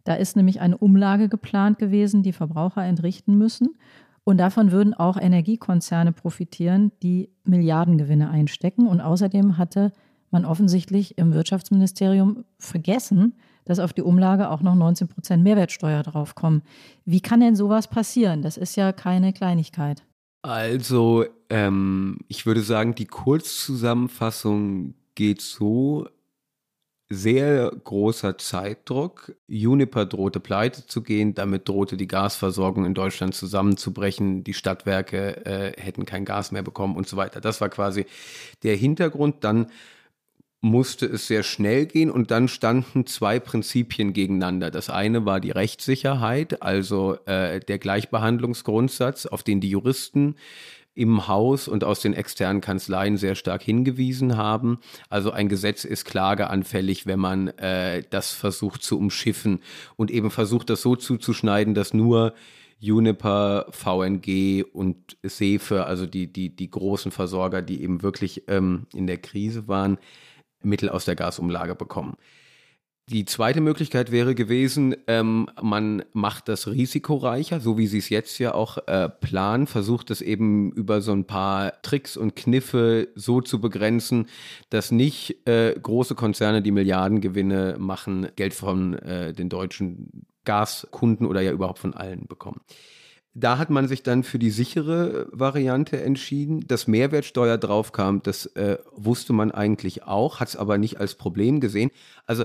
Da 0.05 0.15
ist 0.15 0.37
nämlich 0.37 0.61
eine 0.61 0.79
Umlage 0.79 1.29
geplant 1.29 1.79
gewesen, 1.79 2.23
die 2.23 2.33
Verbraucher 2.33 2.83
entrichten 2.83 3.37
müssen. 3.37 3.77
Und 4.25 4.39
davon 4.39 4.73
würden 4.73 4.95
auch 4.95 5.19
Energiekonzerne 5.19 6.13
profitieren, 6.13 6.91
die 7.03 7.29
Milliardengewinne 7.45 8.31
einstecken. 8.31 8.87
Und 8.87 9.03
außerdem 9.03 9.59
hatte 9.59 9.93
man 10.31 10.47
offensichtlich 10.47 11.19
im 11.19 11.35
Wirtschaftsministerium 11.35 12.45
vergessen, 12.59 13.35
dass 13.65 13.79
auf 13.79 13.93
die 13.93 14.03
Umlage 14.03 14.51
auch 14.51 14.61
noch 14.61 14.75
19 14.75 15.09
Prozent 15.09 15.43
Mehrwertsteuer 15.43 16.03
draufkommen. 16.03 16.63
Wie 17.05 17.21
kann 17.21 17.41
denn 17.41 17.57
sowas 17.57 17.89
passieren? 17.89 18.43
Das 18.43 18.57
ist 18.57 18.77
ja 18.77 18.93
keine 18.93 19.33
Kleinigkeit. 19.33 20.03
Also, 20.43 21.25
ähm, 21.49 22.19
ich 22.29 22.45
würde 22.45 22.61
sagen, 22.61 22.95
die 22.95 23.07
Kurzzusammenfassung 23.07 24.95
geht 25.15 25.41
so, 25.41 26.07
sehr 27.11 27.71
großer 27.71 28.39
Zeitdruck. 28.39 29.35
Juniper 29.47 30.07
drohte 30.07 30.41
pleite 30.41 30.87
zu 30.87 31.03
gehen, 31.03 31.35
damit 31.35 31.69
drohte 31.69 31.97
die 31.97 32.09
Gasversorgung 32.09 32.85
in 32.87 32.95
Deutschland 32.95 33.35
zusammenzubrechen, 33.35 34.43
die 34.45 34.55
Stadtwerke 34.55 35.45
äh, 35.45 35.81
hätten 35.81 36.07
kein 36.07 36.25
Gas 36.25 36.51
mehr 36.51 36.63
bekommen 36.63 36.97
und 36.97 37.07
so 37.07 37.17
weiter. 37.17 37.41
Das 37.41 37.61
war 37.61 37.69
quasi 37.69 38.07
der 38.63 38.77
Hintergrund. 38.77 39.45
Dann 39.45 39.67
musste 40.65 41.05
es 41.05 41.27
sehr 41.27 41.43
schnell 41.43 41.85
gehen 41.85 42.11
und 42.11 42.31
dann 42.31 42.49
standen 42.49 43.05
zwei 43.05 43.39
Prinzipien 43.39 44.15
gegeneinander. 44.15 44.71
Das 44.71 44.89
eine 44.89 45.27
war 45.27 45.39
die 45.39 45.51
Rechtssicherheit, 45.51 46.63
also 46.63 47.19
äh, 47.27 47.61
der 47.61 47.79
Gleichbehandlungsgrundsatz, 47.79 49.27
auf 49.27 49.43
den 49.43 49.61
die 49.61 49.69
Juristen 49.69 50.37
im 50.95 51.29
Haus 51.29 51.69
und 51.69 51.85
aus 51.85 52.01
den 52.01 52.15
externen 52.15 52.63
Kanzleien 52.63 53.19
sehr 53.19 53.35
stark 53.35 53.63
hingewiesen 53.63 54.39
haben. 54.39 54.79
Also 55.11 55.33
ein 55.33 55.51
Gesetz 55.51 55.85
ist 55.85 56.07
klageanfällig, 56.07 57.05
wenn 57.05 57.19
man 57.21 57.49
äh, 57.59 58.03
das 58.09 58.31
versucht 58.31 58.83
zu 58.83 58.97
umschiffen 58.97 59.61
und 59.97 60.11
eben 60.11 60.31
versucht, 60.31 60.71
das 60.71 60.81
so 60.81 60.97
zuzuschneiden, 60.97 61.75
dass 61.75 61.93
nur 61.93 62.33
Juniper, 62.79 63.67
VNG 63.71 64.65
und 64.73 65.19
Sefe, 65.23 65.85
also 65.85 66.07
die, 66.07 66.33
die, 66.33 66.57
die 66.57 66.71
großen 66.71 67.13
Versorger, 67.13 67.61
die 67.61 67.83
eben 67.83 68.03
wirklich 68.03 68.45
ähm, 68.49 68.87
in 68.95 69.07
der 69.07 69.19
Krise 69.19 69.69
waren, 69.69 69.99
Mittel 70.65 70.89
aus 70.89 71.05
der 71.05 71.17
Gasumlage 71.17 71.75
bekommen. 71.75 72.17
Die 73.11 73.27
zweite 73.27 73.61
Möglichkeit 73.61 74.11
wäre 74.13 74.35
gewesen, 74.35 74.97
ähm, 75.09 75.51
man 75.61 76.05
macht 76.15 76.49
das 76.49 76.69
risikoreicher, 76.69 77.61
so 77.61 77.77
wie 77.77 77.87
sie 77.87 77.99
es 77.99 78.09
jetzt 78.09 78.39
ja 78.39 78.55
auch 78.55 78.79
äh, 78.89 79.11
planen, 79.11 79.67
versucht 79.67 80.11
es 80.11 80.23
eben 80.23 80.73
über 80.73 81.03
so 81.03 81.13
ein 81.13 81.27
paar 81.27 81.83
Tricks 81.83 82.17
und 82.17 82.35
Kniffe 82.35 83.09
so 83.15 83.43
zu 83.43 83.61
begrenzen, 83.61 84.29
dass 84.71 84.91
nicht 84.91 85.47
äh, 85.47 85.79
große 85.79 86.15
Konzerne, 86.15 86.63
die 86.63 86.71
Milliardengewinne 86.71 87.77
machen, 87.79 88.29
Geld 88.37 88.55
von 88.55 88.95
äh, 88.95 89.35
den 89.35 89.51
deutschen 89.51 90.25
Gaskunden 90.47 91.27
oder 91.27 91.43
ja 91.43 91.53
überhaupt 91.53 91.81
von 91.81 91.93
allen 91.93 92.27
bekommen. 92.27 92.63
Da 93.35 93.59
hat 93.59 93.69
man 93.69 93.89
sich 93.89 94.05
dann 94.05 94.23
für 94.23 94.39
die 94.39 94.51
sichere 94.51 95.29
Variante 95.33 96.01
entschieden. 96.01 96.61
Dass 96.67 96.87
Mehrwertsteuer 96.87 97.59
draufkam, 97.59 98.23
das 98.23 98.47
äh, 98.55 98.79
wusste 98.93 99.33
man 99.33 99.51
eigentlich 99.51 100.05
auch, 100.05 100.39
hat 100.39 100.49
es 100.49 100.57
aber 100.57 100.79
nicht 100.79 101.01
als 101.01 101.17
Problem 101.17 101.61
gesehen. 101.61 101.91
Also 102.27 102.45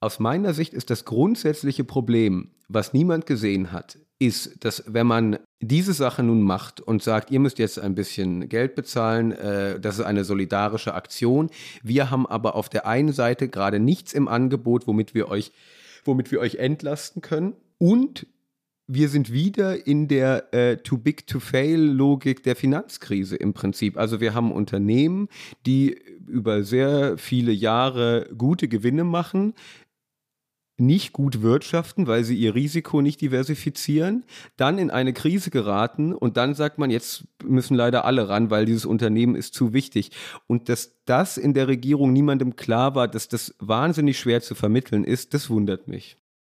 aus 0.00 0.18
meiner 0.18 0.52
Sicht 0.52 0.74
ist 0.74 0.90
das 0.90 1.04
grundsätzliche 1.04 1.84
Problem, 1.84 2.50
was 2.68 2.92
niemand 2.92 3.26
gesehen 3.26 3.72
hat, 3.72 3.98
ist, 4.18 4.64
dass 4.64 4.82
wenn 4.86 5.06
man 5.06 5.38
diese 5.60 5.92
Sache 5.92 6.22
nun 6.22 6.42
macht 6.42 6.80
und 6.80 7.02
sagt, 7.02 7.30
ihr 7.30 7.40
müsst 7.40 7.58
jetzt 7.58 7.78
ein 7.78 7.94
bisschen 7.94 8.48
Geld 8.48 8.74
bezahlen, 8.74 9.32
äh, 9.32 9.78
das 9.78 9.98
ist 9.98 10.04
eine 10.04 10.24
solidarische 10.24 10.94
Aktion. 10.94 11.50
Wir 11.82 12.10
haben 12.10 12.26
aber 12.26 12.56
auf 12.56 12.68
der 12.68 12.86
einen 12.86 13.12
Seite 13.12 13.48
gerade 13.48 13.78
nichts 13.78 14.12
im 14.12 14.26
Angebot, 14.26 14.86
womit 14.86 15.14
wir 15.14 15.28
euch, 15.28 15.52
womit 16.04 16.32
wir 16.32 16.40
euch 16.40 16.56
entlasten 16.56 17.22
können. 17.22 17.54
Und 17.78 18.26
wir 18.88 19.08
sind 19.08 19.32
wieder 19.32 19.86
in 19.86 20.06
der 20.08 20.54
äh, 20.54 20.76
Too 20.76 20.98
Big 20.98 21.26
to 21.26 21.40
Fail 21.40 21.80
Logik 21.80 22.42
der 22.42 22.54
Finanzkrise 22.54 23.36
im 23.36 23.52
Prinzip. 23.52 23.96
Also 23.96 24.20
wir 24.20 24.34
haben 24.34 24.52
Unternehmen, 24.52 25.28
die 25.66 25.98
über 26.26 26.62
sehr 26.62 27.18
viele 27.18 27.52
Jahre 27.52 28.28
gute 28.36 28.68
Gewinne 28.68 29.04
machen, 29.04 29.54
nicht 30.78 31.12
gut 31.12 31.40
wirtschaften, 31.40 32.06
weil 32.06 32.22
sie 32.22 32.36
ihr 32.36 32.54
Risiko 32.54 33.00
nicht 33.00 33.20
diversifizieren, 33.22 34.24
dann 34.56 34.78
in 34.78 34.90
eine 34.90 35.14
Krise 35.14 35.50
geraten 35.50 36.12
und 36.12 36.36
dann 36.36 36.54
sagt 36.54 36.78
man, 36.78 36.90
jetzt 36.90 37.24
müssen 37.42 37.74
leider 37.74 38.04
alle 38.04 38.28
ran, 38.28 38.50
weil 38.50 38.66
dieses 38.66 38.84
Unternehmen 38.84 39.36
ist 39.36 39.54
zu 39.54 39.72
wichtig. 39.72 40.10
Und 40.46 40.68
dass 40.68 41.02
das 41.06 41.38
in 41.38 41.54
der 41.54 41.66
Regierung 41.68 42.12
niemandem 42.12 42.56
klar 42.56 42.94
war, 42.94 43.08
dass 43.08 43.28
das 43.28 43.54
wahnsinnig 43.58 44.18
schwer 44.18 44.42
zu 44.42 44.54
vermitteln 44.54 45.04
ist, 45.04 45.32
das 45.32 45.48
wundert 45.48 45.88
mich. 45.88 46.18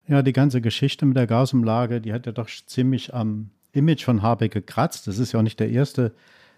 Ja, 0.09 0.23
die 0.23 0.33
ganze 0.33 0.61
Geschichte 0.61 1.05
mit 1.05 1.17
der 1.17 1.27
Gasumlage, 1.27 2.01
die 2.01 2.13
hat 2.13 2.27
ja 2.27 2.33
doch 2.33 2.49
ziemlich 2.67 3.13
am 3.13 3.51
Image 3.73 4.05
von 4.05 4.23
Habeck 4.23 4.53
gekratzt. 4.53 5.07
Das 5.09 5.19
ist 5.19 5.33
ja 5.33 5.41
auch 5.41 5.45
nicht 5.45 5.59
der 5.59 5.71
erste 5.71 6.13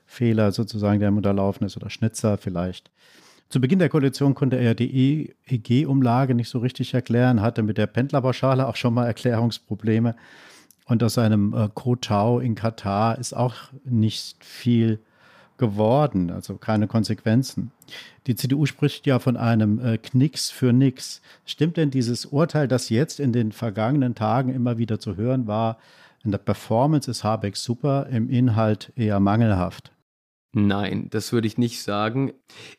Fehler 0.05 0.53
sozusagen, 0.53 1.01
der 1.01 1.09
im 1.09 1.17
Unterlaufen 1.17 1.67
ist 1.67 1.77
oder 1.77 1.91
Schnitzer 1.91 2.37
vielleicht. 2.37 2.91
Zu 3.49 3.63
Beginn 3.63 3.79
der 3.79 3.89
Koalition 3.89 4.35
konnte 4.35 4.57
er 4.57 4.75
die 4.75 5.35
EEG-Umlage 5.49 6.35
nicht 6.35 6.51
so 6.51 6.59
richtig 6.59 6.93
erklären, 6.93 7.41
hatte 7.41 7.63
mit 7.63 7.79
der 7.79 7.87
Pendlerpauschale 7.87 8.67
auch 8.67 8.77
schon 8.77 8.93
mal 8.93 9.07
Erklärungsprobleme. 9.07 10.15
Und 10.85 11.03
aus 11.03 11.15
seinem 11.15 11.55
äh, 11.55 11.69
Kotau 11.73 12.41
in 12.41 12.55
Katar 12.55 13.19
ist 13.19 13.35
auch 13.35 13.55
nicht 13.85 14.45
viel 14.45 15.01
geworden, 15.59 16.31
also 16.31 16.57
keine 16.57 16.87
Konsequenzen. 16.87 17.73
Die 18.27 18.35
CDU 18.35 18.66
spricht 18.66 19.07
ja 19.07 19.18
von 19.18 19.37
einem 19.37 19.79
äh, 19.79 19.99
Knicks 19.99 20.51
für 20.51 20.73
nix. 20.73 21.21
Stimmt 21.44 21.77
denn 21.77 21.90
dieses 21.90 22.27
Urteil, 22.27 22.68
das 22.68 22.88
jetzt 22.88 23.21
in 23.21 23.33
den 23.33 23.53
vergangenen 23.53 24.14
Tagen 24.14 24.55
immer 24.55 24.79
wieder 24.79 24.99
zu 24.99 25.16
hören 25.16 25.47
war, 25.47 25.79
in 26.25 26.31
der 26.31 26.38
Performance 26.38 27.11
ist 27.11 27.25
Habeck 27.25 27.57
super, 27.57 28.07
im 28.11 28.29
Inhalt 28.29 28.92
eher 28.97 29.21
mangelhaft? 29.21 29.92
Nein, 30.53 31.09
das 31.11 31.33
würde 31.33 31.47
ich 31.47 31.59
nicht 31.59 31.83
sagen. 31.83 32.33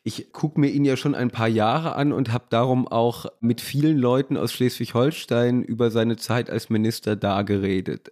Ich 0.04 0.34
gucke 0.34 0.60
mir 0.60 0.70
ihn 0.70 0.86
ja 0.86 0.98
schon 0.98 1.14
ein 1.14 1.30
paar 1.30 1.48
Jahre 1.48 1.96
an 1.96 2.12
und 2.12 2.34
habe 2.34 2.46
darum 2.50 2.88
auch 2.88 3.28
mit 3.42 3.62
vielen 3.62 3.98
Leuten 3.98 4.38
aus 4.38 4.52
Schleswig-Holstein 4.54 5.64
über 5.64 5.92
seine 5.92 6.18
Zeit 6.18 6.50
als 6.50 6.70
Minister 6.70 7.16
da 7.16 7.44
geredet. 7.44 8.12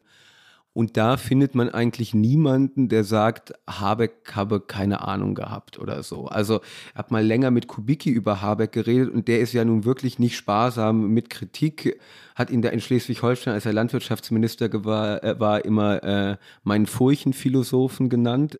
Und 0.77 0.95
da 0.95 1.17
findet 1.17 1.55
man 1.55 1.69
eigentlich 1.69 2.13
niemanden, 2.13 2.87
der 2.87 3.03
sagt, 3.03 3.51
Habeck 3.67 4.35
habe 4.35 4.59
keine 4.59 5.01
Ahnung 5.07 5.33
gehabt 5.33 5.79
oder 5.79 6.03
so. 6.03 6.27
Also 6.27 6.61
ich 6.91 6.95
habe 6.95 7.13
mal 7.13 7.25
länger 7.25 7.49
mit 7.49 7.67
Kubicki 7.67 8.11
über 8.11 8.43
Habeck 8.43 8.73
geredet 8.73 9.11
und 9.11 9.27
der 9.27 9.39
ist 9.39 9.53
ja 9.53 9.65
nun 9.65 9.85
wirklich 9.85 10.19
nicht 10.19 10.37
sparsam 10.37 11.07
mit 11.07 11.31
Kritik. 11.31 11.99
Hat 12.35 12.51
ihn 12.51 12.61
da 12.61 12.69
in 12.69 12.79
Schleswig-Holstein, 12.79 13.55
als 13.55 13.65
er 13.65 13.73
Landwirtschaftsminister 13.73 14.69
war, 14.85 15.23
äh, 15.23 15.39
war 15.39 15.65
immer 15.65 16.03
äh, 16.03 16.37
meinen 16.61 16.85
Furchenphilosophen 16.85 18.07
genannt 18.07 18.59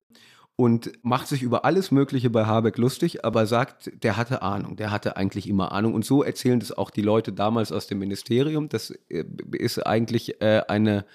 und 0.56 0.94
macht 1.04 1.28
sich 1.28 1.44
über 1.44 1.66
alles 1.66 1.92
Mögliche 1.92 2.32
bei 2.32 2.48
Habeck 2.48 2.80
lustig, 2.80 3.26
aber 3.26 3.46
sagt, 3.46 3.92
der 4.02 4.18
hatte 4.18 4.42
Ahnung, 4.42 4.76
der 4.76 4.90
hatte 4.90 5.18
eigentlich 5.18 5.48
immer 5.48 5.72
Ahnung. 5.72 5.94
Und 5.94 6.04
so 6.04 6.24
erzählen 6.24 6.60
das 6.60 6.72
auch 6.72 6.90
die 6.90 7.04
Leute 7.04 7.32
damals 7.32 7.72
aus 7.72 7.86
dem 7.86 8.00
Ministerium. 8.00 8.70
Das 8.70 8.90
äh, 9.10 9.24
ist 9.52 9.86
eigentlich 9.86 10.42
äh, 10.42 10.64
eine, 10.68 11.06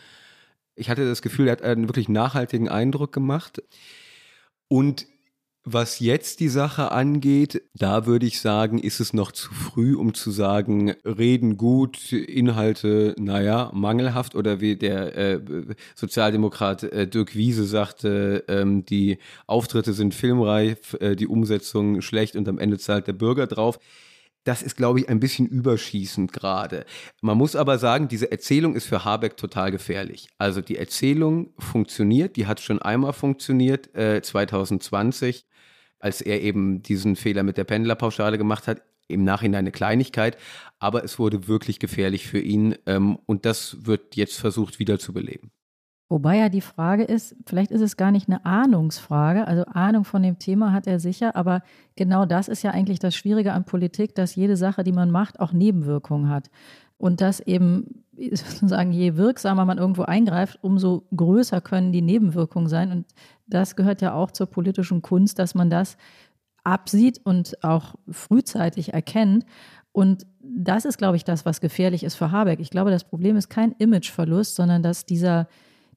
ich 0.74 0.90
hatte 0.90 1.06
das 1.06 1.22
Gefühl, 1.22 1.48
er 1.48 1.52
hat 1.52 1.62
einen 1.62 1.88
wirklich 1.88 2.08
nachhaltigen 2.08 2.68
Eindruck 2.68 3.12
gemacht. 3.12 3.62
Und 4.68 5.06
was 5.64 6.00
jetzt 6.00 6.40
die 6.40 6.48
Sache 6.48 6.90
angeht, 6.90 7.62
da 7.74 8.04
würde 8.04 8.26
ich 8.26 8.40
sagen, 8.40 8.80
ist 8.80 8.98
es 8.98 9.12
noch 9.12 9.30
zu 9.30 9.54
früh, 9.54 9.94
um 9.94 10.12
zu 10.12 10.32
sagen, 10.32 10.90
reden 11.04 11.56
gut, 11.56 12.12
Inhalte, 12.12 13.14
naja, 13.16 13.70
mangelhaft 13.72 14.34
oder 14.34 14.60
wie 14.60 14.74
der 14.74 15.16
äh, 15.16 15.40
Sozialdemokrat 15.94 16.82
äh, 16.82 17.06
Dirk 17.06 17.36
Wiese 17.36 17.64
sagte, 17.64 18.44
ähm, 18.48 18.84
die 18.84 19.18
Auftritte 19.46 19.92
sind 19.92 20.14
filmreif, 20.14 20.94
äh, 20.94 21.14
die 21.14 21.28
Umsetzung 21.28 22.00
schlecht 22.00 22.34
und 22.34 22.48
am 22.48 22.58
Ende 22.58 22.78
zahlt 22.78 23.06
der 23.06 23.12
Bürger 23.12 23.46
drauf. 23.46 23.78
Das 24.44 24.62
ist, 24.62 24.76
glaube 24.76 25.00
ich, 25.00 25.08
ein 25.08 25.20
bisschen 25.20 25.46
überschießend 25.46 26.32
gerade. 26.32 26.84
Man 27.20 27.38
muss 27.38 27.54
aber 27.54 27.78
sagen, 27.78 28.08
diese 28.08 28.32
Erzählung 28.32 28.74
ist 28.74 28.86
für 28.86 29.04
Habeck 29.04 29.36
total 29.36 29.70
gefährlich. 29.70 30.28
Also 30.38 30.60
die 30.60 30.76
Erzählung 30.76 31.54
funktioniert, 31.58 32.36
die 32.36 32.46
hat 32.46 32.60
schon 32.60 32.82
einmal 32.82 33.12
funktioniert, 33.12 33.94
äh, 33.94 34.20
2020 34.20 35.46
als 36.02 36.20
er 36.20 36.42
eben 36.42 36.82
diesen 36.82 37.16
Fehler 37.16 37.44
mit 37.44 37.56
der 37.56 37.64
Pendlerpauschale 37.64 38.36
gemacht 38.36 38.66
hat. 38.66 38.82
Im 39.08 39.24
Nachhinein 39.24 39.60
eine 39.60 39.72
Kleinigkeit, 39.72 40.36
aber 40.78 41.04
es 41.04 41.18
wurde 41.18 41.46
wirklich 41.46 41.78
gefährlich 41.78 42.26
für 42.26 42.38
ihn 42.38 42.76
ähm, 42.86 43.18
und 43.26 43.44
das 43.44 43.84
wird 43.84 44.16
jetzt 44.16 44.38
versucht 44.38 44.78
wiederzubeleben. 44.78 45.50
Wobei 46.12 46.36
ja 46.36 46.50
die 46.50 46.60
Frage 46.60 47.04
ist, 47.04 47.34
vielleicht 47.46 47.70
ist 47.70 47.80
es 47.80 47.96
gar 47.96 48.10
nicht 48.10 48.28
eine 48.28 48.44
Ahnungsfrage, 48.44 49.46
also 49.46 49.64
Ahnung 49.64 50.04
von 50.04 50.22
dem 50.22 50.38
Thema 50.38 50.70
hat 50.70 50.86
er 50.86 51.00
sicher, 51.00 51.36
aber 51.36 51.62
genau 51.96 52.26
das 52.26 52.48
ist 52.48 52.62
ja 52.62 52.70
eigentlich 52.70 52.98
das 52.98 53.16
Schwierige 53.16 53.54
an 53.54 53.64
Politik, 53.64 54.14
dass 54.14 54.36
jede 54.36 54.58
Sache, 54.58 54.84
die 54.84 54.92
man 54.92 55.10
macht, 55.10 55.40
auch 55.40 55.54
Nebenwirkungen 55.54 56.28
hat. 56.28 56.50
Und 56.98 57.22
dass 57.22 57.40
eben 57.40 58.04
sozusagen, 58.30 58.92
je 58.92 59.16
wirksamer 59.16 59.64
man 59.64 59.78
irgendwo 59.78 60.02
eingreift, 60.02 60.58
umso 60.60 61.04
größer 61.16 61.62
können 61.62 61.92
die 61.92 62.02
Nebenwirkungen 62.02 62.68
sein. 62.68 62.92
Und 62.92 63.06
das 63.46 63.74
gehört 63.74 64.02
ja 64.02 64.12
auch 64.12 64.32
zur 64.32 64.48
politischen 64.48 65.00
Kunst, 65.00 65.38
dass 65.38 65.54
man 65.54 65.70
das 65.70 65.96
absieht 66.62 67.22
und 67.24 67.64
auch 67.64 67.94
frühzeitig 68.10 68.92
erkennt. 68.92 69.46
Und 69.92 70.26
das 70.42 70.84
ist, 70.84 70.98
glaube 70.98 71.16
ich, 71.16 71.24
das, 71.24 71.46
was 71.46 71.62
gefährlich 71.62 72.04
ist 72.04 72.16
für 72.16 72.32
Habeck. 72.32 72.60
Ich 72.60 72.68
glaube, 72.68 72.90
das 72.90 73.04
Problem 73.04 73.36
ist 73.36 73.48
kein 73.48 73.72
Imageverlust, 73.78 74.56
sondern 74.56 74.82
dass 74.82 75.06
dieser, 75.06 75.48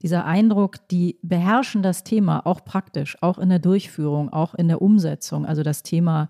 dieser 0.02 0.26
Eindruck, 0.26 0.88
die 0.90 1.20
beherrschen 1.22 1.82
das 1.82 2.04
Thema 2.04 2.46
auch 2.46 2.64
praktisch, 2.66 3.18
auch 3.22 3.38
in 3.38 3.50
der 3.50 3.60
Durchführung, 3.60 4.32
auch 4.32 4.54
in 4.54 4.68
der 4.68 4.82
Umsetzung, 4.82 5.46
also 5.46 5.64
das 5.64 5.84
Thema 5.84 6.30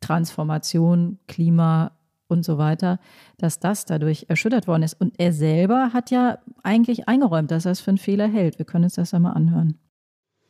Transformation, 0.00 1.18
Klima 1.26 1.92
und 2.28 2.44
so 2.44 2.58
weiter, 2.58 2.98
dass 3.38 3.60
das 3.60 3.84
dadurch 3.84 4.26
erschüttert 4.28 4.66
worden 4.66 4.82
ist. 4.82 5.00
Und 5.00 5.14
er 5.18 5.32
selber 5.32 5.92
hat 5.92 6.10
ja 6.10 6.38
eigentlich 6.62 7.08
eingeräumt, 7.08 7.50
dass 7.50 7.64
er 7.64 7.72
es 7.72 7.80
für 7.80 7.90
einen 7.90 7.98
Fehler 7.98 8.26
hält. 8.26 8.58
Wir 8.58 8.66
können 8.66 8.84
uns 8.84 8.94
das 8.94 9.12
ja 9.12 9.18
mal 9.18 9.32
anhören. 9.32 9.78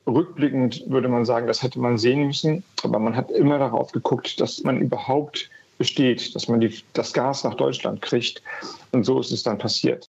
rückblickend 0.06 0.84
würde 0.88 1.08
man 1.08 1.24
sagen, 1.24 1.46
das 1.46 1.62
hätte 1.62 1.78
man 1.78 1.98
sehen 1.98 2.26
müssen. 2.26 2.64
Aber 2.82 2.98
man 2.98 3.16
hat 3.16 3.30
immer 3.30 3.58
darauf 3.58 3.92
geguckt, 3.92 4.40
dass 4.40 4.62
man 4.64 4.80
überhaupt 4.80 5.50
besteht, 5.78 6.34
dass 6.34 6.48
man 6.48 6.60
die, 6.60 6.74
das 6.94 7.12
Gas 7.12 7.44
nach 7.44 7.54
Deutschland 7.54 8.00
kriegt. 8.00 8.42
Und 8.92 9.04
so 9.04 9.20
ist 9.20 9.32
es 9.32 9.42
dann 9.42 9.58
passiert. 9.58 10.08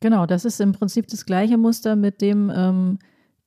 Genau, 0.00 0.26
das 0.26 0.44
ist 0.44 0.60
im 0.60 0.72
Prinzip 0.72 1.06
das 1.08 1.24
gleiche 1.24 1.56
Muster, 1.56 1.96
mit 1.96 2.20
dem 2.20 2.52
ähm, 2.54 2.98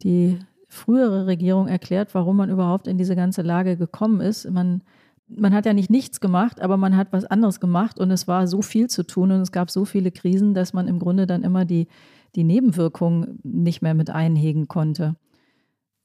die 0.02 0.40
frühere 0.68 1.28
Regierung 1.28 1.68
erklärt, 1.68 2.14
warum 2.14 2.38
man 2.38 2.50
überhaupt 2.50 2.88
in 2.88 2.98
diese 2.98 3.16
ganze 3.16 3.42
Lage 3.42 3.78
gekommen 3.78 4.22
ist. 4.22 4.50
Man, 4.50 4.84
man 5.28 5.54
hat 5.54 5.66
ja 5.66 5.74
nicht 5.74 5.90
nichts 5.90 6.20
gemacht, 6.20 6.62
aber 6.62 6.78
man 6.78 6.96
hat 6.96 7.12
was 7.12 7.26
anderes 7.26 7.60
gemacht 7.60 8.00
und 8.00 8.12
es 8.12 8.28
war 8.28 8.48
so 8.48 8.62
viel 8.62 8.88
zu 8.88 9.04
tun 9.04 9.32
und 9.32 9.42
es 9.42 9.52
gab 9.52 9.70
so 9.70 9.86
viele 9.86 10.12
Krisen, 10.12 10.54
dass 10.54 10.74
man 10.74 10.88
im 10.88 11.00
Grunde 11.00 11.28
dann 11.28 11.44
immer 11.44 11.66
die, 11.66 11.88
die 12.36 12.44
Nebenwirkungen 12.44 13.40
nicht 13.44 13.82
mehr 13.82 13.94
mit 13.94 14.10
einhegen 14.10 14.68
konnte. 14.68 15.16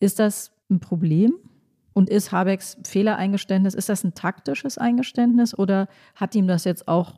Ist 0.00 0.18
das 0.18 0.52
ein 0.70 0.80
Problem? 0.80 1.35
Und 1.92 2.11
ist 2.11 2.33
Habecks 2.33 2.76
Fehlereingeständnis, 2.85 3.74
ist 3.74 3.88
das 3.88 4.02
ein 4.02 4.14
taktisches 4.14 4.78
Eingeständnis 4.78 5.57
oder 5.57 5.87
hat 6.16 6.35
ihm 6.35 6.48
das 6.48 6.64
jetzt 6.64 6.88
auch 6.88 7.14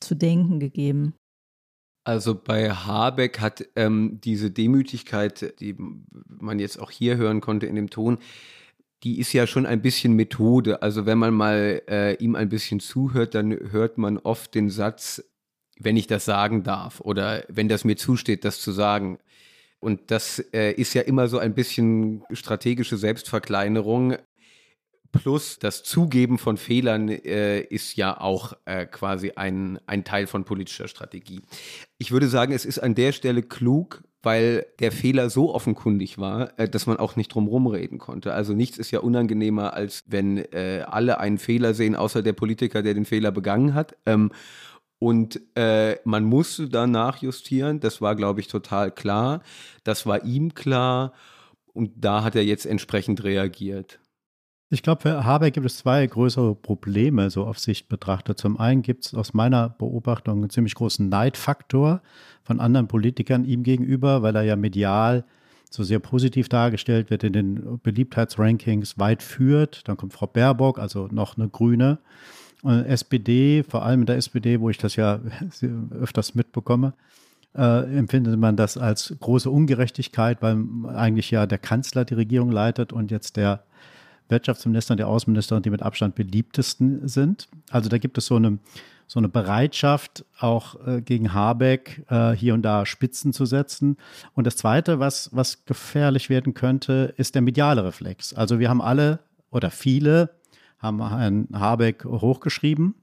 zu 0.00 0.16
denken 0.16 0.58
gegeben? 0.58 1.14
Also 2.06 2.36
bei 2.36 2.70
Habeck 2.70 3.40
hat 3.40 3.66
ähm, 3.74 4.20
diese 4.22 4.52
Demütigkeit, 4.52 5.58
die 5.58 5.74
man 6.28 6.60
jetzt 6.60 6.78
auch 6.78 6.92
hier 6.92 7.16
hören 7.16 7.40
konnte 7.40 7.66
in 7.66 7.74
dem 7.74 7.90
Ton, 7.90 8.18
die 9.02 9.18
ist 9.18 9.32
ja 9.32 9.48
schon 9.48 9.66
ein 9.66 9.82
bisschen 9.82 10.12
Methode. 10.12 10.82
Also 10.82 11.04
wenn 11.04 11.18
man 11.18 11.34
mal 11.34 11.82
äh, 11.88 12.14
ihm 12.22 12.36
ein 12.36 12.48
bisschen 12.48 12.78
zuhört, 12.78 13.34
dann 13.34 13.50
hört 13.72 13.98
man 13.98 14.18
oft 14.18 14.54
den 14.54 14.70
Satz, 14.70 15.20
wenn 15.80 15.96
ich 15.96 16.06
das 16.06 16.24
sagen 16.24 16.62
darf 16.62 17.00
oder 17.00 17.42
wenn 17.48 17.68
das 17.68 17.84
mir 17.84 17.96
zusteht, 17.96 18.44
das 18.44 18.60
zu 18.60 18.70
sagen. 18.70 19.18
Und 19.80 20.12
das 20.12 20.38
äh, 20.52 20.70
ist 20.74 20.94
ja 20.94 21.02
immer 21.02 21.26
so 21.26 21.40
ein 21.40 21.54
bisschen 21.54 22.22
strategische 22.30 22.98
Selbstverkleinerung. 22.98 24.14
Plus 25.12 25.58
das 25.58 25.82
Zugeben 25.82 26.38
von 26.38 26.56
Fehlern 26.56 27.08
äh, 27.08 27.60
ist 27.60 27.96
ja 27.96 28.20
auch 28.20 28.54
äh, 28.64 28.86
quasi 28.86 29.32
ein, 29.36 29.78
ein 29.86 30.04
Teil 30.04 30.26
von 30.26 30.44
politischer 30.44 30.88
Strategie. 30.88 31.42
Ich 31.98 32.10
würde 32.12 32.28
sagen, 32.28 32.52
es 32.52 32.64
ist 32.64 32.78
an 32.78 32.94
der 32.94 33.12
Stelle 33.12 33.42
klug, 33.42 34.02
weil 34.22 34.66
der 34.80 34.90
Fehler 34.90 35.30
so 35.30 35.54
offenkundig 35.54 36.18
war, 36.18 36.58
äh, 36.58 36.68
dass 36.68 36.86
man 36.86 36.96
auch 36.96 37.16
nicht 37.16 37.28
drum 37.28 37.66
reden 37.68 37.98
konnte. 37.98 38.32
Also 38.32 38.54
nichts 38.54 38.78
ist 38.78 38.90
ja 38.90 39.00
unangenehmer, 39.00 39.74
als 39.74 40.04
wenn 40.08 40.38
äh, 40.38 40.84
alle 40.86 41.20
einen 41.20 41.38
Fehler 41.38 41.74
sehen, 41.74 41.94
außer 41.94 42.22
der 42.22 42.32
Politiker, 42.32 42.82
der 42.82 42.94
den 42.94 43.04
Fehler 43.04 43.30
begangen 43.30 43.74
hat. 43.74 43.96
Ähm, 44.04 44.32
und 44.98 45.40
äh, 45.54 45.96
man 46.04 46.24
musste 46.24 46.68
danach 46.68 47.18
justieren. 47.18 47.80
Das 47.80 48.00
war, 48.00 48.16
glaube 48.16 48.40
ich, 48.40 48.48
total 48.48 48.90
klar. 48.90 49.42
Das 49.84 50.06
war 50.06 50.24
ihm 50.24 50.54
klar. 50.54 51.12
Und 51.72 51.92
da 51.96 52.24
hat 52.24 52.34
er 52.34 52.44
jetzt 52.44 52.66
entsprechend 52.66 53.22
reagiert. 53.22 54.00
Ich 54.68 54.82
glaube, 54.82 55.02
für 55.02 55.24
Habeck 55.24 55.54
gibt 55.54 55.66
es 55.66 55.78
zwei 55.78 56.04
größere 56.04 56.56
Probleme, 56.56 57.30
so 57.30 57.44
auf 57.44 57.60
Sicht 57.60 57.88
betrachtet. 57.88 58.38
Zum 58.38 58.58
einen 58.58 58.82
gibt 58.82 59.06
es 59.06 59.14
aus 59.14 59.32
meiner 59.32 59.68
Beobachtung 59.68 60.38
einen 60.38 60.50
ziemlich 60.50 60.74
großen 60.74 61.08
Neidfaktor 61.08 62.02
von 62.42 62.58
anderen 62.58 62.88
Politikern 62.88 63.44
ihm 63.44 63.62
gegenüber, 63.62 64.22
weil 64.22 64.34
er 64.34 64.42
ja 64.42 64.56
medial 64.56 65.24
so 65.70 65.84
sehr 65.84 66.00
positiv 66.00 66.48
dargestellt 66.48 67.10
wird, 67.10 67.22
in 67.22 67.32
den 67.32 67.78
Beliebtheitsrankings 67.80 68.98
weit 68.98 69.22
führt. 69.22 69.86
Dann 69.86 69.96
kommt 69.96 70.14
Frau 70.14 70.26
Baerbock, 70.26 70.80
also 70.80 71.08
noch 71.12 71.36
eine 71.36 71.48
Grüne. 71.48 71.98
Und 72.62 72.86
SPD, 72.86 73.62
vor 73.62 73.84
allem 73.84 74.00
in 74.00 74.06
der 74.06 74.16
SPD, 74.16 74.60
wo 74.60 74.68
ich 74.68 74.78
das 74.78 74.96
ja 74.96 75.20
öfters 76.00 76.34
mitbekomme, 76.34 76.94
äh, 77.54 77.96
empfindet 77.96 78.38
man 78.38 78.56
das 78.56 78.76
als 78.76 79.14
große 79.20 79.48
Ungerechtigkeit, 79.48 80.42
weil 80.42 80.58
eigentlich 80.88 81.30
ja 81.30 81.46
der 81.46 81.58
Kanzler 81.58 82.04
die 82.04 82.14
Regierung 82.14 82.50
leitet 82.50 82.92
und 82.92 83.12
jetzt 83.12 83.36
der 83.36 83.62
Wirtschaftsminister 84.28 84.92
und 84.92 84.98
der 84.98 85.08
Außenminister 85.08 85.56
und 85.56 85.66
die 85.66 85.70
mit 85.70 85.82
Abstand 85.82 86.14
beliebtesten 86.14 87.06
sind. 87.08 87.48
Also 87.70 87.88
da 87.88 87.98
gibt 87.98 88.18
es 88.18 88.26
so 88.26 88.36
eine, 88.36 88.58
so 89.06 89.18
eine 89.18 89.28
Bereitschaft, 89.28 90.24
auch 90.38 90.86
äh, 90.86 91.00
gegen 91.00 91.32
Habeck 91.32 92.04
äh, 92.08 92.32
hier 92.32 92.54
und 92.54 92.62
da 92.62 92.86
Spitzen 92.86 93.32
zu 93.32 93.46
setzen. 93.46 93.96
Und 94.34 94.46
das 94.46 94.56
Zweite, 94.56 94.98
was, 94.98 95.30
was 95.32 95.64
gefährlich 95.64 96.28
werden 96.28 96.54
könnte, 96.54 97.14
ist 97.16 97.34
der 97.34 97.42
mediale 97.42 97.84
Reflex. 97.84 98.34
Also 98.34 98.58
wir 98.58 98.68
haben 98.68 98.82
alle 98.82 99.20
oder 99.50 99.70
viele 99.70 100.30
haben 100.78 101.08
Herrn 101.08 101.48
Habeck 101.52 102.04
hochgeschrieben 102.04 102.94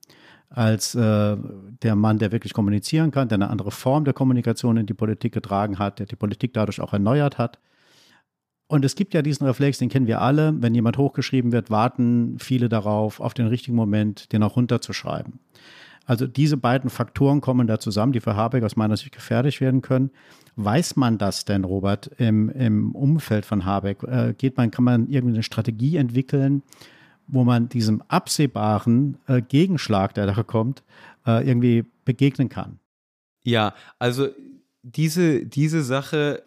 als 0.49 0.93
äh, 0.93 1.35
der 1.81 1.95
Mann, 1.95 2.19
der 2.19 2.31
wirklich 2.31 2.53
kommunizieren 2.53 3.09
kann, 3.09 3.27
der 3.27 3.37
eine 3.37 3.49
andere 3.49 3.71
Form 3.71 4.05
der 4.05 4.13
Kommunikation 4.13 4.77
in 4.77 4.85
die 4.85 4.93
Politik 4.93 5.33
getragen 5.33 5.79
hat, 5.79 5.99
der 5.99 6.05
die 6.05 6.15
Politik 6.15 6.53
dadurch 6.53 6.79
auch 6.79 6.93
erneuert 6.93 7.37
hat. 7.39 7.59
Und 8.67 8.85
es 8.85 8.95
gibt 8.95 9.13
ja 9.13 9.21
diesen 9.21 9.45
Reflex, 9.45 9.77
den 9.77 9.89
kennen 9.89 10.07
wir 10.07 10.21
alle. 10.21 10.53
Wenn 10.61 10.73
jemand 10.73 10.97
hochgeschrieben 10.97 11.51
wird, 11.51 11.69
warten 11.69 12.39
viele 12.39 12.69
darauf, 12.69 13.19
auf 13.19 13.33
den 13.33 13.47
richtigen 13.47 13.75
Moment, 13.75 14.31
den 14.31 14.41
auch 14.43 14.55
runterzuschreiben. 14.55 15.39
Also 16.05 16.27
diese 16.27 16.57
beiden 16.57 16.89
Faktoren 16.89 17.39
kommen 17.39 17.67
da 17.67 17.79
zusammen, 17.79 18.11
die 18.11 18.19
für 18.19 18.35
Habeck 18.35 18.63
aus 18.63 18.75
meiner 18.75 18.97
Sicht 18.97 19.13
gefährlich 19.13 19.61
werden 19.61 19.81
können. 19.81 20.11
Weiß 20.55 20.95
man 20.95 21.17
das 21.17 21.45
denn, 21.45 21.63
Robert, 21.63 22.07
im, 22.17 22.49
im 22.49 22.93
Umfeld 22.93 23.45
von 23.45 23.65
Habeck? 23.65 24.03
Äh, 24.03 24.33
geht 24.37 24.57
man, 24.57 24.69
kann 24.69 24.83
man 24.83 25.07
irgendeine 25.07 25.43
Strategie 25.43 25.95
entwickeln, 25.97 26.63
wo 27.27 27.43
man 27.43 27.69
diesem 27.69 28.01
absehbaren 28.07 29.17
äh, 29.27 29.41
Gegenschlag, 29.41 30.13
der 30.13 30.25
da 30.25 30.43
kommt, 30.43 30.83
äh, 31.25 31.47
irgendwie 31.47 31.85
begegnen 32.05 32.49
kann. 32.49 32.79
Ja, 33.43 33.73
also 33.97 34.27
diese, 34.81 35.45
diese 35.45 35.83
Sache, 35.83 36.43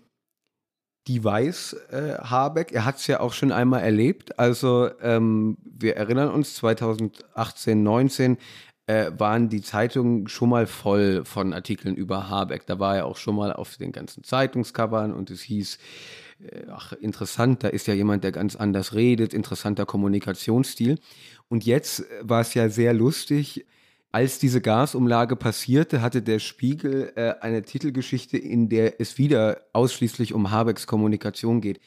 die 1.07 1.23
weiß 1.23 1.75
äh, 1.91 2.15
Habeck. 2.19 2.73
Er 2.73 2.85
hat 2.85 2.97
es 2.97 3.07
ja 3.07 3.21
auch 3.21 3.33
schon 3.33 3.53
einmal 3.53 3.83
erlebt. 3.83 4.39
Also 4.39 4.91
ähm, 5.01 5.57
wir 5.63 5.97
erinnern 5.97 6.31
uns, 6.31 6.55
2018, 6.57 7.83
19 7.83 8.39
äh, 8.87 9.11
waren 9.17 9.49
die 9.49 9.63
Zeitungen 9.63 10.29
schon 10.29 10.49
mal 10.49 10.67
voll 10.67 11.25
von 11.25 11.53
Artikeln 11.53 11.97
über 11.97 12.29
Habeck. 12.29 12.67
Da 12.67 12.79
war 12.79 12.97
er 12.97 13.07
auch 13.07 13.17
schon 13.17 13.37
mal 13.37 13.53
auf 13.53 13.77
den 13.77 13.93
ganzen 13.93 14.25
Zeitungscovern 14.25 15.13
und 15.13 15.31
es 15.31 15.43
hieß, 15.43 15.79
äh, 16.41 16.63
ach, 16.71 16.93
interessant, 16.93 17.63
da 17.63 17.69
ist 17.69 17.87
ja 17.87 17.95
jemand, 17.95 18.25
der 18.25 18.33
ganz 18.33 18.57
anders 18.57 18.95
redet, 18.95 19.33
interessanter 19.33 19.87
Kommunikationsstil. 19.87 20.99
Und 21.49 21.65
jetzt 21.65 22.05
war 22.21 22.41
es 22.41 22.55
ja 22.55 22.69
sehr 22.69 22.93
lustig. 22.93 23.65
Als 24.13 24.39
diese 24.39 24.61
Gasumlage 24.61 25.37
passierte, 25.37 26.01
hatte 26.01 26.23
der 26.23 26.39
Spiegel 26.39 27.13
äh, 27.17 27.35
eine 27.41 27.63
Titelgeschichte, 27.63 28.39
in 28.39 28.69
der 28.69 29.01
es 29.01 29.19
wieder 29.19 29.61
ausschließlich 29.73 30.33
um 30.33 30.51
Habecks 30.51 30.87
Kommunikation 30.87 31.61
geht. 31.61 31.81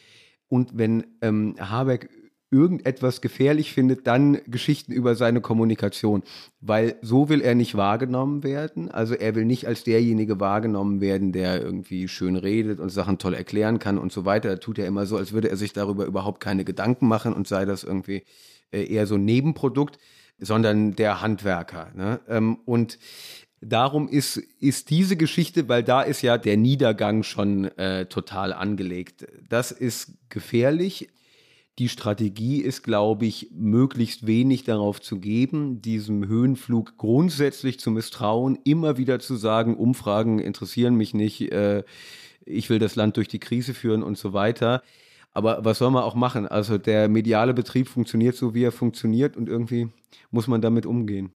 Und 0.48 0.78
wenn 0.78 1.06
ähm, 1.22 1.56
Habeck 1.60 2.10
irgendetwas 2.52 3.22
gefährlich 3.22 3.74
findet, 3.74 4.08
dann 4.08 4.40
Geschichten 4.48 4.92
über 4.92 5.16
seine 5.16 5.40
Kommunikation, 5.40 6.24
weil 6.62 6.96
so 7.02 7.30
will 7.30 7.42
er 7.42 7.54
nicht 7.54 7.76
wahrgenommen 7.76 8.44
werden. 8.44 8.90
Also 8.90 9.14
er 9.14 9.36
will 9.36 9.46
nicht 9.46 9.68
als 9.68 9.84
derjenige 9.84 10.40
wahrgenommen 10.40 11.00
werden, 11.00 11.32
der 11.32 11.62
irgendwie 11.62 12.08
schön 12.08 12.36
redet 12.36 12.80
und 12.80 12.90
Sachen 12.90 13.20
toll 13.20 13.36
erklären 13.36 13.78
kann 13.78 14.00
und 14.00 14.12
so 14.12 14.26
weiter. 14.26 14.50
Er 14.50 14.60
tut 14.60 14.80
ja 14.80 14.86
immer 14.86 15.06
so, 15.06 15.18
als 15.18 15.32
würde 15.32 15.50
er 15.50 15.58
sich 15.58 15.74
darüber 15.74 16.06
überhaupt 16.06 16.40
keine 16.40 16.66
Gedanken 16.66 17.08
machen 17.08 17.34
und 17.34 17.48
sei 17.48 17.66
das 17.66 17.84
irgendwie 17.84 18.24
äh, 18.72 18.84
eher 18.84 19.06
so 19.06 19.16
ein 19.16 19.26
Nebenprodukt, 19.26 20.00
sondern 20.40 20.96
der 20.96 21.22
Handwerker. 21.22 21.92
Ne? 21.96 22.20
Ähm, 22.28 22.60
und 22.66 22.98
Darum 23.62 24.08
ist, 24.08 24.38
ist 24.38 24.90
diese 24.90 25.18
Geschichte, 25.18 25.68
weil 25.68 25.84
da 25.84 26.02
ist 26.02 26.22
ja 26.22 26.38
der 26.38 26.56
Niedergang 26.56 27.24
schon 27.24 27.66
äh, 27.78 28.06
total 28.06 28.54
angelegt. 28.54 29.28
Das 29.50 29.72
ist 29.72 30.14
gefährlich. 30.30 31.10
Die 31.78 31.90
Strategie 31.90 32.62
ist, 32.62 32.84
glaube 32.84 33.26
ich, 33.26 33.50
möglichst 33.52 34.26
wenig 34.28 34.64
darauf 34.64 35.02
zu 35.02 35.20
geben, 35.20 35.82
diesem 35.82 36.28
Höhenflug 36.28 36.98
grundsätzlich 36.98 37.80
zu 37.80 37.92
misstrauen, 37.92 38.58
immer 38.64 38.98
wieder 38.98 39.20
zu 39.20 39.36
sagen, 39.36 39.76
Umfragen 39.76 40.40
interessieren 40.40 40.96
mich 40.96 41.14
nicht, 41.14 41.52
äh, 41.52 41.84
ich 42.46 42.70
will 42.70 42.80
das 42.80 42.96
Land 42.96 43.18
durch 43.18 43.28
die 43.28 43.40
Krise 43.40 43.74
führen 43.74 44.04
und 44.04 44.18
so 44.18 44.32
weiter. 44.32 44.84
Aber 45.34 45.64
was 45.64 45.78
soll 45.78 45.92
man 45.92 46.04
auch 46.04 46.16
machen? 46.16 46.48
Also 46.48 46.78
der 46.78 47.08
mediale 47.08 47.54
Betrieb 47.54 47.88
funktioniert 47.88 48.36
so, 48.36 48.54
wie 48.54 48.64
er 48.64 48.72
funktioniert 48.72 49.38
und 49.38 49.48
irgendwie 49.48 49.90
muss 50.32 50.48
man 50.48 50.62
damit 50.62 50.86
umgehen. 50.86 51.32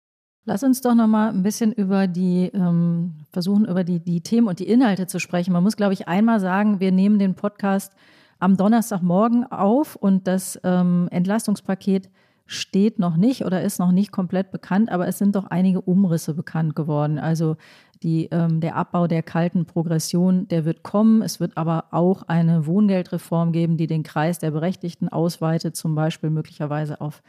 Lass 0.46 0.64
uns 0.64 0.82
doch 0.82 0.96
noch 0.96 1.08
mal 1.08 1.30
ein 1.30 1.44
bisschen 1.44 1.74
über 1.74 2.08
die 2.08 2.50
ähm, 2.54 3.26
versuchen 3.32 3.66
über 3.66 3.84
die, 3.84 4.00
die 4.00 4.22
Themen 4.22 4.48
und 4.48 4.60
die 4.60 4.68
Inhalte 4.68 5.06
zu 5.06 5.20
sprechen. 5.20 5.54
Man 5.54 5.64
muss, 5.64 5.76
glaube 5.76 5.94
ich, 5.94 6.08
einmal 6.08 6.40
sagen, 6.40 6.80
wir 6.80 6.92
nehmen 6.92 7.20
den 7.20 7.36
Podcast 7.36 7.94
am 8.40 8.58
Donnerstagmorgen 8.58 9.52
auf 9.52 9.96
und 9.96 10.28
das 10.28 10.60
ähm, 10.64 11.08
Entlastungspaket 11.12 12.10
steht 12.50 12.98
noch 12.98 13.16
nicht 13.16 13.46
oder 13.46 13.62
ist 13.62 13.78
noch 13.78 13.92
nicht 13.92 14.12
komplett 14.12 14.50
bekannt, 14.50 14.92
aber 14.92 15.08
es 15.08 15.20
sind 15.20 15.36
doch 15.36 15.46
einige 15.46 15.82
Umrisse 15.82 16.34
bekannt 16.34 16.76
geworden. 16.76 17.20
Also 17.20 17.58
die, 18.02 18.28
ähm, 18.32 18.60
der 18.60 18.76
Abbau 18.76 19.06
der 19.06 19.22
kalten 19.22 19.66
Progression, 19.66 20.48
der 20.48 20.66
wird 20.66 20.82
kommen. 20.82 21.22
Es 21.22 21.40
wird 21.40 21.58
aber 21.58 21.86
auch 21.92 22.24
eine 22.24 22.66
Wohngeldreform 22.66 23.52
geben, 23.52 23.78
die 23.78 23.86
den 23.86 24.02
Kreis 24.02 24.40
der 24.40 24.50
Berechtigten 24.50 25.10
ausweitet, 25.10 25.76
zum 25.76 25.94
Beispiel 25.94 26.32
möglicherweise 26.32 27.00
auf 27.02 27.22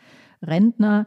Rentner. 0.42 1.06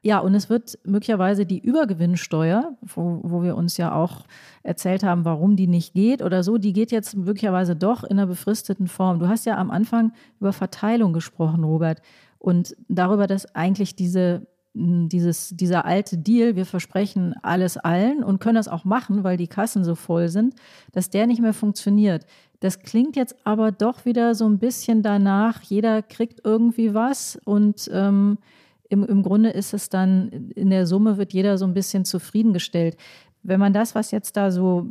Ja, 0.00 0.20
und 0.20 0.34
es 0.34 0.48
wird 0.48 0.78
möglicherweise 0.84 1.44
die 1.44 1.58
Übergewinnsteuer, 1.58 2.78
wo, 2.80 3.20
wo 3.22 3.42
wir 3.42 3.56
uns 3.56 3.76
ja 3.76 3.92
auch 3.94 4.24
erzählt 4.62 5.02
haben, 5.02 5.26
warum 5.26 5.56
die 5.56 5.66
nicht 5.66 5.92
geht 5.92 6.22
oder 6.22 6.42
so, 6.42 6.56
die 6.56 6.72
geht 6.72 6.92
jetzt 6.92 7.14
möglicherweise 7.14 7.76
doch 7.76 8.04
in 8.04 8.12
einer 8.12 8.26
befristeten 8.26 8.88
Form. 8.88 9.18
Du 9.18 9.28
hast 9.28 9.44
ja 9.44 9.58
am 9.58 9.70
Anfang 9.70 10.12
über 10.40 10.54
Verteilung 10.54 11.12
gesprochen, 11.12 11.62
Robert, 11.62 12.00
und 12.40 12.74
darüber, 12.88 13.28
dass 13.28 13.54
eigentlich 13.54 13.94
diese 13.94 14.46
dieses, 14.72 15.48
dieser 15.50 15.84
alte 15.84 16.16
Deal, 16.16 16.54
wir 16.54 16.64
versprechen 16.64 17.34
alles 17.42 17.76
allen 17.76 18.22
und 18.22 18.38
können 18.38 18.54
das 18.54 18.68
auch 18.68 18.84
machen, 18.84 19.24
weil 19.24 19.36
die 19.36 19.48
Kassen 19.48 19.82
so 19.82 19.96
voll 19.96 20.28
sind, 20.28 20.54
dass 20.92 21.10
der 21.10 21.26
nicht 21.26 21.42
mehr 21.42 21.54
funktioniert. 21.54 22.24
Das 22.60 22.78
klingt 22.80 23.16
jetzt 23.16 23.34
aber 23.44 23.72
doch 23.72 24.04
wieder 24.04 24.34
so 24.36 24.46
ein 24.46 24.58
bisschen 24.58 25.02
danach, 25.02 25.62
jeder 25.62 26.02
kriegt 26.02 26.42
irgendwie 26.44 26.94
was 26.94 27.40
und 27.44 27.90
ähm, 27.92 28.38
im, 28.88 29.04
im 29.04 29.22
Grunde 29.22 29.50
ist 29.50 29.74
es 29.74 29.88
dann, 29.88 30.50
in 30.54 30.70
der 30.70 30.86
Summe 30.86 31.16
wird 31.16 31.32
jeder 31.32 31.58
so 31.58 31.64
ein 31.64 31.74
bisschen 31.74 32.04
zufriedengestellt. 32.04 32.96
Wenn 33.42 33.58
man 33.58 33.72
das, 33.72 33.94
was 33.94 34.10
jetzt 34.10 34.36
da 34.36 34.50
so 34.50 34.86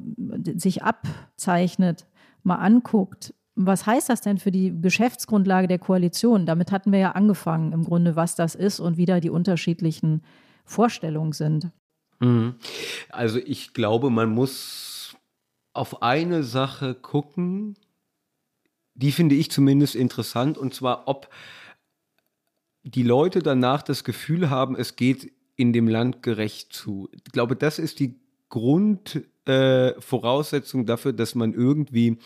sich 0.56 0.84
abzeichnet, 0.84 2.06
mal 2.44 2.56
anguckt, 2.56 3.34
was 3.66 3.86
heißt 3.86 4.10
das 4.10 4.22
denn 4.22 4.38
für 4.38 4.52
die 4.52 4.74
Geschäftsgrundlage 4.82 5.68
der 5.68 5.80
Koalition? 5.80 6.46
Damit 6.46 6.72
hatten 6.72 6.94
wir 6.94 7.00
ja 7.00 7.12
angefangen, 7.12 7.74
im 7.74 7.84
Grunde, 7.84 8.16
was 8.16 8.36
das 8.36 8.56
ist 8.56 8.80
und 8.80 8.96
wie 8.98 9.06
da 9.06 9.20
die 9.20 9.30
unterschiedlichen 9.30 10.24
Vorstellungen 10.64 11.34
sind. 11.34 11.70
Mhm. 12.20 12.56
Also 13.10 13.38
ich 13.40 13.74
glaube, 13.74 14.10
man 14.10 14.30
muss 14.30 15.18
auf 15.74 16.02
eine 16.02 16.44
Sache 16.44 16.96
gucken, 16.96 17.76
die 18.94 19.12
finde 19.12 19.36
ich 19.36 19.52
zumindest 19.52 19.96
interessant, 19.96 20.58
und 20.58 20.74
zwar, 20.74 21.06
ob 21.08 21.30
die 22.84 23.04
Leute 23.04 23.40
danach 23.40 23.82
das 23.82 24.06
Gefühl 24.06 24.50
haben, 24.50 24.74
es 24.76 24.96
geht 24.96 25.34
in 25.56 25.74
dem 25.74 25.90
Land 25.90 26.24
gerecht 26.24 26.72
zu. 26.72 27.10
Ich 27.12 27.26
glaube, 27.26 27.58
das 27.58 27.80
ist 27.80 28.00
die 28.00 28.20
Grundvoraussetzung 28.48 30.82
äh, 30.82 30.86
dafür, 30.86 31.14
dass 31.14 31.36
man 31.36 31.54
irgendwie 31.54 32.18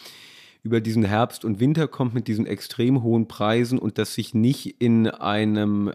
über 0.63 0.82
diesen 0.82 1.04
Herbst 1.04 1.45
und 1.45 1.60
Winter 1.60 1.88
kommt 1.88 2.13
mit 2.13 2.28
diesen 2.28 2.47
extrem 2.47 3.04
hohen 3.04 3.28
Preisen 3.28 3.78
und 3.78 3.97
das 3.97 4.13
sich 4.13 4.34
nicht 4.34 4.82
in 4.82 5.08
einem 5.08 5.93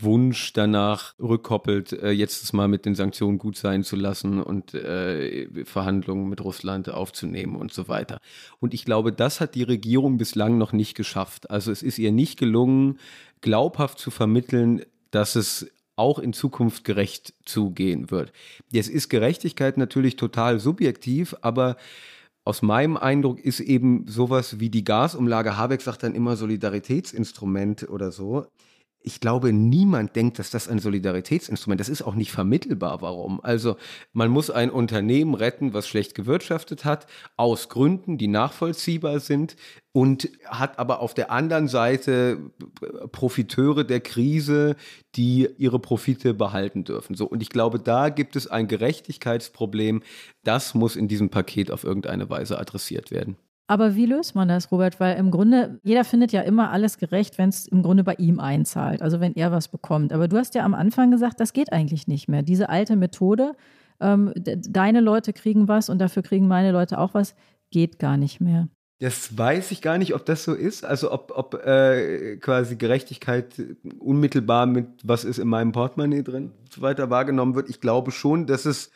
Wunsch 0.00 0.52
danach 0.52 1.14
rückkoppelt, 1.18 1.92
äh, 1.92 2.10
jetzt 2.10 2.42
es 2.42 2.52
mal 2.52 2.68
mit 2.68 2.84
den 2.84 2.94
Sanktionen 2.94 3.38
gut 3.38 3.56
sein 3.56 3.82
zu 3.82 3.96
lassen 3.96 4.40
und 4.42 4.74
äh, 4.74 5.64
Verhandlungen 5.64 6.28
mit 6.28 6.42
Russland 6.42 6.88
aufzunehmen 6.88 7.56
und 7.56 7.72
so 7.72 7.88
weiter. 7.88 8.20
Und 8.60 8.74
ich 8.74 8.84
glaube, 8.84 9.12
das 9.12 9.40
hat 9.40 9.54
die 9.54 9.64
Regierung 9.64 10.18
bislang 10.18 10.58
noch 10.58 10.72
nicht 10.72 10.94
geschafft. 10.94 11.50
Also 11.50 11.72
es 11.72 11.82
ist 11.82 11.98
ihr 11.98 12.12
nicht 12.12 12.38
gelungen, 12.38 12.98
glaubhaft 13.40 13.98
zu 13.98 14.10
vermitteln, 14.10 14.82
dass 15.10 15.34
es 15.34 15.70
auch 15.96 16.20
in 16.20 16.32
Zukunft 16.32 16.84
gerecht 16.84 17.34
zugehen 17.44 18.10
wird. 18.12 18.32
Jetzt 18.70 18.88
ist 18.88 19.08
Gerechtigkeit 19.08 19.78
natürlich 19.78 20.14
total 20.14 20.60
subjektiv, 20.60 21.34
aber 21.40 21.76
aus 22.48 22.62
meinem 22.62 22.96
Eindruck 22.96 23.44
ist 23.44 23.60
eben 23.60 24.06
sowas 24.08 24.58
wie 24.58 24.70
die 24.70 24.82
Gasumlage, 24.82 25.58
Habeck 25.58 25.82
sagt 25.82 26.02
dann 26.02 26.14
immer 26.14 26.34
Solidaritätsinstrument 26.34 27.90
oder 27.90 28.10
so 28.10 28.46
ich 29.08 29.20
glaube, 29.20 29.54
niemand 29.54 30.14
denkt, 30.16 30.38
dass 30.38 30.50
das 30.50 30.68
ein 30.68 30.80
Solidaritätsinstrument 30.80 31.80
ist. 31.80 31.88
Das 31.88 32.00
ist 32.00 32.06
auch 32.06 32.14
nicht 32.14 32.30
vermittelbar. 32.30 33.00
Warum? 33.00 33.40
Also, 33.42 33.78
man 34.12 34.30
muss 34.30 34.50
ein 34.50 34.70
Unternehmen 34.70 35.34
retten, 35.34 35.72
was 35.72 35.88
schlecht 35.88 36.14
gewirtschaftet 36.14 36.84
hat, 36.84 37.06
aus 37.38 37.70
Gründen, 37.70 38.18
die 38.18 38.28
nachvollziehbar 38.28 39.20
sind 39.20 39.56
und 39.92 40.28
hat 40.44 40.78
aber 40.78 41.00
auf 41.00 41.14
der 41.14 41.30
anderen 41.30 41.68
Seite 41.68 42.38
Profiteure 43.10 43.84
der 43.84 44.00
Krise, 44.00 44.76
die 45.16 45.48
ihre 45.56 45.78
Profite 45.78 46.34
behalten 46.34 46.84
dürfen. 46.84 47.16
So. 47.16 47.24
Und 47.24 47.40
ich 47.40 47.48
glaube, 47.48 47.78
da 47.78 48.10
gibt 48.10 48.36
es 48.36 48.46
ein 48.46 48.68
Gerechtigkeitsproblem. 48.68 50.02
Das 50.44 50.74
muss 50.74 50.96
in 50.96 51.08
diesem 51.08 51.30
Paket 51.30 51.70
auf 51.70 51.82
irgendeine 51.82 52.28
Weise 52.28 52.58
adressiert 52.58 53.10
werden. 53.10 53.38
Aber 53.70 53.94
wie 53.94 54.06
löst 54.06 54.34
man 54.34 54.48
das, 54.48 54.72
Robert? 54.72 54.98
Weil 54.98 55.18
im 55.18 55.30
Grunde, 55.30 55.78
jeder 55.82 56.02
findet 56.02 56.32
ja 56.32 56.40
immer 56.40 56.70
alles 56.70 56.96
gerecht, 56.96 57.36
wenn 57.36 57.50
es 57.50 57.68
im 57.68 57.82
Grunde 57.82 58.02
bei 58.02 58.14
ihm 58.14 58.40
einzahlt, 58.40 59.02
also 59.02 59.20
wenn 59.20 59.34
er 59.34 59.52
was 59.52 59.68
bekommt. 59.68 60.12
Aber 60.12 60.26
du 60.26 60.38
hast 60.38 60.54
ja 60.54 60.64
am 60.64 60.74
Anfang 60.74 61.10
gesagt, 61.10 61.38
das 61.38 61.52
geht 61.52 61.70
eigentlich 61.70 62.08
nicht 62.08 62.28
mehr. 62.28 62.42
Diese 62.42 62.70
alte 62.70 62.96
Methode, 62.96 63.52
ähm, 64.00 64.32
deine 64.34 65.00
Leute 65.00 65.34
kriegen 65.34 65.68
was 65.68 65.90
und 65.90 65.98
dafür 65.98 66.22
kriegen 66.22 66.48
meine 66.48 66.72
Leute 66.72 66.98
auch 66.98 67.12
was, 67.12 67.34
geht 67.70 67.98
gar 67.98 68.16
nicht 68.16 68.40
mehr. 68.40 68.68
Das 69.00 69.36
weiß 69.36 69.70
ich 69.70 69.82
gar 69.82 69.98
nicht, 69.98 70.14
ob 70.14 70.24
das 70.24 70.44
so 70.44 70.54
ist. 70.54 70.84
Also 70.84 71.12
ob, 71.12 71.32
ob 71.36 71.54
äh, 71.54 72.38
quasi 72.38 72.76
Gerechtigkeit 72.76 73.54
unmittelbar 73.98 74.64
mit 74.64 74.88
was 75.04 75.24
ist 75.24 75.38
in 75.38 75.46
meinem 75.46 75.72
Portemonnaie 75.72 76.22
drin 76.22 76.52
so 76.70 76.80
weiter 76.80 77.10
wahrgenommen 77.10 77.54
wird. 77.54 77.68
Ich 77.68 77.80
glaube 77.80 78.12
schon, 78.12 78.46
dass 78.46 78.64
es 78.64 78.90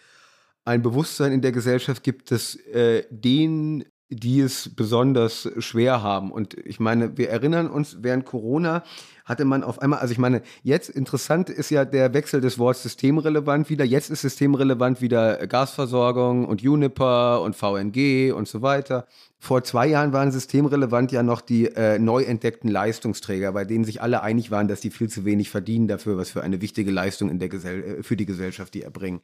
ein 0.64 0.82
Bewusstsein 0.82 1.32
in 1.32 1.42
der 1.42 1.52
Gesellschaft 1.52 2.02
gibt, 2.02 2.30
dass 2.30 2.56
äh, 2.56 3.04
den 3.10 3.84
die 4.14 4.40
es 4.40 4.70
besonders 4.74 5.48
schwer 5.58 6.02
haben. 6.02 6.30
Und 6.30 6.54
ich 6.54 6.80
meine, 6.80 7.16
wir 7.16 7.30
erinnern 7.30 7.68
uns, 7.68 7.98
während 8.00 8.26
Corona 8.26 8.82
hatte 9.24 9.44
man 9.44 9.62
auf 9.62 9.80
einmal, 9.80 10.00
also 10.00 10.12
ich 10.12 10.18
meine, 10.18 10.42
jetzt 10.62 10.90
interessant 10.90 11.48
ist 11.48 11.70
ja 11.70 11.84
der 11.84 12.12
Wechsel 12.12 12.40
des 12.40 12.58
Wortes 12.58 12.82
systemrelevant 12.82 13.70
wieder. 13.70 13.84
Jetzt 13.84 14.10
ist 14.10 14.22
systemrelevant 14.22 15.00
wieder 15.00 15.46
Gasversorgung 15.46 16.44
und 16.46 16.62
Uniper 16.62 17.40
und 17.40 17.56
VNG 17.56 18.32
und 18.32 18.48
so 18.48 18.62
weiter. 18.62 19.06
Vor 19.38 19.64
zwei 19.64 19.88
Jahren 19.88 20.12
waren 20.12 20.30
systemrelevant 20.30 21.10
ja 21.12 21.22
noch 21.22 21.40
die 21.40 21.66
äh, 21.66 21.98
neu 21.98 22.22
entdeckten 22.22 22.70
Leistungsträger, 22.70 23.52
bei 23.52 23.64
denen 23.64 23.84
sich 23.84 24.00
alle 24.02 24.22
einig 24.22 24.50
waren, 24.50 24.68
dass 24.68 24.80
die 24.80 24.90
viel 24.90 25.08
zu 25.08 25.24
wenig 25.24 25.50
verdienen 25.50 25.88
dafür, 25.88 26.16
was 26.16 26.30
für 26.30 26.42
eine 26.42 26.60
wichtige 26.60 26.90
Leistung 26.90 27.28
in 27.28 27.38
der 27.38 27.48
Gesell 27.48 27.82
äh, 27.82 28.02
für 28.02 28.16
die 28.16 28.26
Gesellschaft 28.26 28.74
die 28.74 28.82
erbringen. 28.82 29.20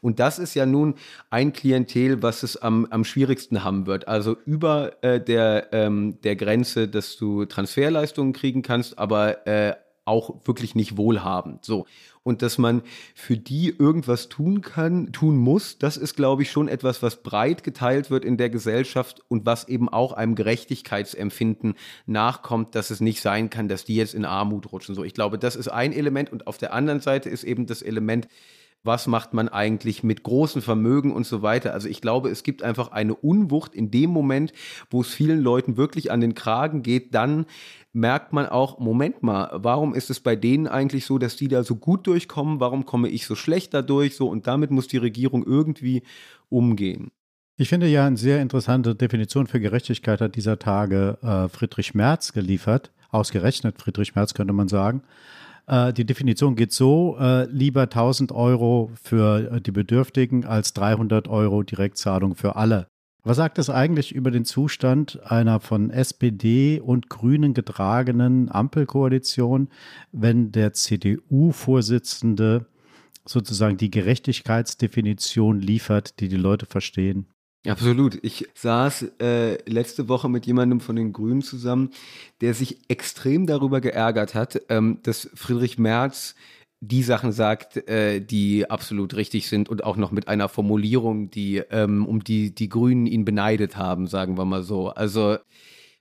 Und 0.00 0.20
das 0.20 0.38
ist 0.38 0.54
ja 0.54 0.66
nun 0.66 0.94
ein 1.30 1.52
Klientel, 1.52 2.22
was 2.22 2.42
es 2.42 2.56
am, 2.56 2.86
am 2.90 3.04
schwierigsten 3.04 3.64
haben 3.64 3.86
wird. 3.86 4.08
Also 4.08 4.36
über 4.44 5.02
äh, 5.02 5.20
der, 5.20 5.68
ähm, 5.72 6.20
der 6.22 6.36
Grenze, 6.36 6.88
dass 6.88 7.16
du 7.16 7.44
Transferleistungen 7.44 8.32
kriegen 8.32 8.62
kannst, 8.62 8.98
aber 8.98 9.46
äh, 9.46 9.74
auch 10.08 10.34
wirklich 10.44 10.74
nicht 10.74 10.96
wohlhabend. 10.96 11.64
So. 11.64 11.86
Und 12.22 12.42
dass 12.42 12.58
man 12.58 12.82
für 13.14 13.36
die 13.36 13.68
irgendwas 13.68 14.28
tun 14.28 14.60
kann, 14.60 15.12
tun 15.12 15.36
muss, 15.36 15.78
das 15.78 15.96
ist, 15.96 16.16
glaube 16.16 16.42
ich, 16.42 16.50
schon 16.50 16.66
etwas, 16.68 17.02
was 17.02 17.22
breit 17.22 17.62
geteilt 17.62 18.10
wird 18.10 18.24
in 18.24 18.36
der 18.36 18.50
Gesellschaft 18.50 19.22
und 19.28 19.46
was 19.46 19.68
eben 19.68 19.88
auch 19.88 20.12
einem 20.12 20.34
Gerechtigkeitsempfinden 20.34 21.74
nachkommt, 22.06 22.74
dass 22.74 22.90
es 22.90 23.00
nicht 23.00 23.20
sein 23.20 23.50
kann, 23.50 23.68
dass 23.68 23.84
die 23.84 23.96
jetzt 23.96 24.14
in 24.14 24.24
Armut 24.24 24.72
rutschen. 24.72 24.94
So, 24.94 25.04
ich 25.04 25.14
glaube, 25.14 25.38
das 25.38 25.56
ist 25.56 25.68
ein 25.68 25.92
Element. 25.92 26.32
Und 26.32 26.46
auf 26.46 26.58
der 26.58 26.72
anderen 26.72 27.00
Seite 27.00 27.28
ist 27.28 27.44
eben 27.44 27.66
das 27.66 27.82
Element, 27.82 28.28
was 28.84 29.06
macht 29.06 29.34
man 29.34 29.48
eigentlich 29.48 30.02
mit 30.02 30.22
großen 30.22 30.62
Vermögen 30.62 31.12
und 31.12 31.26
so 31.26 31.42
weiter. 31.42 31.72
Also 31.74 31.88
ich 31.88 32.00
glaube, 32.00 32.30
es 32.30 32.42
gibt 32.42 32.62
einfach 32.62 32.92
eine 32.92 33.14
Unwucht 33.14 33.74
in 33.74 33.90
dem 33.90 34.10
Moment, 34.10 34.52
wo 34.90 35.00
es 35.00 35.08
vielen 35.08 35.40
Leuten 35.40 35.76
wirklich 35.76 36.10
an 36.10 36.20
den 36.20 36.34
Kragen 36.34 36.82
geht, 36.82 37.14
dann 37.14 37.46
merkt 37.92 38.32
man 38.32 38.46
auch, 38.46 38.78
Moment 38.78 39.22
mal, 39.22 39.50
warum 39.52 39.94
ist 39.94 40.10
es 40.10 40.20
bei 40.20 40.36
denen 40.36 40.66
eigentlich 40.66 41.04
so, 41.04 41.18
dass 41.18 41.36
die 41.36 41.48
da 41.48 41.62
so 41.64 41.76
gut 41.76 42.06
durchkommen? 42.06 42.60
Warum 42.60 42.84
komme 42.84 43.08
ich 43.08 43.26
so 43.26 43.34
schlecht 43.34 43.74
dadurch? 43.74 44.16
So, 44.16 44.28
und 44.28 44.46
damit 44.46 44.70
muss 44.70 44.88
die 44.88 44.98
Regierung 44.98 45.44
irgendwie 45.44 46.02
umgehen. 46.48 47.10
Ich 47.56 47.68
finde 47.68 47.88
ja 47.88 48.06
eine 48.06 48.16
sehr 48.16 48.40
interessante 48.40 48.94
Definition 48.94 49.48
für 49.48 49.58
Gerechtigkeit 49.58 50.20
hat 50.20 50.36
dieser 50.36 50.60
Tage 50.60 51.18
äh, 51.22 51.48
Friedrich 51.48 51.92
Merz 51.92 52.32
geliefert. 52.32 52.92
Ausgerechnet 53.10 53.80
Friedrich 53.80 54.14
Merz 54.14 54.32
könnte 54.32 54.52
man 54.52 54.68
sagen. 54.68 55.02
Äh, 55.68 55.92
die 55.92 56.06
Definition 56.06 56.56
geht 56.56 56.72
so, 56.72 57.16
äh, 57.20 57.44
lieber 57.44 57.82
1000 57.82 58.32
Euro 58.32 58.90
für 59.00 59.52
äh, 59.52 59.60
die 59.60 59.70
Bedürftigen 59.70 60.44
als 60.44 60.72
300 60.72 61.28
Euro 61.28 61.62
Direktzahlung 61.62 62.34
für 62.34 62.56
alle. 62.56 62.88
Was 63.22 63.36
sagt 63.36 63.58
es 63.58 63.68
eigentlich 63.68 64.14
über 64.14 64.30
den 64.30 64.46
Zustand 64.46 65.20
einer 65.30 65.60
von 65.60 65.90
SPD 65.90 66.80
und 66.80 67.10
Grünen 67.10 67.52
getragenen 67.52 68.50
Ampelkoalition, 68.50 69.68
wenn 70.12 70.50
der 70.52 70.72
CDU-Vorsitzende 70.72 72.64
sozusagen 73.26 73.76
die 73.76 73.90
Gerechtigkeitsdefinition 73.90 75.60
liefert, 75.60 76.20
die 76.20 76.28
die 76.28 76.36
Leute 76.36 76.64
verstehen? 76.64 77.26
Absolut. 77.66 78.18
Ich 78.22 78.48
saß 78.54 79.02
äh, 79.20 79.58
letzte 79.68 80.08
Woche 80.08 80.28
mit 80.28 80.46
jemandem 80.46 80.80
von 80.80 80.96
den 80.96 81.12
Grünen 81.12 81.42
zusammen, 81.42 81.90
der 82.40 82.54
sich 82.54 82.78
extrem 82.88 83.46
darüber 83.46 83.80
geärgert 83.80 84.34
hat, 84.34 84.62
ähm, 84.68 85.00
dass 85.02 85.28
Friedrich 85.34 85.76
Merz 85.78 86.34
die 86.80 87.02
Sachen 87.02 87.32
sagt, 87.32 87.76
äh, 87.88 88.20
die 88.20 88.70
absolut 88.70 89.16
richtig 89.16 89.48
sind 89.48 89.68
und 89.68 89.82
auch 89.82 89.96
noch 89.96 90.12
mit 90.12 90.28
einer 90.28 90.48
Formulierung, 90.48 91.30
die 91.30 91.56
ähm, 91.70 92.06
um 92.06 92.22
die 92.22 92.54
die 92.54 92.68
Grünen 92.68 93.06
ihn 93.06 93.24
beneidet 93.24 93.76
haben, 93.76 94.06
sagen 94.06 94.38
wir 94.38 94.44
mal 94.44 94.62
so. 94.62 94.90
Also 94.90 95.38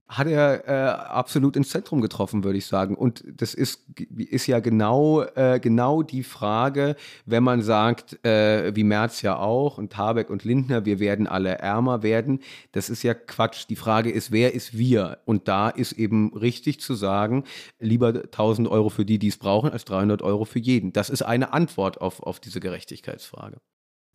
hat 0.08 0.28
er 0.28 0.68
äh, 0.68 0.72
absolut 0.72 1.56
ins 1.56 1.70
Zentrum 1.70 2.00
getroffen, 2.00 2.44
würde 2.44 2.58
ich 2.58 2.66
sagen. 2.66 2.96
Und 2.96 3.24
das 3.28 3.54
ist, 3.54 3.86
ist 4.16 4.48
ja 4.48 4.60
genau, 4.60 5.24
äh, 5.24 5.60
genau 5.62 6.02
die 6.02 6.24
Frage, 6.24 6.96
wenn 7.26 7.44
man 7.44 7.62
sagt, 7.62 8.24
äh, 8.26 8.74
wie 8.76 8.84
Merz 8.84 9.22
ja 9.22 9.38
auch 9.38 9.78
und 9.78 9.98
Habeck 9.98 10.30
und 10.30 10.46
Lindner, 10.46 10.86
wir 10.86 11.00
werden 11.00 11.28
alle 11.28 11.58
ärmer 11.58 12.04
werden. 12.04 12.40
Das 12.72 12.90
ist 12.90 13.04
ja 13.04 13.14
Quatsch. 13.14 13.66
Die 13.70 13.76
Frage 13.76 14.10
ist, 14.10 14.32
wer 14.32 14.54
ist 14.54 14.78
wir? 14.78 15.20
Und 15.26 15.48
da 15.48 15.70
ist 15.70 15.92
eben 15.94 16.34
richtig 16.34 16.80
zu 16.80 16.96
sagen, 16.96 17.44
lieber 17.80 18.08
1000 18.08 18.68
Euro 18.70 18.90
für 18.90 19.06
die, 19.06 19.20
die 19.20 19.28
es 19.28 19.38
brauchen, 19.38 19.72
als 19.72 19.84
300 19.86 20.22
Euro 20.22 20.46
für 20.46 20.60
jeden. 20.60 20.94
Das 20.94 21.10
ist 21.10 21.22
eine 21.22 21.54
Antwort 21.54 22.00
auf, 22.00 22.24
auf 22.24 22.40
diese 22.40 22.62
Gerechtigkeitsfrage. 22.62 23.58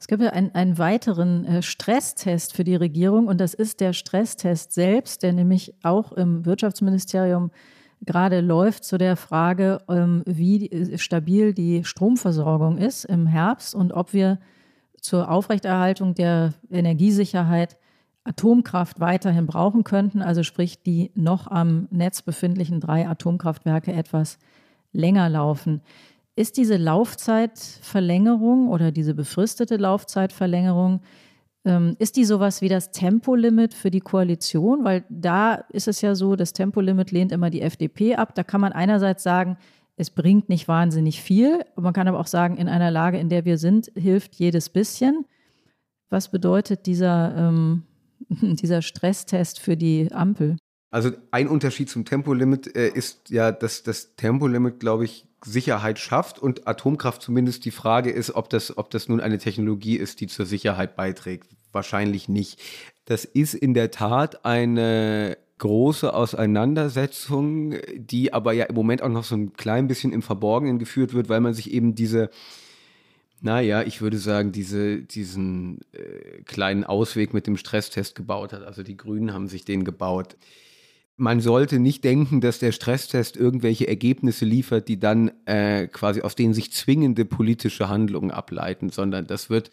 Es 0.02 0.08
gibt 0.08 0.20
ja 0.20 0.30
einen, 0.30 0.52
einen 0.52 0.78
weiteren 0.78 1.44
äh, 1.44 1.62
Stresstest 1.62 2.54
für 2.54 2.64
die 2.64 2.74
Regierung 2.74 3.28
und 3.28 3.40
das 3.40 3.54
ist 3.54 3.78
der 3.78 3.92
Stresstest 3.92 4.72
selbst, 4.72 5.22
der 5.22 5.32
nämlich 5.32 5.74
auch 5.84 6.10
im 6.10 6.44
Wirtschaftsministerium 6.44 7.52
gerade 8.00 8.40
läuft 8.40 8.82
zu 8.82 8.98
der 8.98 9.14
Frage, 9.14 9.78
ähm, 9.88 10.24
wie 10.26 10.68
äh, 10.68 10.98
stabil 10.98 11.54
die 11.54 11.84
Stromversorgung 11.84 12.78
ist 12.78 13.04
im 13.04 13.28
Herbst 13.28 13.76
und 13.76 13.92
ob 13.92 14.12
wir 14.12 14.40
zur 15.00 15.30
Aufrechterhaltung 15.30 16.14
der 16.14 16.52
Energiesicherheit 16.68 17.76
Atomkraft 18.24 18.98
weiterhin 18.98 19.46
brauchen 19.46 19.84
könnten, 19.84 20.20
also 20.20 20.42
sprich 20.42 20.82
die 20.82 21.12
noch 21.14 21.46
am 21.46 21.86
Netz 21.92 22.22
befindlichen 22.22 22.80
drei 22.80 23.06
Atomkraftwerke 23.06 23.92
etwas 23.92 24.40
länger 24.92 25.28
laufen. 25.28 25.80
Ist 26.34 26.56
diese 26.56 26.76
Laufzeitverlängerung 26.76 28.68
oder 28.68 28.90
diese 28.90 29.14
befristete 29.14 29.76
Laufzeitverlängerung, 29.76 31.02
ähm, 31.64 31.94
ist 31.98 32.16
die 32.16 32.24
sowas 32.24 32.62
wie 32.62 32.68
das 32.68 32.90
Tempolimit 32.90 33.74
für 33.74 33.90
die 33.90 34.00
Koalition? 34.00 34.82
Weil 34.82 35.04
da 35.10 35.54
ist 35.54 35.88
es 35.88 36.00
ja 36.00 36.14
so, 36.14 36.34
das 36.34 36.52
Tempolimit 36.52 37.10
lehnt 37.10 37.32
immer 37.32 37.50
die 37.50 37.60
FDP 37.60 38.16
ab. 38.16 38.34
Da 38.34 38.44
kann 38.44 38.60
man 38.60 38.72
einerseits 38.72 39.22
sagen, 39.22 39.58
es 39.96 40.10
bringt 40.10 40.48
nicht 40.48 40.68
wahnsinnig 40.68 41.20
viel. 41.20 41.64
Man 41.76 41.92
kann 41.92 42.08
aber 42.08 42.18
auch 42.18 42.26
sagen, 42.26 42.56
in 42.56 42.68
einer 42.68 42.90
Lage, 42.90 43.18
in 43.18 43.28
der 43.28 43.44
wir 43.44 43.58
sind, 43.58 43.92
hilft 43.94 44.34
jedes 44.36 44.70
bisschen. 44.70 45.26
Was 46.08 46.30
bedeutet 46.30 46.86
dieser, 46.86 47.36
ähm, 47.36 47.82
dieser 48.30 48.80
Stresstest 48.80 49.60
für 49.60 49.76
die 49.76 50.10
Ampel? 50.12 50.56
Also 50.90 51.10
ein 51.30 51.48
Unterschied 51.48 51.88
zum 51.88 52.04
Tempolimit 52.04 52.74
äh, 52.74 52.88
ist 52.88 53.30
ja, 53.30 53.52
dass 53.52 53.82
das 53.82 54.16
Tempolimit, 54.16 54.80
glaube 54.80 55.04
ich, 55.04 55.26
Sicherheit 55.44 55.98
schafft 55.98 56.38
und 56.38 56.66
Atomkraft 56.66 57.22
zumindest 57.22 57.64
die 57.64 57.70
Frage 57.70 58.10
ist, 58.10 58.34
ob 58.34 58.50
das, 58.50 58.76
ob 58.76 58.90
das 58.90 59.08
nun 59.08 59.20
eine 59.20 59.38
Technologie 59.38 59.96
ist, 59.96 60.20
die 60.20 60.26
zur 60.26 60.46
Sicherheit 60.46 60.96
beiträgt. 60.96 61.48
Wahrscheinlich 61.72 62.28
nicht. 62.28 62.60
Das 63.04 63.24
ist 63.24 63.54
in 63.54 63.74
der 63.74 63.90
Tat 63.90 64.44
eine 64.44 65.36
große 65.58 66.12
Auseinandersetzung, 66.12 67.76
die 67.96 68.32
aber 68.32 68.52
ja 68.52 68.64
im 68.64 68.74
Moment 68.74 69.02
auch 69.02 69.08
noch 69.08 69.24
so 69.24 69.36
ein 69.36 69.52
klein 69.52 69.86
bisschen 69.86 70.12
im 70.12 70.22
Verborgenen 70.22 70.78
geführt 70.78 71.14
wird, 71.14 71.28
weil 71.28 71.40
man 71.40 71.54
sich 71.54 71.72
eben 71.72 71.94
diese, 71.94 72.30
naja, 73.40 73.82
ich 73.82 74.00
würde 74.00 74.18
sagen, 74.18 74.52
diese, 74.52 75.02
diesen 75.02 75.80
äh, 75.92 76.42
kleinen 76.44 76.84
Ausweg 76.84 77.32
mit 77.32 77.46
dem 77.46 77.56
Stresstest 77.56 78.14
gebaut 78.14 78.52
hat. 78.52 78.64
Also 78.64 78.82
die 78.82 78.96
Grünen 78.96 79.32
haben 79.32 79.46
sich 79.46 79.64
den 79.64 79.84
gebaut 79.84 80.36
man 81.16 81.40
sollte 81.40 81.78
nicht 81.78 82.04
denken, 82.04 82.40
dass 82.40 82.58
der 82.58 82.72
Stresstest 82.72 83.36
irgendwelche 83.36 83.86
Ergebnisse 83.86 84.44
liefert, 84.44 84.88
die 84.88 84.98
dann 84.98 85.30
äh, 85.46 85.86
quasi 85.86 86.22
aus 86.22 86.34
denen 86.34 86.54
sich 86.54 86.72
zwingende 86.72 87.24
politische 87.24 87.88
Handlungen 87.88 88.30
ableiten, 88.30 88.90
sondern 88.90 89.26
das 89.26 89.50
wird 89.50 89.70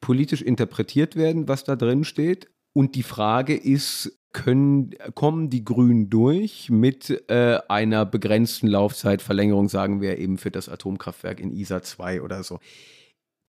politisch 0.00 0.42
interpretiert 0.42 1.16
werden, 1.16 1.48
was 1.48 1.64
da 1.64 1.76
drin 1.76 2.04
steht. 2.04 2.48
Und 2.72 2.94
die 2.94 3.02
Frage 3.02 3.56
ist, 3.56 4.18
können, 4.32 4.94
kommen 5.14 5.50
die 5.50 5.64
Grünen 5.64 6.10
durch 6.10 6.70
mit 6.70 7.24
äh, 7.28 7.58
einer 7.68 8.04
begrenzten 8.06 8.68
Laufzeitverlängerung, 8.68 9.68
sagen 9.68 10.00
wir 10.00 10.18
eben 10.18 10.38
für 10.38 10.50
das 10.50 10.68
Atomkraftwerk 10.68 11.40
in 11.40 11.52
ISA 11.52 11.82
2 11.82 12.22
oder 12.22 12.42
so? 12.42 12.60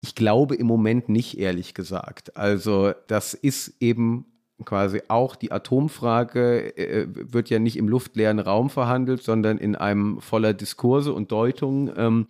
Ich 0.03 0.15
glaube 0.15 0.55
im 0.57 0.67
Moment 0.67 1.09
nicht, 1.09 1.39
ehrlich 1.39 1.73
gesagt. 1.73 2.37
Also 2.37 2.93
das 3.07 3.33
ist 3.33 3.77
eben 3.81 4.27
quasi 4.65 5.03
auch 5.09 5.37
die 5.37 5.53
Atomfrage 5.53 6.77
äh, 6.77 7.07
wird 7.11 7.51
ja 7.51 7.59
nicht 7.59 7.77
im 7.77 7.89
luftleeren 7.89 8.39
Raum 8.39 8.71
verhandelt, 8.71 9.23
sondern 9.23 9.59
in 9.59 9.75
einem 9.75 10.21
voller 10.21 10.55
Diskurse 10.55 11.13
und 11.13 11.33
Deutungen. 11.33 11.93
Ähm, 11.97 12.27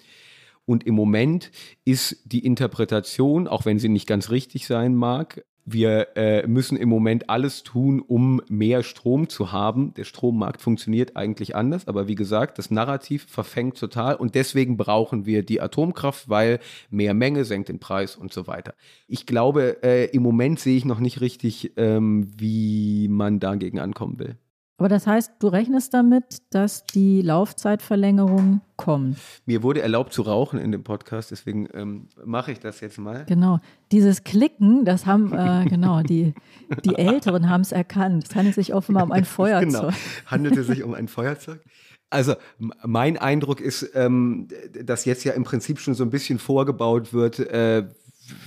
und 0.67 0.87
im 0.87 0.95
Moment 0.95 1.51
ist 1.85 2.23
die 2.25 2.45
Interpretation, 2.45 3.47
auch 3.47 3.67
wenn 3.67 3.79
sie 3.79 3.91
nicht 3.91 4.07
ganz 4.07 4.31
richtig 4.31 4.67
sein 4.67 4.95
mag, 4.95 5.45
wir 5.67 6.09
äh, 6.17 6.47
müssen 6.47 6.77
im 6.77 6.89
Moment 6.89 7.31
alles 7.31 7.63
tun, 7.63 8.01
um 8.01 8.43
mehr 8.49 8.83
Strom 8.83 9.29
zu 9.29 9.51
haben. 9.51 9.95
Der 9.95 10.05
Strommarkt 10.05 10.61
funktioniert 10.61 11.17
eigentlich 11.17 11.57
anders, 11.57 11.89
aber 11.89 12.07
wie 12.07 12.15
gesagt, 12.15 12.59
das 12.59 12.71
Narrativ 12.71 13.27
verfängt 13.29 13.79
total 13.79 14.17
und 14.17 14.35
deswegen 14.35 14.77
brauchen 14.77 15.25
wir 15.25 15.43
die 15.43 15.61
Atomkraft, 15.61 16.29
weil 16.29 16.61
mehr 16.91 17.15
Menge 17.15 17.45
senkt 17.45 17.71
den 17.71 17.79
Preis 17.79 18.15
und 18.17 18.33
so 18.33 18.47
weiter. 18.47 18.75
Ich 19.09 19.25
glaube, 19.25 19.83
äh, 19.83 20.07
im 20.11 20.23
Moment 20.23 20.61
sehe 20.61 20.77
ich 20.77 20.85
noch 20.85 21.01
nicht 21.01 21.21
richtig, 21.21 21.73
ähm, 21.77 22.29
wie 22.37 23.09
man 23.09 23.41
dagegen 23.41 23.79
ankommen 23.79 24.19
will. 24.19 24.37
Aber 24.77 24.89
das 24.89 25.07
heißt, 25.07 25.35
du 25.39 25.47
rechnest 25.49 25.95
damit, 25.95 26.43
dass 26.51 26.85
die 26.85 27.23
Laufzeitverlängerung 27.23 28.61
kommt. 28.77 29.19
Mir 29.47 29.63
wurde 29.63 29.83
erlaubt 29.83 30.13
zu 30.13 30.23
rauchen 30.23 30.59
in 30.59 30.73
dem 30.73 30.83
Podcast, 30.83 31.31
deswegen 31.31 31.69
ähm, 31.75 32.09
mache 32.25 32.51
ich 32.51 32.59
das 32.59 32.81
jetzt 32.81 32.99
mal. 32.99 33.25
Genau. 33.27 33.61
Dieses 33.93 34.25
Klicken, 34.25 34.85
das 34.85 35.07
haben, 35.07 35.33
äh, 35.33 35.65
genau, 35.69 36.03
die, 36.03 36.35
die 36.85 36.97
Älteren 36.97 37.49
haben 37.49 37.61
es 37.61 37.71
erkannt. 37.71 38.27
Es 38.29 38.35
handelt 38.35 38.57
sich 38.57 38.75
offenbar 38.75 39.05
um 39.05 39.13
ein 39.13 39.25
Feuerzeug. 39.25 39.71
Genau, 39.71 39.91
handelte 40.27 40.65
sich 40.65 40.83
um 40.83 40.93
ein 40.93 41.07
Feuerzeug. 41.07 41.61
Also 42.11 42.35
mein 42.59 43.17
Eindruck 43.17 43.61
ist, 43.61 43.91
ähm, 43.95 44.49
dass 44.83 45.05
jetzt 45.05 45.25
ja 45.25 45.33
im 45.33 45.45
Prinzip 45.45 45.79
schon 45.79 45.95
so 45.95 46.05
ein 46.05 46.11
bisschen 46.11 46.39
vorgebaut 46.39 47.13
wird, 47.13 47.39
äh, 47.39 47.89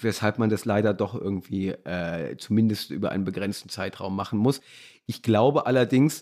weshalb 0.02 0.40
man 0.40 0.50
das 0.50 0.66
leider 0.66 0.94
doch 0.94 1.16
irgendwie 1.16 1.70
äh, 1.70 2.36
zumindest 2.38 2.92
über 2.92 3.12
einen 3.12 3.24
begrenzten 3.24 3.70
Zeitraum 3.70 4.16
machen 4.16 4.40
muss. 4.40 4.62
Ich 5.08 5.24
glaube 5.24 5.66
allerdings, 5.66 6.22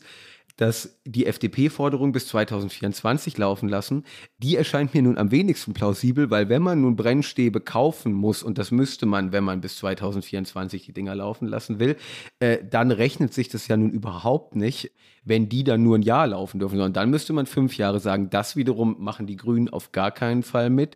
dass 0.57 1.01
die 1.03 1.25
FDP-Forderung 1.25 2.11
bis 2.13 2.27
2024 2.27 3.37
laufen 3.37 3.67
lassen, 3.67 4.05
die 4.37 4.55
erscheint 4.55 4.93
mir 4.93 5.01
nun 5.01 5.17
am 5.17 5.31
wenigsten 5.31 5.73
plausibel, 5.73 6.29
weil 6.29 6.47
wenn 6.47 6.61
man 6.61 6.81
nun 6.81 6.95
Brennstäbe 6.95 7.59
kaufen 7.59 8.13
muss, 8.13 8.41
und 8.41 8.57
das 8.57 8.71
müsste 8.71 9.05
man, 9.05 9.33
wenn 9.33 9.43
man 9.43 9.59
bis 9.59 9.77
2024 9.77 10.85
die 10.85 10.93
Dinger 10.93 11.15
laufen 11.15 11.47
lassen 11.47 11.79
will, 11.79 11.97
äh, 12.39 12.59
dann 12.63 12.91
rechnet 12.91 13.33
sich 13.33 13.49
das 13.49 13.67
ja 13.67 13.75
nun 13.75 13.91
überhaupt 13.91 14.55
nicht, 14.55 14.91
wenn 15.25 15.49
die 15.49 15.65
dann 15.65 15.83
nur 15.83 15.97
ein 15.97 16.03
Jahr 16.03 16.27
laufen 16.27 16.59
dürfen, 16.59 16.77
sondern 16.77 16.93
dann 16.93 17.09
müsste 17.09 17.33
man 17.33 17.47
fünf 17.47 17.75
Jahre 17.75 17.99
sagen. 17.99 18.29
Das 18.29 18.55
wiederum 18.55 18.95
machen 18.99 19.27
die 19.27 19.35
Grünen 19.35 19.67
auf 19.67 19.91
gar 19.91 20.11
keinen 20.11 20.43
Fall 20.43 20.69
mit. 20.69 20.95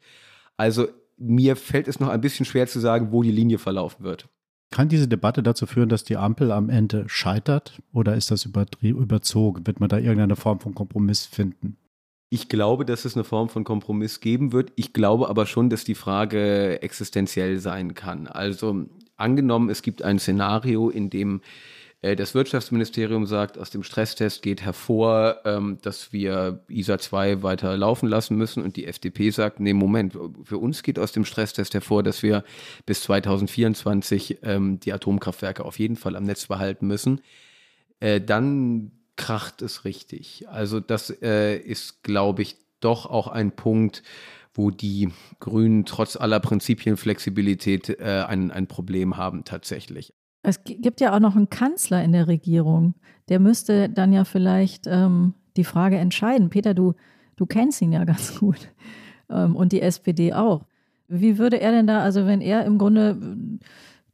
Also 0.56 0.88
mir 1.18 1.58
fällt 1.58 1.90
es 1.90 2.00
noch 2.00 2.10
ein 2.10 2.22
bisschen 2.22 2.46
schwer 2.46 2.68
zu 2.68 2.80
sagen, 2.80 3.12
wo 3.12 3.24
die 3.24 3.32
Linie 3.32 3.58
verlaufen 3.58 4.06
wird. 4.06 4.30
Kann 4.72 4.88
diese 4.88 5.08
Debatte 5.08 5.42
dazu 5.42 5.66
führen, 5.66 5.90
dass 5.90 6.04
die 6.04 6.18
Ampel 6.18 6.52
am 6.52 6.70
Ende 6.70 7.06
scheitert 7.08 7.82
oder 7.92 8.16
ist 8.16 8.30
das 8.30 8.46
überzogen? 8.46 9.66
Wird 9.66 9.80
man 9.80 9.90
da 9.90 9.98
irgendeine 9.98 10.36
Form 10.36 10.60
von 10.60 10.76
Kompromiss 10.76 11.26
finden? 11.26 11.78
Ich 12.30 12.50
glaube, 12.50 12.86
dass 12.86 13.06
es 13.06 13.16
eine 13.16 13.24
Form 13.24 13.50
von 13.50 13.64
Kompromiss 13.64 14.20
geben 14.20 14.52
wird. 14.52 14.72
Ich 14.76 14.94
glaube 14.94 15.30
aber 15.30 15.48
schon, 15.48 15.72
dass 15.72 15.84
die 15.84 15.96
Frage 15.96 16.80
existenziell 16.84 17.60
sein 17.60 17.96
kann. 17.96 18.28
Also 18.28 18.86
angenommen, 19.18 19.72
es 19.72 19.82
gibt 19.82 20.04
ein 20.04 20.20
Szenario, 20.20 20.90
in 20.90 21.10
dem 21.10 21.42
das 22.02 22.34
Wirtschaftsministerium 22.34 23.26
sagt, 23.26 23.58
aus 23.58 23.72
dem 23.72 23.84
Stresstest 23.84 24.42
geht 24.42 24.62
hervor, 24.62 25.42
ähm, 25.44 25.80
dass 25.82 26.14
wir 26.14 26.64
ISA 26.70 26.98
2 26.98 27.44
weiter 27.44 27.76
laufen 27.76 28.08
lassen 28.08 28.38
müssen. 28.38 28.64
Und 28.64 28.78
die 28.78 28.86
FDP 28.86 29.32
sagt, 29.32 29.60
nee, 29.60 29.74
Moment, 29.74 30.18
für 30.44 30.58
uns 30.58 30.82
geht 30.82 30.98
aus 30.98 31.12
dem 31.12 31.26
Stresstest 31.26 31.74
hervor, 31.74 32.02
dass 32.02 32.24
wir 32.24 32.46
bis 32.86 33.02
2024 33.02 34.40
ähm, 34.44 34.80
die 34.80 34.94
Atomkraftwerke 34.94 35.66
auf 35.66 35.78
jeden 35.78 35.98
Fall 35.98 36.16
am 36.16 36.24
Netz 36.24 36.48
behalten 36.48 36.88
müssen. 36.88 37.20
Äh, 38.00 38.22
dann 38.22 38.92
kracht 39.18 39.62
es 39.62 39.84
richtig. 39.84 40.48
Also 40.48 40.80
das 40.80 41.10
äh, 41.22 41.58
ist, 41.58 42.04
glaube 42.04 42.44
ich, 42.44 42.56
doch 42.80 43.08
auch 43.08 43.28
ein 43.28 43.52
Punkt, 43.52 44.04
wo 44.54 44.72
die 44.72 45.10
Grünen 45.42 45.84
trotz 45.86 46.16
aller 46.16 46.40
Prinzipienflexibilität 46.40 47.90
äh, 48.00 48.24
ein, 48.26 48.52
ein 48.52 48.68
Problem 48.68 49.18
haben 49.18 49.44
tatsächlich. 49.44 50.14
Es 50.42 50.64
gibt 50.64 51.02
ja 51.02 51.14
auch 51.14 51.20
noch 51.20 51.36
einen 51.36 51.50
Kanzler 51.50 52.04
in 52.04 52.12
der 52.12 52.28
Regierung. 52.28 52.96
Der 53.28 53.40
müsste 53.40 53.90
dann 53.90 54.14
ja 54.14 54.24
vielleicht 54.24 54.88
ähm, 54.88 55.34
die 55.58 55.64
Frage 55.64 55.98
entscheiden. 55.98 56.50
Peter, 56.50 56.74
du, 56.74 56.94
du 57.36 57.46
kennst 57.46 57.82
ihn 57.82 57.92
ja 57.92 58.04
ganz 58.06 58.40
gut 58.40 58.70
ähm, 59.30 59.56
und 59.56 59.72
die 59.72 59.82
SPD 59.82 60.34
auch. 60.34 60.66
Wie 61.08 61.38
würde 61.38 61.60
er 61.60 61.72
denn 61.72 61.88
da, 61.88 62.02
also 62.02 62.26
wenn 62.26 62.42
er 62.42 62.66
im 62.66 62.78
Grunde 62.78 63.18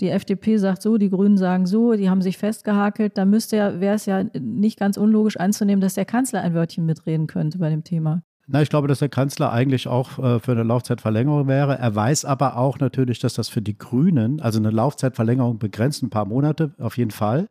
die 0.02 0.10
FDP 0.10 0.58
sagt 0.58 0.82
so, 0.82 0.98
die 0.98 1.10
Grünen 1.10 1.38
sagen 1.38 1.66
so, 1.66 1.94
die 1.94 2.10
haben 2.10 2.22
sich 2.22 2.38
festgehakelt, 2.38 3.18
dann 3.18 3.30
müsste 3.30 3.58
ja, 3.58 3.80
wäre 3.80 3.96
es 3.96 4.06
ja 4.06 4.24
nicht 4.40 4.80
ganz 4.80 4.98
unlogisch 4.98 5.38
anzunehmen, 5.38 5.82
dass 5.82 5.94
der 5.94 6.06
Kanzler 6.06 6.42
ein 6.42 6.54
Wörtchen 6.54 6.86
mitreden 6.86 7.28
könnte 7.28 7.60
bei 7.60 7.70
dem 7.70 7.84
Thema. 7.84 8.22
Na, 8.48 8.62
ich 8.62 8.70
glaube, 8.70 8.88
dass 8.88 9.00
der 9.00 9.10
Kanzler 9.10 9.52
eigentlich 9.52 9.88
auch 9.88 10.20
äh, 10.20 10.40
für 10.40 10.52
eine 10.52 10.64
Laufzeitverlängerung 10.64 11.48
wäre. 11.48 11.80
Er 11.80 11.96
weiß 11.96 12.26
aber 12.26 12.58
auch 12.58 12.78
natürlich, 12.80 13.18
dass 13.20 13.34
das 13.34 13.50
für 13.50 13.62
die 13.62 13.78
Grünen, 13.78 14.40
also 14.40 14.60
eine 14.60 14.70
Laufzeitverlängerung 14.70 15.58
begrenzt 15.58 16.04
ein 16.04 16.12
paar 16.12 16.26
Monate 16.26 16.72
auf 16.80 16.98
jeden 16.98 17.12
Fall. 17.12 17.50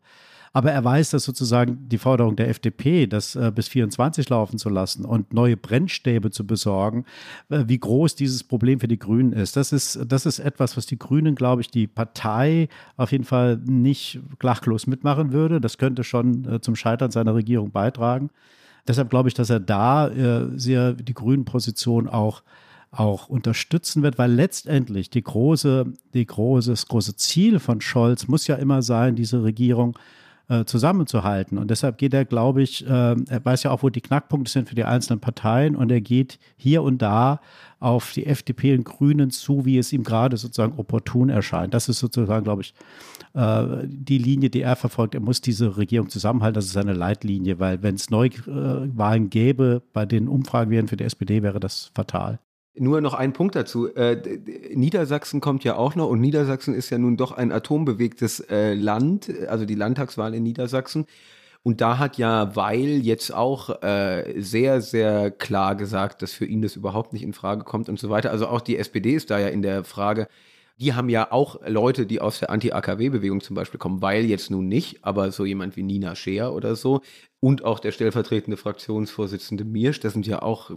Aber 0.53 0.71
er 0.71 0.85
weiß, 0.85 1.11
dass 1.11 1.25
sozusagen 1.25 1.89
die 1.89 1.99
Forderung 1.99 2.37
der 2.37 2.49
FDP, 2.49 3.09
das 3.09 3.35
äh, 3.35 3.51
bis 3.53 3.67
24 3.67 4.29
laufen 4.29 4.57
zu 4.57 4.69
lassen 4.69 5.05
und 5.05 5.35
neue 5.35 5.57
Brennstäbe 5.57 6.31
zu 6.31 6.47
besorgen, 6.47 7.07
äh, 7.51 7.65
wie 7.67 7.79
groß 7.79 8.15
dieses 8.15 8.45
Problem 8.45 8.79
für 8.79 8.87
die 8.87 9.01
Grünen 9.01 9.33
ist. 9.33 9.57
Das 9.57 9.73
ist, 9.73 9.99
das 10.07 10.27
ist 10.27 10.39
etwas, 10.39 10.77
was 10.77 10.87
die 10.87 10.97
Grünen, 10.97 11.35
glaube 11.35 11.63
ich, 11.63 11.73
die 11.73 11.89
Partei 11.89 12.69
auf 12.97 13.11
jeden 13.11 13.25
Fall 13.25 13.57
nicht 13.67 14.21
klachlos 14.39 14.87
mitmachen 14.87 15.33
würde. 15.33 15.61
Das 15.61 15.77
könnte 15.77 16.05
schon 16.05 16.45
äh, 16.45 16.61
zum 16.61 16.77
Scheitern 16.77 17.11
seiner 17.11 17.35
Regierung 17.35 17.73
beitragen. 17.73 18.31
Deshalb 18.87 19.11
glaube 19.11 19.29
ich, 19.29 19.35
dass 19.35 19.51
er 19.51 19.61
da 19.61 20.09
äh, 20.09 20.49
sehr 20.59 20.93
die 20.93 21.15
grünen 21.15 21.45
Position 21.45 22.09
auch 22.09 22.43
auch 22.99 23.29
unterstützen 23.29 24.03
wird, 24.03 24.19
weil 24.19 24.33
letztendlich 24.33 25.11
die 25.11 25.23
große, 25.23 25.93
die 26.15 26.27
große, 26.27 26.71
das 26.71 26.87
große 26.87 27.17
Ziel 27.17 27.59
von 27.59 27.81
Scholz 27.81 28.29
muss 28.29 28.47
ja 28.47 28.57
immer 28.57 28.83
sein, 28.83 29.17
diese 29.17 29.43
Regierung 29.43 29.99
äh, 30.49 30.65
zusammenzuhalten. 30.65 31.57
Und 31.57 31.71
deshalb 31.71 31.99
geht 31.99 32.13
er, 32.13 32.25
glaube 32.25 32.63
ich, 32.63 32.87
äh, 32.87 32.91
er 32.91 33.45
weiß 33.45 33.63
ja 33.63 33.71
auch, 33.71 33.83
wo 33.83 33.89
die 33.89 34.01
Knackpunkte 34.01 34.51
sind 34.51 34.69
für 34.69 34.75
die 34.75 34.85
einzelnen 34.85 35.21
Parteien 35.21 35.75
und 35.75 35.91
er 35.91 36.01
geht 36.01 36.39
hier 36.57 36.83
und 36.83 37.01
da 37.01 37.41
auf 37.81 38.13
die 38.13 38.27
FDP 38.27 38.75
und 38.75 38.85
Grünen 38.85 39.31
zu, 39.31 39.65
wie 39.65 39.79
es 39.79 39.93
ihm 39.93 40.05
gerade 40.05 40.37
sozusagen 40.37 40.79
opportun 40.79 41.29
erscheint. 41.29 41.75
Das 41.75 41.89
ist 41.89 41.99
sozusagen, 41.99 42.45
glaube 42.45 42.63
ich, 42.63 42.75
äh, 43.35 43.87
die 43.87 44.19
Linie, 44.19 44.51
die 44.51 44.63
er 44.63 44.77
verfolgt. 44.77 45.15
Er 45.15 45.21
muss 45.21 45.41
diese 45.41 45.77
Regierung 45.77 46.09
zusammenhalten. 46.09 46.55
Das 46.55 46.67
ist 46.67 46.73
seine 46.73 46.93
Leitlinie, 46.93 47.59
weil 47.59 47.83
wenn 47.83 47.95
es 47.95 48.11
Neuwahlen 48.11 49.31
gäbe, 49.31 49.83
bei 49.93 50.07
den 50.07 50.29
Umfragen 50.29 50.89
für 50.89 50.97
die 50.97 51.05
SPD, 51.05 51.43
wäre 51.43 51.61
das 51.61 51.91
fatal. 51.95 52.39
Nur 52.77 53.01
noch 53.01 53.15
ein 53.15 53.33
Punkt 53.33 53.55
dazu. 53.55 53.95
Äh, 53.95 54.21
Niedersachsen 54.75 55.41
kommt 55.41 55.63
ja 55.63 55.77
auch 55.77 55.95
noch 55.95 56.09
und 56.09 56.21
Niedersachsen 56.21 56.75
ist 56.75 56.91
ja 56.91 56.99
nun 56.99 57.17
doch 57.17 57.31
ein 57.31 57.53
atombewegtes 57.53 58.41
äh, 58.41 58.75
Land, 58.75 59.31
also 59.49 59.65
die 59.65 59.77
Landtagswahl 59.77 60.35
in 60.35 60.43
Niedersachsen. 60.43 61.07
Und 61.63 61.81
da 61.81 61.99
hat 61.99 62.19
ja 62.19 62.55
Weil 62.57 63.01
jetzt 63.01 63.33
auch 63.33 63.83
äh, 63.83 64.35
sehr, 64.39 64.81
sehr 64.81 65.31
klar 65.31 65.77
gesagt, 65.77 66.21
dass 66.21 66.33
für 66.33 66.45
ihn 66.45 66.63
das 66.63 66.77
überhaupt 66.77 67.13
nicht 67.13 67.23
in 67.23 67.33
Frage 67.33 67.65
kommt 67.65 67.89
und 67.89 67.99
so 67.99 68.11
weiter. 68.11 68.31
Also 68.33 68.49
auch 68.49 68.61
die 68.61 68.77
SPD 68.77 69.15
ist 69.15 69.31
da 69.31 69.39
ja 69.39 69.49
in 69.49 69.63
der 69.63 69.85
Frage, 69.85 70.29
die 70.79 70.95
haben 70.95 71.09
ja 71.09 71.31
auch 71.31 71.61
Leute, 71.67 72.05
die 72.05 72.21
aus 72.21 72.41
der 72.41 72.51
Anti-AKW-Bewegung 72.51 73.41
zum 73.41 73.55
Beispiel 73.55 73.79
kommen, 73.79 74.03
weil 74.03 74.25
jetzt 74.25 74.51
nun 74.51 74.67
nicht, 74.69 75.05
aber 75.05 75.31
so 75.31 75.45
jemand 75.45 75.77
wie 75.77 75.85
Nina 75.85 76.17
Scheer 76.17 76.53
oder 76.53 76.75
so 76.75 77.01
und 77.45 77.63
auch 77.63 77.79
der 77.79 77.93
stellvertretende 77.93 78.57
Fraktionsvorsitzende 78.57 79.67
Mirsch, 79.67 80.01
das 80.01 80.15
sind 80.15 80.27
ja 80.27 80.41
auch 80.41 80.71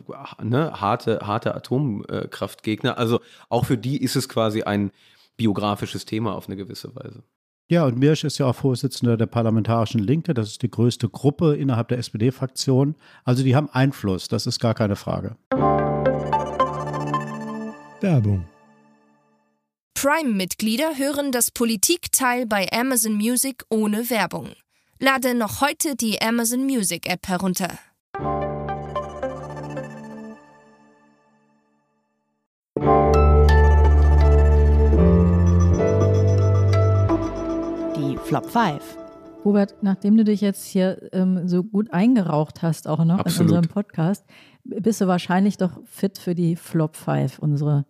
ne, 0.43 0.81
harte, 0.81 1.21
harte 1.25 1.55
Atomkraftgegner. 1.55 2.97
Also 2.97 3.21
auch 3.47 3.63
für 3.63 3.77
die 3.77 4.03
ist 4.03 4.17
es 4.17 4.27
quasi 4.27 4.63
ein 4.63 4.91
biografisches 5.37 6.03
Thema 6.03 6.35
auf 6.35 6.47
eine 6.47 6.57
gewisse 6.57 6.93
Weise. 6.93 7.23
Ja, 7.69 7.85
und 7.85 7.97
Mirsch 7.97 8.25
ist 8.25 8.37
ja 8.37 8.47
auch 8.47 8.55
Vorsitzender 8.55 9.15
der 9.15 9.27
Parlamentarischen 9.27 10.01
Linke. 10.01 10.33
Das 10.33 10.49
ist 10.49 10.61
die 10.61 10.69
größte 10.69 11.07
Gruppe 11.07 11.55
innerhalb 11.55 11.87
der 11.87 11.99
SPD-Fraktion. 11.99 12.95
Also 13.23 13.45
die 13.45 13.55
haben 13.55 13.69
Einfluss, 13.69 14.27
das 14.27 14.45
ist 14.45 14.59
gar 14.59 14.73
keine 14.73 14.97
Frage. 14.97 15.37
Werbung 18.01 18.45
Prime-Mitglieder 19.93 20.97
hören 20.97 21.31
das 21.31 21.49
Politikteil 21.49 22.45
bei 22.45 22.67
Amazon 22.73 23.13
Music 23.13 23.63
ohne 23.69 24.09
Werbung. 24.09 24.51
Lade 24.99 25.35
noch 25.35 25.61
heute 25.61 25.95
die 25.95 26.19
Amazon 26.23 26.65
Music 26.65 27.07
App 27.07 27.27
herunter. 27.27 27.69
Die 37.95 38.17
Flop 38.23 38.49
5. 38.49 38.97
Robert, 39.45 39.75
nachdem 39.83 40.17
du 40.17 40.23
dich 40.23 40.41
jetzt 40.41 40.65
hier 40.65 41.13
ähm, 41.13 41.47
so 41.47 41.63
gut 41.63 41.93
eingeraucht 41.93 42.63
hast, 42.63 42.87
auch 42.87 43.05
noch 43.05 43.19
Absolut. 43.19 43.51
in 43.51 43.57
unserem 43.57 43.71
Podcast, 43.71 44.25
bist 44.63 44.99
du 44.99 45.05
wahrscheinlich 45.05 45.57
doch 45.57 45.79
fit 45.85 46.17
für 46.17 46.33
die 46.33 46.55
Flop 46.55 46.95
5, 46.95 47.37
unsere 47.37 47.85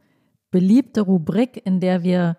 beliebte 0.51 0.99
Rubrik, 0.99 1.65
in 1.65 1.79
der 1.79 2.03
wir 2.03 2.35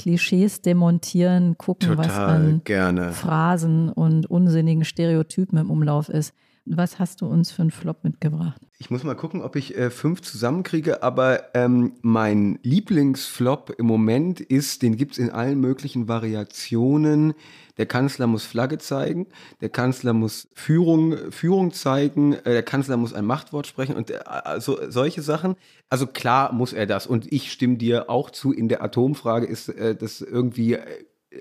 Klischees 0.00 0.62
demontieren, 0.62 1.58
gucken, 1.58 1.90
Total 1.90 2.06
was 2.06 2.18
an 2.18 2.62
gerne. 2.64 3.12
Phrasen 3.12 3.90
und 3.90 4.24
unsinnigen 4.30 4.86
Stereotypen 4.86 5.58
im 5.58 5.70
Umlauf 5.70 6.08
ist. 6.08 6.32
Was 6.64 6.98
hast 6.98 7.20
du 7.20 7.26
uns 7.26 7.50
für 7.50 7.60
einen 7.60 7.70
Flop 7.70 8.02
mitgebracht? 8.02 8.62
Ich 8.82 8.88
muss 8.88 9.04
mal 9.04 9.14
gucken, 9.14 9.42
ob 9.42 9.56
ich 9.56 9.76
äh, 9.76 9.90
fünf 9.90 10.22
zusammenkriege, 10.22 11.02
aber 11.02 11.54
ähm, 11.54 11.92
mein 12.00 12.58
Lieblingsflop 12.62 13.74
im 13.76 13.84
Moment 13.84 14.40
ist, 14.40 14.80
den 14.80 14.96
gibt 14.96 15.12
es 15.12 15.18
in 15.18 15.28
allen 15.28 15.60
möglichen 15.60 16.08
Variationen. 16.08 17.34
Der 17.76 17.84
Kanzler 17.84 18.26
muss 18.26 18.46
Flagge 18.46 18.78
zeigen, 18.78 19.26
der 19.60 19.68
Kanzler 19.68 20.14
muss 20.14 20.48
Führung, 20.54 21.30
Führung 21.30 21.74
zeigen, 21.74 22.32
äh, 22.32 22.52
der 22.52 22.62
Kanzler 22.62 22.96
muss 22.96 23.12
ein 23.12 23.26
Machtwort 23.26 23.66
sprechen 23.66 23.96
und 23.96 24.10
äh, 24.10 24.20
also 24.24 24.78
solche 24.88 25.20
Sachen. 25.20 25.56
Also 25.90 26.06
klar 26.06 26.50
muss 26.54 26.72
er 26.72 26.86
das 26.86 27.06
und 27.06 27.30
ich 27.30 27.52
stimme 27.52 27.76
dir 27.76 28.08
auch 28.08 28.30
zu, 28.30 28.50
in 28.50 28.70
der 28.70 28.82
Atomfrage 28.82 29.44
ist 29.44 29.68
äh, 29.68 29.94
das 29.94 30.22
irgendwie, 30.22 30.76
äh, 30.76 30.80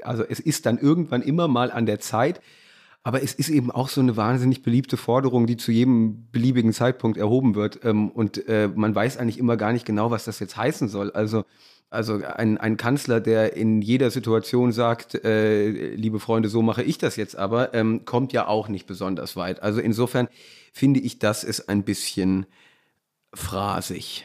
also 0.04 0.26
es 0.28 0.42
ist 0.42 0.66
dann 0.66 0.78
irgendwann 0.78 1.22
immer 1.22 1.48
mal 1.48 1.72
an 1.72 1.86
der 1.86 2.02
Zeit, 2.02 2.42
aber 3.10 3.24
es 3.24 3.34
ist 3.34 3.49
eben 3.49 3.72
auch 3.72 3.89
so 3.89 4.01
eine 4.01 4.18
wahnsinnig 4.18 4.62
beliebte 4.62 4.95
Forderung, 4.95 5.47
die 5.47 5.57
zu 5.57 5.72
jedem 5.72 6.28
beliebigen 6.32 6.74
Zeitpunkt 6.74 7.18
erhoben 7.18 7.55
wird. 7.55 7.84
Ähm, 7.84 8.12
und 8.12 8.47
äh, 8.47 8.68
man 8.68 8.93
weiß 8.93 9.18
eigentlich 9.18 9.39
immer 9.39 9.57
gar 9.57 9.74
nicht 9.74 9.84
genau, 9.84 10.12
was 10.12 10.26
das 10.26 10.38
jetzt 10.38 10.55
heißen 10.55 10.88
soll. 10.89 11.10
Also, 11.10 11.43
also 11.89 12.22
ein, 12.24 12.60
ein 12.60 12.78
Kanzler, 12.78 13.20
der 13.20 13.57
in 13.57 13.82
jeder 13.82 14.12
Situation 14.12 14.72
sagt, 14.72 15.16
äh, 15.26 15.95
liebe 15.95 16.20
Freunde, 16.20 16.49
so 16.49 16.62
mache 16.62 16.84
ich 16.84 16.99
das 16.99 17.16
jetzt 17.16 17.36
aber, 17.36 17.74
ähm, 17.74 18.05
kommt 18.05 18.32
ja 18.32 18.45
auch 18.45 18.68
nicht 18.68 18.86
besonders 18.86 19.36
weit. 19.36 19.64
Also 19.64 19.80
insofern 19.80 20.28
finde 20.72 20.99
ich, 20.99 21.18
das 21.18 21.43
ist 21.43 21.68
ein 21.68 21.82
bisschen 21.82 22.45
phrasig. 23.34 24.24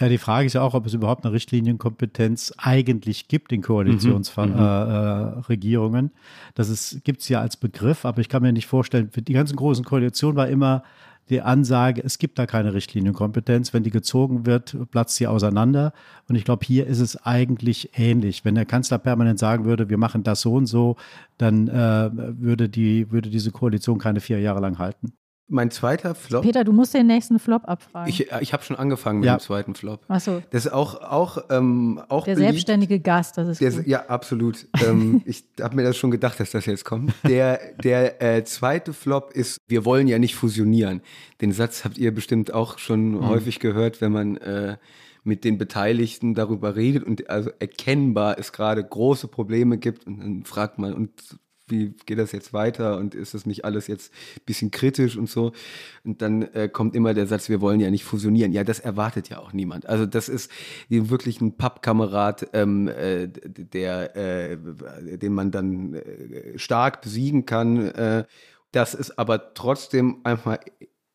Ja, 0.00 0.08
die 0.08 0.18
Frage 0.18 0.46
ist 0.46 0.52
ja 0.52 0.62
auch, 0.62 0.74
ob 0.74 0.86
es 0.86 0.94
überhaupt 0.94 1.24
eine 1.24 1.32
Richtlinienkompetenz 1.32 2.54
eigentlich 2.56 3.26
gibt 3.26 3.50
in 3.52 3.62
Koalitionsregierungen. 3.62 6.04
Mhm, 6.04 6.10
äh, 6.10 6.52
das 6.54 7.00
gibt 7.02 7.22
es 7.22 7.28
ja 7.28 7.40
als 7.40 7.56
Begriff, 7.56 8.04
aber 8.04 8.20
ich 8.20 8.28
kann 8.28 8.42
mir 8.42 8.52
nicht 8.52 8.68
vorstellen, 8.68 9.10
für 9.10 9.22
die 9.22 9.32
ganzen 9.32 9.56
großen 9.56 9.84
Koalitionen 9.84 10.36
war 10.36 10.46
immer 10.48 10.84
die 11.30 11.42
Ansage, 11.42 12.02
es 12.02 12.18
gibt 12.18 12.38
da 12.38 12.46
keine 12.46 12.74
Richtlinienkompetenz. 12.74 13.74
Wenn 13.74 13.82
die 13.82 13.90
gezogen 13.90 14.46
wird, 14.46 14.76
platzt 14.90 15.16
sie 15.16 15.26
auseinander. 15.26 15.92
Und 16.28 16.36
ich 16.36 16.44
glaube, 16.44 16.64
hier 16.64 16.86
ist 16.86 17.00
es 17.00 17.16
eigentlich 17.16 17.90
ähnlich. 17.94 18.44
Wenn 18.44 18.54
der 18.54 18.66
Kanzler 18.66 18.98
permanent 18.98 19.38
sagen 19.38 19.64
würde, 19.64 19.90
wir 19.90 19.98
machen 19.98 20.22
das 20.22 20.40
so 20.40 20.54
und 20.54 20.66
so, 20.66 20.96
dann 21.36 21.68
äh, 21.68 22.10
würde, 22.12 22.68
die, 22.68 23.10
würde 23.10 23.30
diese 23.30 23.50
Koalition 23.50 23.98
keine 23.98 24.20
vier 24.20 24.40
Jahre 24.40 24.60
lang 24.60 24.78
halten. 24.78 25.12
Mein 25.50 25.70
zweiter 25.70 26.14
Flop. 26.14 26.42
Peter, 26.42 26.62
du 26.62 26.72
musst 26.72 26.92
den 26.92 27.06
nächsten 27.06 27.38
Flop 27.38 27.66
abfragen. 27.66 28.08
Ich, 28.10 28.30
ich 28.40 28.52
habe 28.52 28.62
schon 28.62 28.76
angefangen 28.76 29.20
mit 29.20 29.26
ja. 29.26 29.36
dem 29.36 29.40
zweiten 29.40 29.74
Flop. 29.74 30.02
Achso. 30.08 30.42
Das 30.50 30.66
ist 30.66 30.72
auch, 30.72 31.00
auch, 31.00 31.38
ähm, 31.48 32.02
auch 32.08 32.24
Der 32.24 32.34
beliebt. 32.34 32.50
selbstständige 32.50 33.00
Gast, 33.00 33.38
das 33.38 33.48
ist 33.48 33.60
der, 33.60 33.88
Ja, 33.88 34.06
absolut. 34.06 34.66
ähm, 34.86 35.22
ich 35.26 35.44
habe 35.60 35.76
mir 35.76 35.84
das 35.84 35.96
schon 35.96 36.10
gedacht, 36.10 36.38
dass 36.38 36.50
das 36.50 36.66
jetzt 36.66 36.84
kommt. 36.84 37.14
Der, 37.26 37.60
der 37.82 38.20
äh, 38.20 38.44
zweite 38.44 38.92
Flop 38.92 39.32
ist, 39.32 39.58
wir 39.66 39.86
wollen 39.86 40.06
ja 40.06 40.18
nicht 40.18 40.34
fusionieren. 40.34 41.00
Den 41.40 41.52
Satz 41.52 41.84
habt 41.84 41.96
ihr 41.96 42.14
bestimmt 42.14 42.52
auch 42.52 42.78
schon 42.78 43.12
mhm. 43.12 43.28
häufig 43.28 43.58
gehört, 43.58 44.02
wenn 44.02 44.12
man 44.12 44.36
äh, 44.36 44.76
mit 45.24 45.44
den 45.44 45.56
Beteiligten 45.56 46.34
darüber 46.34 46.76
redet 46.76 47.04
und 47.04 47.30
also 47.30 47.50
erkennbar 47.58 48.38
es 48.38 48.52
gerade 48.52 48.84
große 48.84 49.28
Probleme 49.28 49.78
gibt 49.78 50.06
und 50.06 50.20
dann 50.20 50.44
fragt 50.44 50.78
man, 50.78 50.92
und 50.92 51.12
wie 51.70 51.94
geht 52.06 52.18
das 52.18 52.32
jetzt 52.32 52.52
weiter 52.52 52.96
und 52.98 53.14
ist 53.14 53.34
das 53.34 53.46
nicht 53.46 53.64
alles 53.64 53.86
jetzt 53.86 54.12
ein 54.36 54.42
bisschen 54.46 54.70
kritisch 54.70 55.16
und 55.16 55.28
so. 55.28 55.52
Und 56.04 56.22
dann 56.22 56.42
äh, 56.42 56.68
kommt 56.68 56.94
immer 56.94 57.14
der 57.14 57.26
Satz, 57.26 57.48
wir 57.48 57.60
wollen 57.60 57.80
ja 57.80 57.90
nicht 57.90 58.04
fusionieren. 58.04 58.52
Ja, 58.52 58.64
das 58.64 58.80
erwartet 58.80 59.28
ja 59.28 59.38
auch 59.38 59.52
niemand. 59.52 59.86
Also 59.86 60.06
das 60.06 60.28
ist 60.28 60.50
wirklich 60.88 61.40
ein 61.40 61.56
Pappkamerad, 61.56 62.48
ähm, 62.52 62.88
äh, 62.88 63.28
der, 63.28 64.16
äh, 64.16 64.58
den 65.18 65.32
man 65.32 65.50
dann 65.50 65.94
äh, 65.94 66.58
stark 66.58 67.02
besiegen 67.02 67.46
kann. 67.46 67.88
Äh, 67.88 68.24
dass 68.72 68.94
es 68.94 69.16
aber 69.16 69.54
trotzdem 69.54 70.18
einfach 70.24 70.58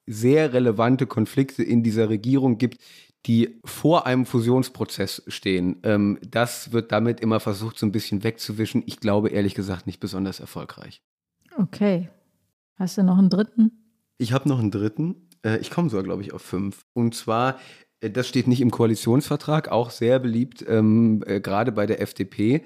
sehr 0.05 0.53
relevante 0.53 1.07
Konflikte 1.07 1.63
in 1.63 1.83
dieser 1.83 2.09
Regierung 2.09 2.57
gibt, 2.57 2.81
die 3.25 3.59
vor 3.63 4.05
einem 4.05 4.25
Fusionsprozess 4.25 5.23
stehen. 5.27 5.77
Ähm, 5.83 6.19
das 6.27 6.71
wird 6.71 6.91
damit 6.91 7.21
immer 7.21 7.39
versucht, 7.39 7.79
so 7.79 7.85
ein 7.85 7.91
bisschen 7.91 8.23
wegzuwischen. 8.23 8.83
Ich 8.85 8.99
glaube 8.99 9.29
ehrlich 9.29 9.55
gesagt 9.55 9.87
nicht 9.87 9.99
besonders 9.99 10.39
erfolgreich. 10.39 11.01
Okay. 11.57 12.09
Hast 12.75 12.97
du 12.97 13.03
noch 13.03 13.17
einen 13.17 13.29
dritten? 13.29 13.71
Ich 14.17 14.33
habe 14.33 14.49
noch 14.49 14.59
einen 14.59 14.71
dritten. 14.71 15.29
Äh, 15.45 15.59
ich 15.59 15.69
komme 15.69 15.89
sogar, 15.89 16.03
glaube 16.03 16.21
ich, 16.21 16.33
auf 16.33 16.41
fünf. 16.41 16.85
Und 16.93 17.15
zwar, 17.15 17.59
äh, 18.01 18.09
das 18.09 18.27
steht 18.27 18.47
nicht 18.47 18.61
im 18.61 18.71
Koalitionsvertrag, 18.71 19.69
auch 19.69 19.89
sehr 19.89 20.19
beliebt, 20.19 20.65
ähm, 20.67 21.23
äh, 21.25 21.39
gerade 21.39 21.71
bei 21.71 21.85
der 21.85 22.01
FDP. 22.01 22.63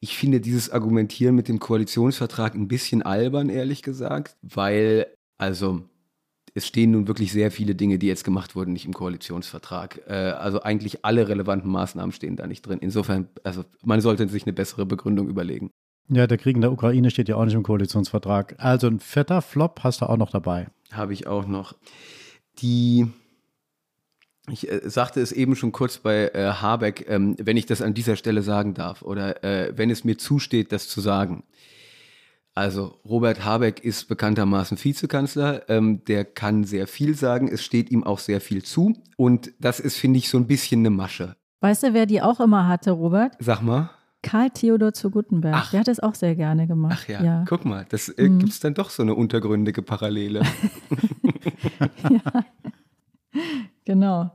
Ich 0.00 0.16
finde 0.16 0.40
dieses 0.40 0.70
Argumentieren 0.70 1.34
mit 1.34 1.48
dem 1.48 1.60
Koalitionsvertrag 1.60 2.54
ein 2.54 2.68
bisschen 2.68 3.02
albern, 3.02 3.48
ehrlich 3.48 3.82
gesagt, 3.82 4.36
weil, 4.42 5.06
also 5.38 5.82
es 6.54 6.66
stehen 6.66 6.90
nun 6.90 7.08
wirklich 7.08 7.32
sehr 7.32 7.50
viele 7.50 7.74
Dinge, 7.74 7.98
die 7.98 8.06
jetzt 8.06 8.24
gemacht 8.24 8.54
wurden, 8.54 8.72
nicht 8.72 8.84
im 8.84 8.92
Koalitionsvertrag. 8.92 10.02
Äh, 10.06 10.12
also 10.12 10.62
eigentlich 10.62 11.04
alle 11.04 11.28
relevanten 11.28 11.70
Maßnahmen 11.70 12.12
stehen 12.12 12.36
da 12.36 12.46
nicht 12.46 12.62
drin. 12.62 12.78
Insofern, 12.80 13.28
also 13.42 13.64
man 13.82 14.00
sollte 14.00 14.28
sich 14.28 14.44
eine 14.44 14.52
bessere 14.52 14.84
Begründung 14.84 15.28
überlegen. 15.28 15.70
Ja, 16.08 16.26
der 16.26 16.38
Krieg 16.38 16.56
in 16.56 16.60
der 16.60 16.72
Ukraine 16.72 17.10
steht 17.10 17.28
ja 17.28 17.36
auch 17.36 17.44
nicht 17.44 17.54
im 17.54 17.62
Koalitionsvertrag. 17.62 18.56
Also 18.58 18.86
ein 18.86 19.00
fetter 19.00 19.40
Flop 19.40 19.80
hast 19.82 20.02
du 20.02 20.06
auch 20.06 20.16
noch 20.16 20.30
dabei. 20.30 20.68
Habe 20.92 21.14
ich 21.14 21.26
auch 21.26 21.46
noch. 21.46 21.74
Die, 22.58 23.06
ich 24.50 24.70
äh, 24.70 24.90
sagte 24.90 25.22
es 25.22 25.32
eben 25.32 25.56
schon 25.56 25.72
kurz 25.72 25.98
bei 25.98 26.28
äh, 26.34 26.52
Habeck, 26.52 27.06
ähm, 27.08 27.36
wenn 27.38 27.56
ich 27.56 27.64
das 27.64 27.80
an 27.80 27.94
dieser 27.94 28.16
Stelle 28.16 28.42
sagen 28.42 28.74
darf 28.74 29.00
oder 29.00 29.42
äh, 29.42 29.72
wenn 29.76 29.88
es 29.88 30.04
mir 30.04 30.18
zusteht, 30.18 30.72
das 30.72 30.88
zu 30.88 31.00
sagen. 31.00 31.44
Also 32.54 33.00
Robert 33.06 33.44
Habeck 33.44 33.82
ist 33.82 34.08
bekanntermaßen 34.08 34.82
Vizekanzler, 34.82 35.68
ähm, 35.70 36.04
der 36.04 36.24
kann 36.26 36.64
sehr 36.64 36.86
viel 36.86 37.14
sagen, 37.14 37.48
es 37.48 37.64
steht 37.64 37.90
ihm 37.90 38.04
auch 38.04 38.18
sehr 38.18 38.42
viel 38.42 38.62
zu 38.62 38.94
und 39.16 39.52
das 39.58 39.80
ist, 39.80 39.96
finde 39.96 40.18
ich, 40.18 40.28
so 40.28 40.36
ein 40.36 40.46
bisschen 40.46 40.80
eine 40.80 40.90
Masche. 40.90 41.34
Weißt 41.60 41.82
du, 41.82 41.94
wer 41.94 42.04
die 42.04 42.20
auch 42.20 42.40
immer 42.40 42.68
hatte, 42.68 42.90
Robert? 42.90 43.36
Sag 43.38 43.62
mal. 43.62 43.90
Karl 44.22 44.50
Theodor 44.50 44.92
zu 44.92 45.10
Gutenberg. 45.10 45.54
Ach. 45.56 45.70
Der 45.70 45.80
hat 45.80 45.88
es 45.88 46.00
auch 46.00 46.14
sehr 46.14 46.36
gerne 46.36 46.66
gemacht. 46.66 46.98
Ach 47.02 47.08
ja, 47.08 47.22
ja. 47.22 47.44
guck 47.48 47.64
mal, 47.64 47.86
das 47.88 48.08
äh, 48.08 48.28
mhm. 48.28 48.38
gibt 48.38 48.52
es 48.52 48.60
dann 48.60 48.74
doch 48.74 48.90
so 48.90 49.02
eine 49.02 49.14
untergründige 49.14 49.82
Parallele. 49.82 50.42
ja, 52.10 52.44
genau. 53.84 54.30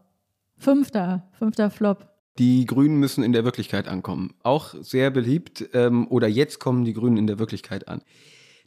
Fünfter, 0.57 1.29
fünfter 1.33 1.69
Flop. 1.69 2.16
Die 2.39 2.65
Grünen 2.65 2.97
müssen 2.97 3.23
in 3.23 3.33
der 3.33 3.45
Wirklichkeit 3.45 3.87
ankommen. 3.87 4.33
Auch 4.43 4.75
sehr 4.81 5.09
beliebt. 5.09 5.69
Ähm, 5.73 6.07
oder 6.09 6.27
jetzt 6.27 6.59
kommen 6.59 6.85
die 6.85 6.93
Grünen 6.93 7.17
in 7.17 7.27
der 7.27 7.39
Wirklichkeit 7.39 7.87
an. 7.87 8.01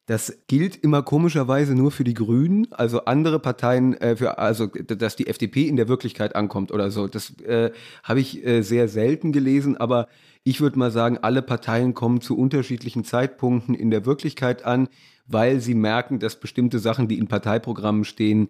Das 0.06 0.42
gilt 0.48 0.74
immer 0.74 1.02
komischerweise 1.02 1.76
nur 1.76 1.92
für 1.92 2.02
die 2.02 2.14
Grünen, 2.14 2.66
also 2.72 3.04
andere 3.04 3.38
Parteien, 3.38 3.94
äh, 3.94 4.16
für, 4.16 4.38
also 4.38 4.66
dass 4.66 5.14
die 5.14 5.28
FDP 5.28 5.68
in 5.68 5.76
der 5.76 5.86
Wirklichkeit 5.86 6.34
ankommt 6.34 6.72
oder 6.72 6.90
so. 6.90 7.06
Das 7.06 7.38
äh, 7.42 7.70
habe 8.02 8.18
ich 8.18 8.44
äh, 8.44 8.62
sehr 8.62 8.88
selten 8.88 9.30
gelesen, 9.30 9.76
aber 9.76 10.08
ich 10.42 10.60
würde 10.60 10.80
mal 10.80 10.90
sagen, 10.90 11.18
alle 11.18 11.42
Parteien 11.42 11.94
kommen 11.94 12.20
zu 12.20 12.36
unterschiedlichen 12.36 13.04
Zeitpunkten 13.04 13.74
in 13.74 13.92
der 13.92 14.04
Wirklichkeit 14.04 14.64
an, 14.64 14.88
weil 15.28 15.60
sie 15.60 15.74
merken, 15.74 16.18
dass 16.18 16.40
bestimmte 16.40 16.80
Sachen, 16.80 17.06
die 17.06 17.18
in 17.18 17.28
Parteiprogrammen 17.28 18.04
stehen, 18.04 18.48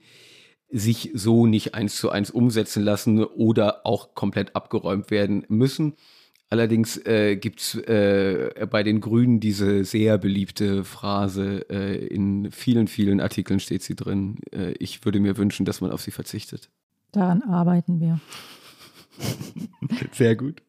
sich 0.70 1.10
so 1.14 1.46
nicht 1.46 1.74
eins 1.74 1.96
zu 1.96 2.10
eins 2.10 2.30
umsetzen 2.30 2.82
lassen 2.82 3.24
oder 3.24 3.86
auch 3.86 4.14
komplett 4.14 4.54
abgeräumt 4.54 5.10
werden 5.10 5.44
müssen. 5.48 5.94
Allerdings 6.48 6.96
äh, 7.06 7.36
gibt 7.36 7.60
es 7.60 7.74
äh, 7.76 8.66
bei 8.68 8.82
den 8.82 9.00
Grünen 9.00 9.38
diese 9.38 9.84
sehr 9.84 10.18
beliebte 10.18 10.82
Phrase, 10.82 11.64
äh, 11.70 12.06
in 12.06 12.50
vielen, 12.50 12.88
vielen 12.88 13.20
Artikeln 13.20 13.60
steht 13.60 13.84
sie 13.84 13.94
drin, 13.94 14.38
äh, 14.52 14.72
ich 14.72 15.04
würde 15.04 15.20
mir 15.20 15.36
wünschen, 15.36 15.64
dass 15.64 15.80
man 15.80 15.92
auf 15.92 16.02
sie 16.02 16.10
verzichtet. 16.10 16.68
Daran 17.12 17.42
arbeiten 17.42 18.00
wir. 18.00 18.20
sehr 20.12 20.34
gut. 20.34 20.62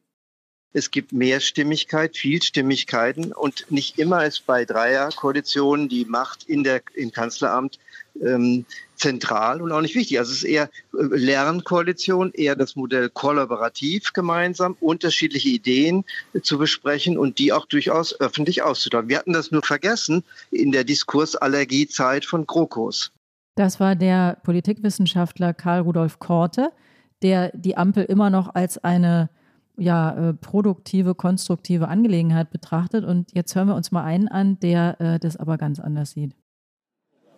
Es 0.72 0.90
gibt 0.90 1.12
Mehrstimmigkeit, 1.12 2.16
Vielstimmigkeiten 2.16 3.32
und 3.32 3.70
nicht 3.70 3.98
immer 3.98 4.24
ist 4.24 4.46
bei 4.46 4.64
Dreierkoalitionen 4.64 5.88
die 5.88 6.06
Macht 6.06 6.44
in 6.44 6.64
der, 6.64 6.80
im 6.94 7.12
Kanzleramt 7.12 7.78
ähm, 8.24 8.64
zentral 9.02 9.60
und 9.60 9.72
auch 9.72 9.80
nicht 9.80 9.96
wichtig. 9.96 10.18
Also 10.18 10.30
es 10.30 10.38
ist 10.38 10.44
eher 10.44 10.64
äh, 10.64 10.68
Lernkoalition, 10.92 12.30
eher 12.32 12.56
das 12.56 12.76
Modell 12.76 13.10
kollaborativ 13.10 14.12
gemeinsam, 14.12 14.76
unterschiedliche 14.80 15.48
Ideen 15.48 16.04
äh, 16.32 16.40
zu 16.40 16.56
besprechen 16.56 17.18
und 17.18 17.38
die 17.38 17.52
auch 17.52 17.66
durchaus 17.66 18.18
öffentlich 18.20 18.62
auszutauschen. 18.62 19.08
Wir 19.08 19.18
hatten 19.18 19.32
das 19.32 19.50
nur 19.50 19.62
vergessen 19.62 20.24
in 20.50 20.70
der 20.70 20.84
Diskursallergiezeit 20.84 22.24
von 22.24 22.46
GroKos. 22.46 23.10
Das 23.56 23.80
war 23.80 23.96
der 23.96 24.38
Politikwissenschaftler 24.44 25.52
Karl 25.52 25.80
Rudolf 25.80 26.18
Korte, 26.18 26.70
der 27.22 27.50
die 27.54 27.76
Ampel 27.76 28.04
immer 28.04 28.30
noch 28.30 28.54
als 28.54 28.78
eine 28.78 29.28
ja, 29.76 30.30
äh, 30.30 30.34
produktive, 30.34 31.14
konstruktive 31.14 31.88
Angelegenheit 31.88 32.50
betrachtet. 32.50 33.04
Und 33.04 33.34
jetzt 33.34 33.54
hören 33.54 33.68
wir 33.68 33.74
uns 33.74 33.90
mal 33.90 34.04
einen 34.04 34.28
an, 34.28 34.60
der 34.60 35.18
das 35.18 35.36
aber 35.36 35.58
ganz 35.58 35.80
anders 35.80 36.12
sieht. 36.12 36.34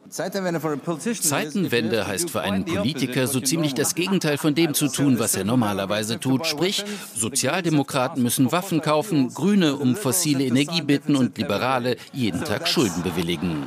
Zeitenwende 0.09 2.07
heißt 2.07 2.31
für 2.31 2.43
einen 2.43 2.65
Politiker 2.65 3.27
so 3.27 3.41
ziemlich 3.41 3.75
das 3.75 3.95
Gegenteil 3.95 4.39
von 4.39 4.55
dem 4.55 4.75
zu 4.75 4.89
tun, 4.89 5.19
was 5.19 5.35
er 5.35 5.45
normalerweise 5.45 6.21
tut. 6.21 6.47
Sprich, 6.47 6.85
Sozialdemokraten 7.15 8.23
müssen 8.23 8.53
Waffen 8.53 8.81
kaufen, 8.81 9.29
Grüne 9.29 9.77
um 9.77 9.97
fossile 9.97 10.45
Energie 10.45 10.83
bitten 10.83 11.17
und 11.17 11.37
Liberale 11.39 11.97
jeden 12.13 12.45
Tag 12.45 12.69
Schulden 12.69 13.03
bewilligen. 13.03 13.65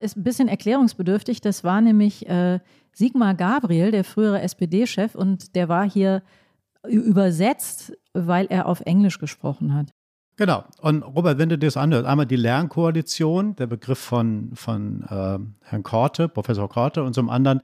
Ist 0.00 0.16
ein 0.16 0.24
bisschen 0.24 0.48
erklärungsbedürftig. 0.48 1.40
Das 1.40 1.62
war 1.62 1.80
nämlich 1.80 2.28
äh, 2.28 2.58
Sigmar 2.92 3.34
Gabriel, 3.34 3.92
der 3.92 4.04
frühere 4.04 4.42
SPD-Chef, 4.42 5.14
und 5.14 5.54
der 5.54 5.68
war 5.68 5.88
hier 5.88 6.22
übersetzt, 6.88 7.92
weil 8.12 8.46
er 8.46 8.66
auf 8.66 8.80
Englisch 8.80 9.18
gesprochen 9.18 9.74
hat. 9.74 9.92
Genau. 10.36 10.64
Und 10.80 11.02
Robert, 11.02 11.38
wenn 11.38 11.48
du 11.48 11.58
dir 11.58 11.66
das 11.66 11.76
anhörst, 11.76 12.06
einmal 12.06 12.26
die 12.26 12.36
Lernkoalition, 12.36 13.54
der 13.56 13.66
Begriff 13.66 13.98
von, 13.98 14.50
von 14.54 15.02
äh, 15.02 15.38
Herrn 15.68 15.82
Korte, 15.82 16.28
Professor 16.28 16.68
Korte, 16.68 17.02
und 17.02 17.14
zum 17.14 17.28
anderen 17.28 17.60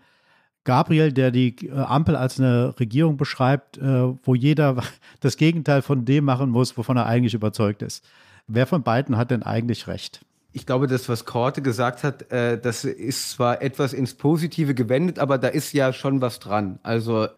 Gabriel, 0.65 1.13
der 1.13 1.31
die 1.31 1.57
äh, 1.67 1.73
Ampel 1.73 2.15
als 2.15 2.39
eine 2.39 2.79
Regierung 2.79 3.17
beschreibt, 3.17 3.79
äh, 3.79 4.13
wo 4.23 4.35
jeder 4.35 4.83
das 5.21 5.37
Gegenteil 5.39 5.81
von 5.81 6.05
dem 6.05 6.25
machen 6.25 6.51
muss, 6.51 6.77
wovon 6.77 6.99
er 6.99 7.07
eigentlich 7.07 7.35
überzeugt 7.35 7.83
ist. 7.83 8.05
Wer 8.47 8.67
von 8.67 8.83
beiden 8.83 9.17
hat 9.17 9.31
denn 9.31 9.43
eigentlich 9.43 9.87
recht? 9.87 10.21
Ich 10.53 10.67
glaube, 10.67 10.87
das, 10.87 11.09
was 11.09 11.25
Korte 11.25 11.63
gesagt 11.63 12.05
hat, 12.05 12.31
äh, 12.33 12.61
das 12.61 12.85
ist 12.85 13.31
zwar 13.31 13.63
etwas 13.63 13.93
ins 13.93 14.15
Positive 14.15 14.75
gewendet, 14.75 15.19
aber 15.19 15.39
da 15.39 15.49
ist 15.49 15.73
ja 15.73 15.93
schon 15.93 16.21
was 16.21 16.39
dran. 16.39 16.79
Also 16.83 17.29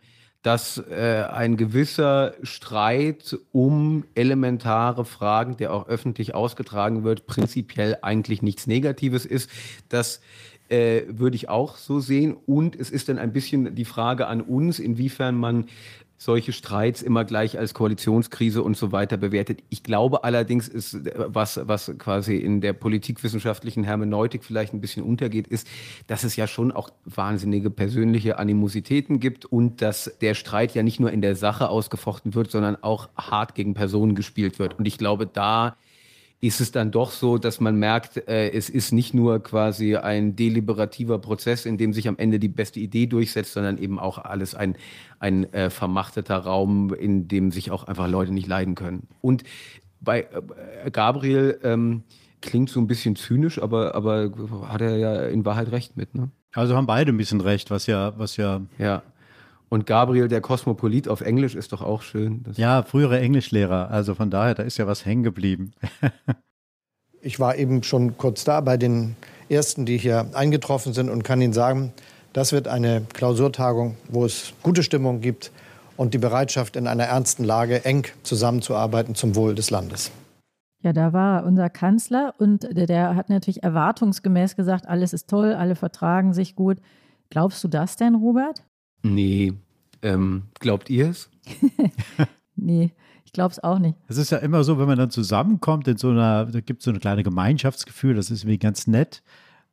dass 0.42 0.78
äh, 0.78 1.24
ein 1.30 1.56
gewisser 1.56 2.34
Streit 2.42 3.36
um 3.52 4.04
elementare 4.14 5.04
Fragen, 5.04 5.56
der 5.56 5.72
auch 5.72 5.86
öffentlich 5.88 6.34
ausgetragen 6.34 7.04
wird, 7.04 7.26
prinzipiell 7.26 7.98
eigentlich 8.00 8.40
nichts 8.40 8.66
Negatives 8.66 9.26
ist. 9.26 9.50
Das 9.90 10.20
äh, 10.70 11.02
würde 11.08 11.36
ich 11.36 11.48
auch 11.48 11.76
so 11.76 12.00
sehen. 12.00 12.36
Und 12.46 12.74
es 12.74 12.90
ist 12.90 13.08
dann 13.08 13.18
ein 13.18 13.32
bisschen 13.32 13.74
die 13.74 13.84
Frage 13.84 14.28
an 14.28 14.40
uns, 14.40 14.78
inwiefern 14.78 15.34
man 15.34 15.66
solche 16.22 16.52
Streits 16.52 17.00
immer 17.00 17.24
gleich 17.24 17.58
als 17.58 17.72
Koalitionskrise 17.72 18.62
und 18.62 18.76
so 18.76 18.92
weiter 18.92 19.16
bewertet. 19.16 19.62
Ich 19.70 19.82
glaube 19.82 20.22
allerdings, 20.22 20.68
ist, 20.68 20.98
was, 21.16 21.58
was 21.64 21.90
quasi 21.96 22.36
in 22.36 22.60
der 22.60 22.74
politikwissenschaftlichen 22.74 23.84
Hermeneutik 23.84 24.44
vielleicht 24.44 24.74
ein 24.74 24.82
bisschen 24.82 25.02
untergeht, 25.02 25.46
ist, 25.48 25.66
dass 26.08 26.22
es 26.22 26.36
ja 26.36 26.46
schon 26.46 26.72
auch 26.72 26.90
wahnsinnige 27.06 27.70
persönliche 27.70 28.38
Animositäten 28.38 29.18
gibt 29.18 29.46
und 29.46 29.80
dass 29.80 30.12
der 30.20 30.34
Streit 30.34 30.74
ja 30.74 30.82
nicht 30.82 31.00
nur 31.00 31.10
in 31.10 31.22
der 31.22 31.36
Sache 31.36 31.70
ausgefochten 31.70 32.34
wird, 32.34 32.50
sondern 32.50 32.76
auch 32.82 33.08
hart 33.16 33.54
gegen 33.54 33.72
Personen 33.72 34.14
gespielt 34.14 34.58
wird. 34.58 34.78
Und 34.78 34.86
ich 34.86 34.98
glaube, 34.98 35.26
da 35.26 35.78
ist 36.42 36.60
es 36.60 36.72
dann 36.72 36.90
doch 36.90 37.10
so, 37.10 37.36
dass 37.36 37.60
man 37.60 37.76
merkt, 37.76 38.16
äh, 38.28 38.50
es 38.50 38.70
ist 38.70 38.92
nicht 38.92 39.12
nur 39.12 39.42
quasi 39.42 39.96
ein 39.96 40.36
deliberativer 40.36 41.18
Prozess, 41.18 41.66
in 41.66 41.76
dem 41.76 41.92
sich 41.92 42.08
am 42.08 42.16
Ende 42.16 42.38
die 42.38 42.48
beste 42.48 42.80
Idee 42.80 43.06
durchsetzt, 43.06 43.52
sondern 43.52 43.76
eben 43.76 43.98
auch 43.98 44.18
alles 44.18 44.54
ein, 44.54 44.76
ein 45.18 45.52
äh, 45.52 45.68
vermachteter 45.68 46.38
Raum, 46.38 46.94
in 46.94 47.28
dem 47.28 47.50
sich 47.50 47.70
auch 47.70 47.84
einfach 47.84 48.08
Leute 48.08 48.32
nicht 48.32 48.46
leiden 48.46 48.74
können. 48.74 49.06
Und 49.20 49.44
bei 50.00 50.28
äh, 50.84 50.90
Gabriel 50.90 51.58
ähm, 51.62 52.04
klingt 52.40 52.70
so 52.70 52.80
ein 52.80 52.86
bisschen 52.86 53.16
zynisch, 53.16 53.60
aber, 53.60 53.94
aber 53.94 54.30
hat 54.66 54.80
er 54.80 54.96
ja 54.96 55.26
in 55.26 55.44
Wahrheit 55.44 55.70
recht 55.72 55.98
mit. 55.98 56.14
Ne? 56.14 56.30
Also 56.54 56.74
haben 56.74 56.86
beide 56.86 57.12
ein 57.12 57.18
bisschen 57.18 57.42
recht, 57.42 57.70
was 57.70 57.86
ja, 57.86 58.18
was 58.18 58.38
ja. 58.38 58.62
Ja. 58.78 59.02
Und 59.70 59.86
Gabriel, 59.86 60.26
der 60.26 60.40
Kosmopolit 60.40 61.08
auf 61.08 61.20
Englisch, 61.20 61.54
ist 61.54 61.72
doch 61.72 61.80
auch 61.80 62.02
schön. 62.02 62.42
ja, 62.56 62.82
frühere 62.82 63.20
Englischlehrer. 63.20 63.88
Also 63.90 64.16
von 64.16 64.28
daher, 64.28 64.54
da 64.54 64.64
ist 64.64 64.78
ja 64.78 64.86
was 64.88 65.06
hängen 65.06 65.22
geblieben. 65.22 65.72
ich 67.22 67.38
war 67.38 67.56
eben 67.56 67.84
schon 67.84 68.18
kurz 68.18 68.42
da 68.42 68.60
bei 68.60 68.76
den 68.76 69.14
ersten, 69.48 69.86
die 69.86 69.96
hier 69.96 70.26
eingetroffen 70.34 70.92
sind 70.92 71.08
und 71.08 71.22
kann 71.22 71.40
Ihnen 71.40 71.52
sagen, 71.52 71.92
das 72.32 72.52
wird 72.52 72.66
eine 72.66 73.02
Klausurtagung, 73.12 73.96
wo 74.08 74.24
es 74.24 74.54
gute 74.62 74.82
Stimmung 74.82 75.20
gibt 75.20 75.52
und 75.96 76.14
die 76.14 76.18
Bereitschaft, 76.18 76.74
in 76.74 76.88
einer 76.88 77.04
ernsten 77.04 77.44
Lage 77.44 77.84
eng 77.84 78.06
zusammenzuarbeiten 78.24 79.14
zum 79.14 79.36
Wohl 79.36 79.54
des 79.54 79.70
Landes. 79.70 80.10
Ja, 80.82 80.92
da 80.92 81.12
war 81.12 81.44
unser 81.44 81.70
Kanzler 81.70 82.34
und 82.38 82.66
der 82.72 83.14
hat 83.14 83.28
natürlich 83.28 83.62
erwartungsgemäß 83.62 84.56
gesagt, 84.56 84.88
alles 84.88 85.12
ist 85.12 85.28
toll, 85.28 85.52
alle 85.52 85.76
vertragen 85.76 86.32
sich 86.32 86.56
gut. 86.56 86.78
Glaubst 87.28 87.62
du 87.62 87.68
das 87.68 87.96
denn, 87.96 88.14
Robert? 88.16 88.64
Nee. 89.02 89.52
Ähm, 90.02 90.44
glaubt 90.58 90.90
ihr 90.90 91.10
es? 91.10 91.30
nee. 92.56 92.92
Ich 93.30 93.32
glaube 93.32 93.52
es 93.52 93.62
auch 93.62 93.78
nicht. 93.78 93.96
Es 94.08 94.16
ist 94.16 94.30
ja 94.30 94.38
immer 94.38 94.64
so, 94.64 94.76
wenn 94.80 94.88
man 94.88 94.98
dann 94.98 95.12
zusammenkommt 95.12 95.86
in 95.86 95.96
so 95.96 96.10
einer, 96.10 96.46
da 96.46 96.60
gibt 96.60 96.80
es 96.80 96.86
so 96.86 96.90
ein 96.90 96.98
kleines 96.98 97.22
Gemeinschaftsgefühl, 97.22 98.14
das 98.14 98.28
ist 98.28 98.42
irgendwie 98.42 98.58
ganz 98.58 98.88
nett. 98.88 99.22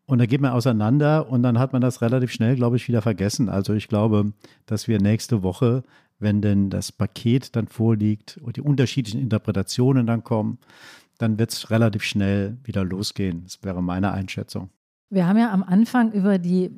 Und 0.06 0.20
dann 0.20 0.28
geht 0.28 0.42
man 0.42 0.52
auseinander 0.52 1.28
und 1.28 1.42
dann 1.42 1.58
hat 1.58 1.74
man 1.74 1.82
das 1.82 2.04
relativ 2.04 2.32
schnell, 2.32 2.56
glaube 2.56 2.76
ich, 2.76 2.88
wieder 2.88 3.02
vergessen. 3.02 3.50
Also 3.50 3.74
ich 3.74 3.88
glaube, 3.88 4.32
dass 4.68 4.88
wir 4.88 5.02
nächste 5.02 5.42
Woche, 5.42 5.84
wenn 6.20 6.40
denn 6.40 6.70
das 6.70 6.92
Paket 6.92 7.56
dann 7.56 7.68
vorliegt 7.68 8.38
und 8.44 8.58
die 8.58 8.62
unterschiedlichen 8.62 9.20
Interpretationen 9.20 10.06
dann 10.06 10.24
kommen, 10.24 10.60
dann 11.18 11.40
wird 11.40 11.52
es 11.52 11.72
relativ 11.72 12.04
schnell 12.04 12.58
wieder 12.64 12.86
losgehen. 12.86 13.44
Das 13.44 13.64
wäre 13.64 13.82
meine 13.82 14.12
Einschätzung. 14.12 14.70
Wir 15.10 15.26
haben 15.26 15.38
ja 15.38 15.52
am 15.52 15.64
Anfang 15.64 16.12
über 16.12 16.38
die 16.38 16.70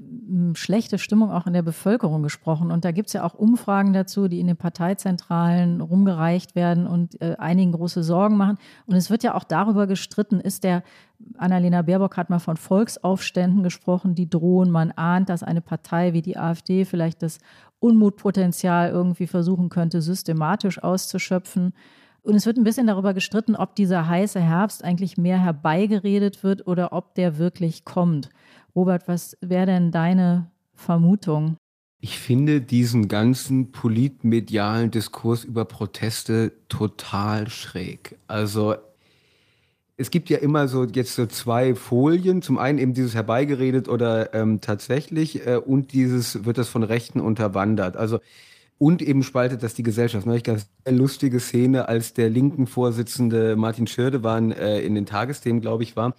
schlechte 0.54 1.00
Stimmung 1.00 1.32
auch 1.32 1.48
in 1.48 1.54
der 1.54 1.64
Bevölkerung 1.64 2.22
gesprochen. 2.22 2.72
Und 2.72 2.86
da 2.86 2.92
gibt 2.92 3.08
es 3.08 3.14
ja 3.14 3.24
auch 3.24 3.34
Umfragen 3.34 3.94
dazu, 3.94 4.28
die 4.28 4.40
in 4.40 4.48
den 4.48 4.58
Parteizentralen 4.58 5.82
rumgereicht 5.82 6.56
werden 6.56 6.86
und 6.86 7.20
äh, 7.22 7.36
einigen 7.38 7.72
große 7.72 8.04
Sorgen 8.04 8.38
machen. 8.38 8.58
Und 8.86 8.96
es 8.96 9.10
wird 9.10 9.24
ja 9.24 9.34
auch 9.34 9.44
darüber 9.44 9.88
gestritten, 9.88 10.40
ist 10.40 10.64
der, 10.64 10.84
Annalena 11.38 11.82
Baerbock 11.82 12.16
hat 12.16 12.30
mal 12.30 12.40
von 12.40 12.58
Volksaufständen 12.58 13.64
gesprochen, 13.64 14.16
die 14.16 14.30
drohen. 14.30 14.70
Man 14.70 14.92
ahnt, 14.92 15.30
dass 15.30 15.44
eine 15.44 15.62
Partei 15.62 16.14
wie 16.14 16.22
die 16.22 16.38
AfD 16.38 16.86
vielleicht 16.86 17.24
das 17.24 17.40
Unmutpotenzial 17.80 18.90
irgendwie 18.90 19.28
versuchen 19.28 19.70
könnte, 19.70 20.02
systematisch 20.02 20.82
auszuschöpfen. 20.82 21.74
Und 22.22 22.36
es 22.36 22.46
wird 22.46 22.58
ein 22.58 22.64
bisschen 22.64 22.88
darüber 22.88 23.14
gestritten, 23.14 23.56
ob 23.56 23.76
dieser 23.76 24.08
heiße 24.08 24.40
Herbst 24.40 24.84
eigentlich 24.84 25.18
mehr 25.18 25.40
herbeigeredet 25.40 26.44
wird 26.44 26.68
oder 26.68 26.94
ob 26.94 27.16
der 27.16 27.38
wirklich 27.38 27.86
kommt. 27.86 28.30
Robert, 28.76 29.08
was 29.08 29.38
wäre 29.42 29.66
denn 29.66 29.92
deine 29.92 30.52
Vermutung? 30.74 31.58
Ich 32.02 32.18
finde 32.18 32.62
diesen 32.62 33.10
ganzen 33.10 33.72
politmedialen 33.72 34.90
Diskurs 34.92 35.44
über 35.44 35.66
Proteste 35.66 36.54
total 36.70 37.50
schräg. 37.50 38.18
Also 38.28 38.76
es 39.98 40.12
gibt 40.12 40.30
ja 40.30 40.38
immer 40.38 40.70
so 40.70 40.86
jetzt 40.86 41.16
so 41.16 41.26
zwei 41.26 41.76
Folien. 41.76 42.42
Zum 42.42 42.58
einen 42.58 42.80
eben 42.80 42.94
dieses 42.94 43.16
herbeigeredet 43.16 43.90
oder 43.90 44.34
ähm, 44.34 44.62
tatsächlich 44.62 45.46
äh, 45.46 45.58
und 45.58 45.92
dieses 45.92 46.46
wird 46.46 46.58
das 46.58 46.70
von 46.70 46.84
Rechten 46.84 47.20
unterwandert. 47.20 47.98
Also 47.98 48.20
und 48.80 49.02
eben 49.02 49.24
spaltet 49.24 49.62
das 49.62 49.76
die 49.76 49.84
Gesellschaft. 49.84 50.26
Neulich 50.26 50.44
ganz 50.44 50.68
lustige 50.88 51.40
Szene, 51.40 51.88
als 51.88 52.14
der 52.14 52.30
linken 52.30 52.66
Vorsitzende 52.66 53.56
Martin 53.56 53.86
Schirdewan 53.86 54.52
äh, 54.52 54.80
in 54.80 54.96
den 54.96 55.06
Tagesthemen, 55.06 55.62
glaube 55.62 55.84
ich, 55.84 55.96
war. 55.96 56.16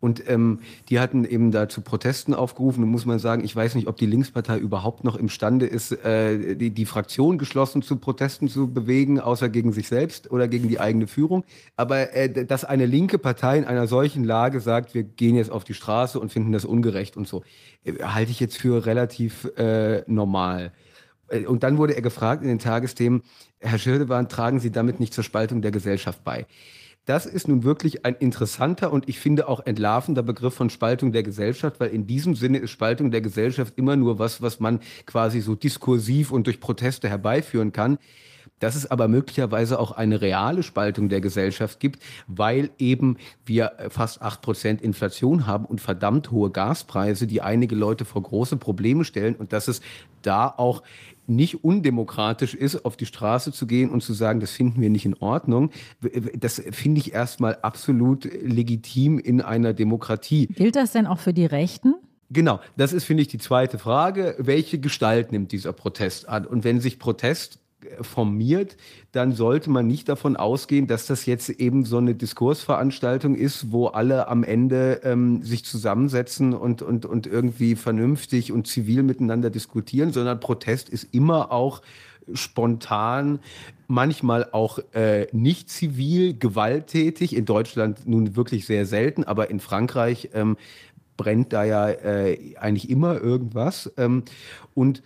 Und 0.00 0.28
ähm, 0.28 0.60
die 0.90 1.00
hatten 1.00 1.24
eben 1.24 1.50
da 1.50 1.66
zu 1.66 1.80
Protesten 1.80 2.34
aufgerufen. 2.34 2.84
Und 2.84 2.90
muss 2.90 3.06
man 3.06 3.18
sagen, 3.18 3.42
ich 3.42 3.56
weiß 3.56 3.74
nicht, 3.74 3.88
ob 3.88 3.96
die 3.96 4.04
Linkspartei 4.04 4.58
überhaupt 4.58 5.02
noch 5.02 5.16
imstande 5.16 5.64
ist, 5.64 5.92
äh, 5.92 6.56
die, 6.56 6.72
die 6.72 6.84
Fraktion 6.84 7.38
geschlossen 7.38 7.80
zu 7.80 7.96
Protesten 7.96 8.48
zu 8.48 8.70
bewegen, 8.70 9.18
außer 9.18 9.48
gegen 9.48 9.72
sich 9.72 9.88
selbst 9.88 10.30
oder 10.30 10.46
gegen 10.46 10.68
die 10.68 10.78
eigene 10.78 11.06
Führung. 11.06 11.44
Aber 11.74 12.14
äh, 12.14 12.44
dass 12.44 12.66
eine 12.66 12.84
linke 12.84 13.16
Partei 13.16 13.56
in 13.56 13.64
einer 13.64 13.86
solchen 13.86 14.24
Lage 14.24 14.60
sagt, 14.60 14.94
wir 14.94 15.04
gehen 15.04 15.36
jetzt 15.36 15.50
auf 15.50 15.64
die 15.64 15.72
Straße 15.72 16.20
und 16.20 16.30
finden 16.30 16.52
das 16.52 16.66
ungerecht 16.66 17.16
und 17.16 17.26
so, 17.26 17.42
äh, 17.84 17.94
halte 18.02 18.30
ich 18.30 18.40
jetzt 18.40 18.58
für 18.58 18.84
relativ 18.84 19.46
äh, 19.56 20.02
normal. 20.06 20.72
Äh, 21.28 21.46
und 21.46 21.62
dann 21.62 21.78
wurde 21.78 21.94
er 21.94 22.02
gefragt 22.02 22.42
in 22.42 22.48
den 22.48 22.58
Tagesthemen, 22.58 23.22
Herr 23.60 23.78
Schirdewan, 23.78 24.28
tragen 24.28 24.60
Sie 24.60 24.70
damit 24.70 25.00
nicht 25.00 25.14
zur 25.14 25.24
Spaltung 25.24 25.62
der 25.62 25.70
Gesellschaft 25.70 26.24
bei? 26.24 26.46
Das 27.06 27.26
ist 27.26 27.48
nun 27.48 27.64
wirklich 27.64 28.06
ein 28.06 28.14
interessanter 28.14 28.90
und 28.90 29.10
ich 29.10 29.18
finde 29.18 29.48
auch 29.48 29.60
entlarvender 29.66 30.22
Begriff 30.22 30.54
von 30.54 30.70
Spaltung 30.70 31.12
der 31.12 31.22
Gesellschaft, 31.22 31.78
weil 31.78 31.90
in 31.90 32.06
diesem 32.06 32.34
Sinne 32.34 32.58
ist 32.58 32.70
Spaltung 32.70 33.10
der 33.10 33.20
Gesellschaft 33.20 33.74
immer 33.76 33.94
nur 33.94 34.18
was, 34.18 34.40
was 34.40 34.58
man 34.58 34.80
quasi 35.04 35.42
so 35.42 35.54
diskursiv 35.54 36.32
und 36.32 36.46
durch 36.46 36.60
Proteste 36.60 37.08
herbeiführen 37.10 37.72
kann. 37.72 37.98
Dass 38.60 38.76
es 38.76 38.90
aber 38.90 39.08
möglicherweise 39.08 39.78
auch 39.78 39.92
eine 39.92 40.20
reale 40.22 40.62
Spaltung 40.62 41.08
der 41.08 41.20
Gesellschaft 41.20 41.80
gibt, 41.80 42.02
weil 42.26 42.70
eben 42.78 43.18
wir 43.44 43.72
fast 43.90 44.22
acht 44.22 44.40
Prozent 44.40 44.80
Inflation 44.80 45.46
haben 45.46 45.66
und 45.66 45.80
verdammt 45.80 46.30
hohe 46.30 46.50
Gaspreise, 46.50 47.26
die 47.26 47.42
einige 47.42 47.74
Leute 47.74 48.04
vor 48.04 48.22
große 48.22 48.56
Probleme 48.56 49.04
stellen 49.04 49.34
und 49.34 49.52
dass 49.52 49.68
es 49.68 49.82
da 50.22 50.46
auch 50.56 50.82
nicht 51.26 51.64
undemokratisch 51.64 52.54
ist, 52.54 52.84
auf 52.84 52.96
die 52.96 53.06
Straße 53.06 53.52
zu 53.52 53.66
gehen 53.66 53.90
und 53.90 54.02
zu 54.02 54.12
sagen, 54.12 54.40
das 54.40 54.50
finden 54.50 54.80
wir 54.80 54.90
nicht 54.90 55.06
in 55.06 55.14
Ordnung, 55.14 55.70
das 56.38 56.62
finde 56.70 57.00
ich 57.00 57.12
erstmal 57.12 57.56
absolut 57.62 58.24
legitim 58.24 59.18
in 59.18 59.40
einer 59.40 59.72
Demokratie. 59.72 60.46
Gilt 60.48 60.76
das 60.76 60.92
denn 60.92 61.06
auch 61.06 61.18
für 61.18 61.32
die 61.32 61.46
Rechten? 61.46 61.94
Genau, 62.30 62.60
das 62.76 62.92
ist, 62.92 63.04
finde 63.04 63.22
ich, 63.22 63.28
die 63.28 63.38
zweite 63.38 63.78
Frage. 63.78 64.34
Welche 64.38 64.78
Gestalt 64.78 65.30
nimmt 65.30 65.52
dieser 65.52 65.72
Protest 65.72 66.28
an? 66.28 66.46
Und 66.46 66.64
wenn 66.64 66.80
sich 66.80 66.98
Protest 66.98 67.60
formiert, 68.00 68.76
dann 69.12 69.32
sollte 69.32 69.70
man 69.70 69.86
nicht 69.86 70.08
davon 70.08 70.36
ausgehen, 70.36 70.86
dass 70.86 71.06
das 71.06 71.26
jetzt 71.26 71.48
eben 71.48 71.84
so 71.84 71.98
eine 71.98 72.14
Diskursveranstaltung 72.14 73.34
ist, 73.34 73.72
wo 73.72 73.86
alle 73.88 74.28
am 74.28 74.44
Ende 74.44 75.00
ähm, 75.04 75.42
sich 75.42 75.64
zusammensetzen 75.64 76.54
und, 76.54 76.82
und, 76.82 77.06
und 77.06 77.26
irgendwie 77.26 77.76
vernünftig 77.76 78.52
und 78.52 78.66
zivil 78.66 79.02
miteinander 79.02 79.50
diskutieren, 79.50 80.12
sondern 80.12 80.40
Protest 80.40 80.88
ist 80.88 81.08
immer 81.12 81.52
auch 81.52 81.82
spontan, 82.32 83.38
manchmal 83.86 84.48
auch 84.52 84.78
äh, 84.94 85.26
nicht 85.32 85.68
zivil, 85.68 86.38
gewalttätig. 86.38 87.36
In 87.36 87.44
Deutschland 87.44 88.06
nun 88.06 88.36
wirklich 88.36 88.66
sehr 88.66 88.86
selten, 88.86 89.24
aber 89.24 89.50
in 89.50 89.60
Frankreich 89.60 90.30
ähm, 90.32 90.56
brennt 91.16 91.52
da 91.52 91.64
ja 91.64 91.90
äh, 91.90 92.56
eigentlich 92.56 92.90
immer 92.90 93.20
irgendwas. 93.20 93.92
Ähm, 93.96 94.24
und 94.74 95.02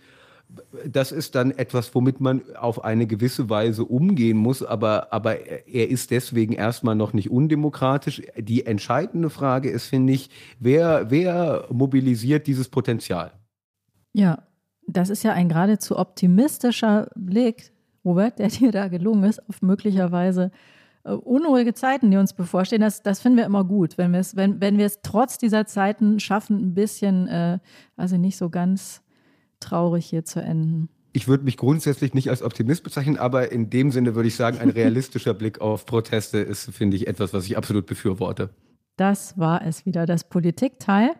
das 0.85 1.11
ist 1.11 1.35
dann 1.35 1.51
etwas, 1.51 1.93
womit 1.93 2.19
man 2.19 2.41
auf 2.55 2.83
eine 2.83 3.05
gewisse 3.05 3.49
Weise 3.49 3.85
umgehen 3.85 4.37
muss, 4.37 4.63
aber, 4.63 5.13
aber 5.13 5.47
er 5.47 5.89
ist 5.89 6.11
deswegen 6.11 6.53
erstmal 6.53 6.95
noch 6.95 7.13
nicht 7.13 7.29
undemokratisch. 7.29 8.23
Die 8.37 8.65
entscheidende 8.65 9.29
Frage 9.29 9.69
ist, 9.69 9.87
finde 9.87 10.13
ich, 10.13 10.29
wer, 10.59 11.11
wer 11.11 11.65
mobilisiert 11.69 12.47
dieses 12.47 12.67
Potenzial? 12.69 13.31
Ja, 14.13 14.43
das 14.87 15.09
ist 15.09 15.23
ja 15.23 15.33
ein 15.33 15.49
geradezu 15.49 15.97
optimistischer 15.97 17.09
Blick, 17.15 17.71
Robert, 18.03 18.39
der 18.39 18.47
dir 18.49 18.71
da 18.71 18.87
gelungen 18.87 19.25
ist, 19.25 19.47
auf 19.47 19.61
möglicherweise 19.61 20.51
äh, 21.03 21.11
unruhige 21.11 21.75
Zeiten, 21.75 22.09
die 22.09 22.17
uns 22.17 22.33
bevorstehen. 22.33 22.81
Das, 22.81 23.03
das 23.03 23.19
finden 23.19 23.37
wir 23.37 23.45
immer 23.45 23.65
gut, 23.65 23.99
wenn 23.99 24.13
wir 24.13 24.19
es, 24.19 24.35
wenn, 24.35 24.59
wenn 24.61 24.83
trotz 25.03 25.37
dieser 25.37 25.67
Zeiten 25.67 26.19
schaffen, 26.19 26.57
ein 26.57 26.73
bisschen, 26.73 27.27
äh, 27.27 27.59
also 27.95 28.17
nicht 28.17 28.37
so 28.37 28.49
ganz 28.49 29.03
traurig 29.59 30.05
hier 30.05 30.25
zu 30.25 30.41
enden. 30.41 30.89
Ich 31.11 31.27
würde 31.27 31.43
mich 31.43 31.57
grundsätzlich 31.57 32.13
nicht 32.13 32.29
als 32.29 32.43
Optimist 32.43 32.83
bezeichnen, 32.83 33.17
aber 33.17 33.51
in 33.51 33.69
dem 33.69 33.91
Sinne 33.91 34.15
würde 34.15 34.27
ich 34.27 34.35
sagen, 34.35 34.59
ein 34.59 34.69
realistischer 34.69 35.33
Blick 35.35 35.59
auf 35.59 35.85
Proteste 35.85 36.37
ist, 36.37 36.71
finde 36.71 36.97
ich, 36.97 37.07
etwas, 37.07 37.33
was 37.33 37.45
ich 37.45 37.57
absolut 37.57 37.87
befürworte. 37.87 38.49
Das 38.95 39.37
war 39.37 39.65
es 39.65 39.85
wieder, 39.85 40.05
das 40.05 40.23
Politikteil, 40.23 41.11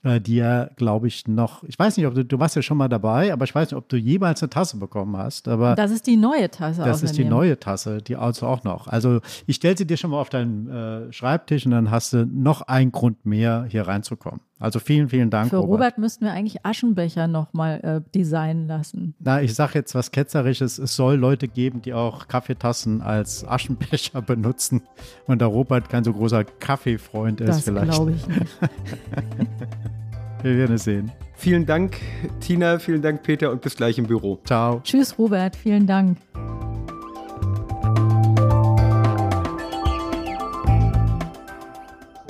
die 0.04 0.39
er, 0.39 0.72
glaube 0.78 1.08
ich, 1.08 1.28
noch, 1.28 1.64
ich 1.64 1.78
weiß 1.78 1.97
nicht, 1.97 2.06
ob 2.08 2.16
du, 2.16 2.24
du 2.24 2.39
warst 2.39 2.56
ja 2.56 2.62
schon 2.62 2.78
mal 2.78 2.88
dabei, 2.88 3.34
aber 3.34 3.43
ich 3.43 3.54
weiß 3.54 3.72
nicht, 3.72 3.78
ob 3.78 3.89
du 3.89 3.97
jemals 3.97 4.41
eine 4.41 4.50
Tasse 4.50 4.78
bekommen 4.78 5.18
hast. 5.18 5.47
Aber 5.47 5.76
das 5.76 5.91
ist 5.91 6.08
die 6.08 6.16
neue 6.16 6.50
Tasse. 6.50 6.84
Das 6.84 7.04
ist 7.04 7.18
die 7.18 7.26
neue 7.26 7.60
Tasse, 7.60 8.02
die 8.02 8.16
also 8.16 8.47
auch 8.47 8.64
noch. 8.64 8.88
Also 8.88 9.20
ich 9.45 9.58
stelle 9.58 9.78
sie 9.78 9.86
dir 9.86 9.97
schon 9.97 10.12
mal 10.12 10.22
auf 10.22 10.30
deinen 10.30 10.70
äh, 10.70 11.12
Schreibtisch 11.14 11.66
und 11.66 11.72
dann 11.72 11.91
hast 11.91 12.14
du 12.14 12.26
noch 12.26 12.62
einen 12.62 12.91
Grund 12.91 13.26
mehr, 13.26 13.66
hier 13.70 13.88
reinzukommen. 13.88 14.41
Also 14.60 14.80
vielen, 14.80 15.07
vielen 15.07 15.30
Dank. 15.30 15.49
Für 15.49 15.57
Robert, 15.57 15.72
Robert 15.72 15.97
müssten 15.97 16.26
wir 16.26 16.34
eigentlich 16.34 16.66
Aschenbecher 16.66 17.28
nochmal 17.28 17.80
äh, 17.82 18.12
designen 18.14 18.68
lassen. 18.68 19.16
Na, 19.20 19.41
ich 19.41 19.55
sage 19.55 19.72
jetzt 19.76 19.95
was 19.95 20.12
Ketzerisches. 20.12 20.78
Es 20.78 20.95
soll 20.95 21.16
Leute 21.16 21.47
geben, 21.47 21.82
die 21.82 21.93
auch 21.93 22.28
Kaffeetassen 22.28 23.01
als 23.01 23.47
Aschenbecher 23.47 24.22
benutzen. 24.22 24.82
Und 25.28 25.41
da 25.41 25.45
Robert 25.45 25.89
kein 25.89 26.03
so 26.03 26.12
großer 26.12 26.43
Kaffeefreund 26.43 27.39
ist, 27.39 27.47
das 27.47 27.62
vielleicht. 27.62 27.88
Das 27.88 27.95
glaube 27.95 28.12
ich 28.12 28.28
nicht. 28.28 28.60
wir 30.43 30.57
werden 30.57 30.76
es 30.76 30.84
sehen. 30.84 31.12
Vielen 31.36 31.66
Dank, 31.66 31.97
Tina. 32.41 32.80
Vielen 32.80 33.01
Dank, 33.01 33.24
Peter. 33.24 33.51
Und 33.51 33.62
bis 33.62 33.78
gleich 33.78 33.97
im 33.97 34.07
Büro. 34.07 34.39
Ciao. 34.43 34.82
Tschüss, 34.84 35.18
Robert. 35.18 35.55
Vielen 35.55 35.88
Dank. 35.88 36.18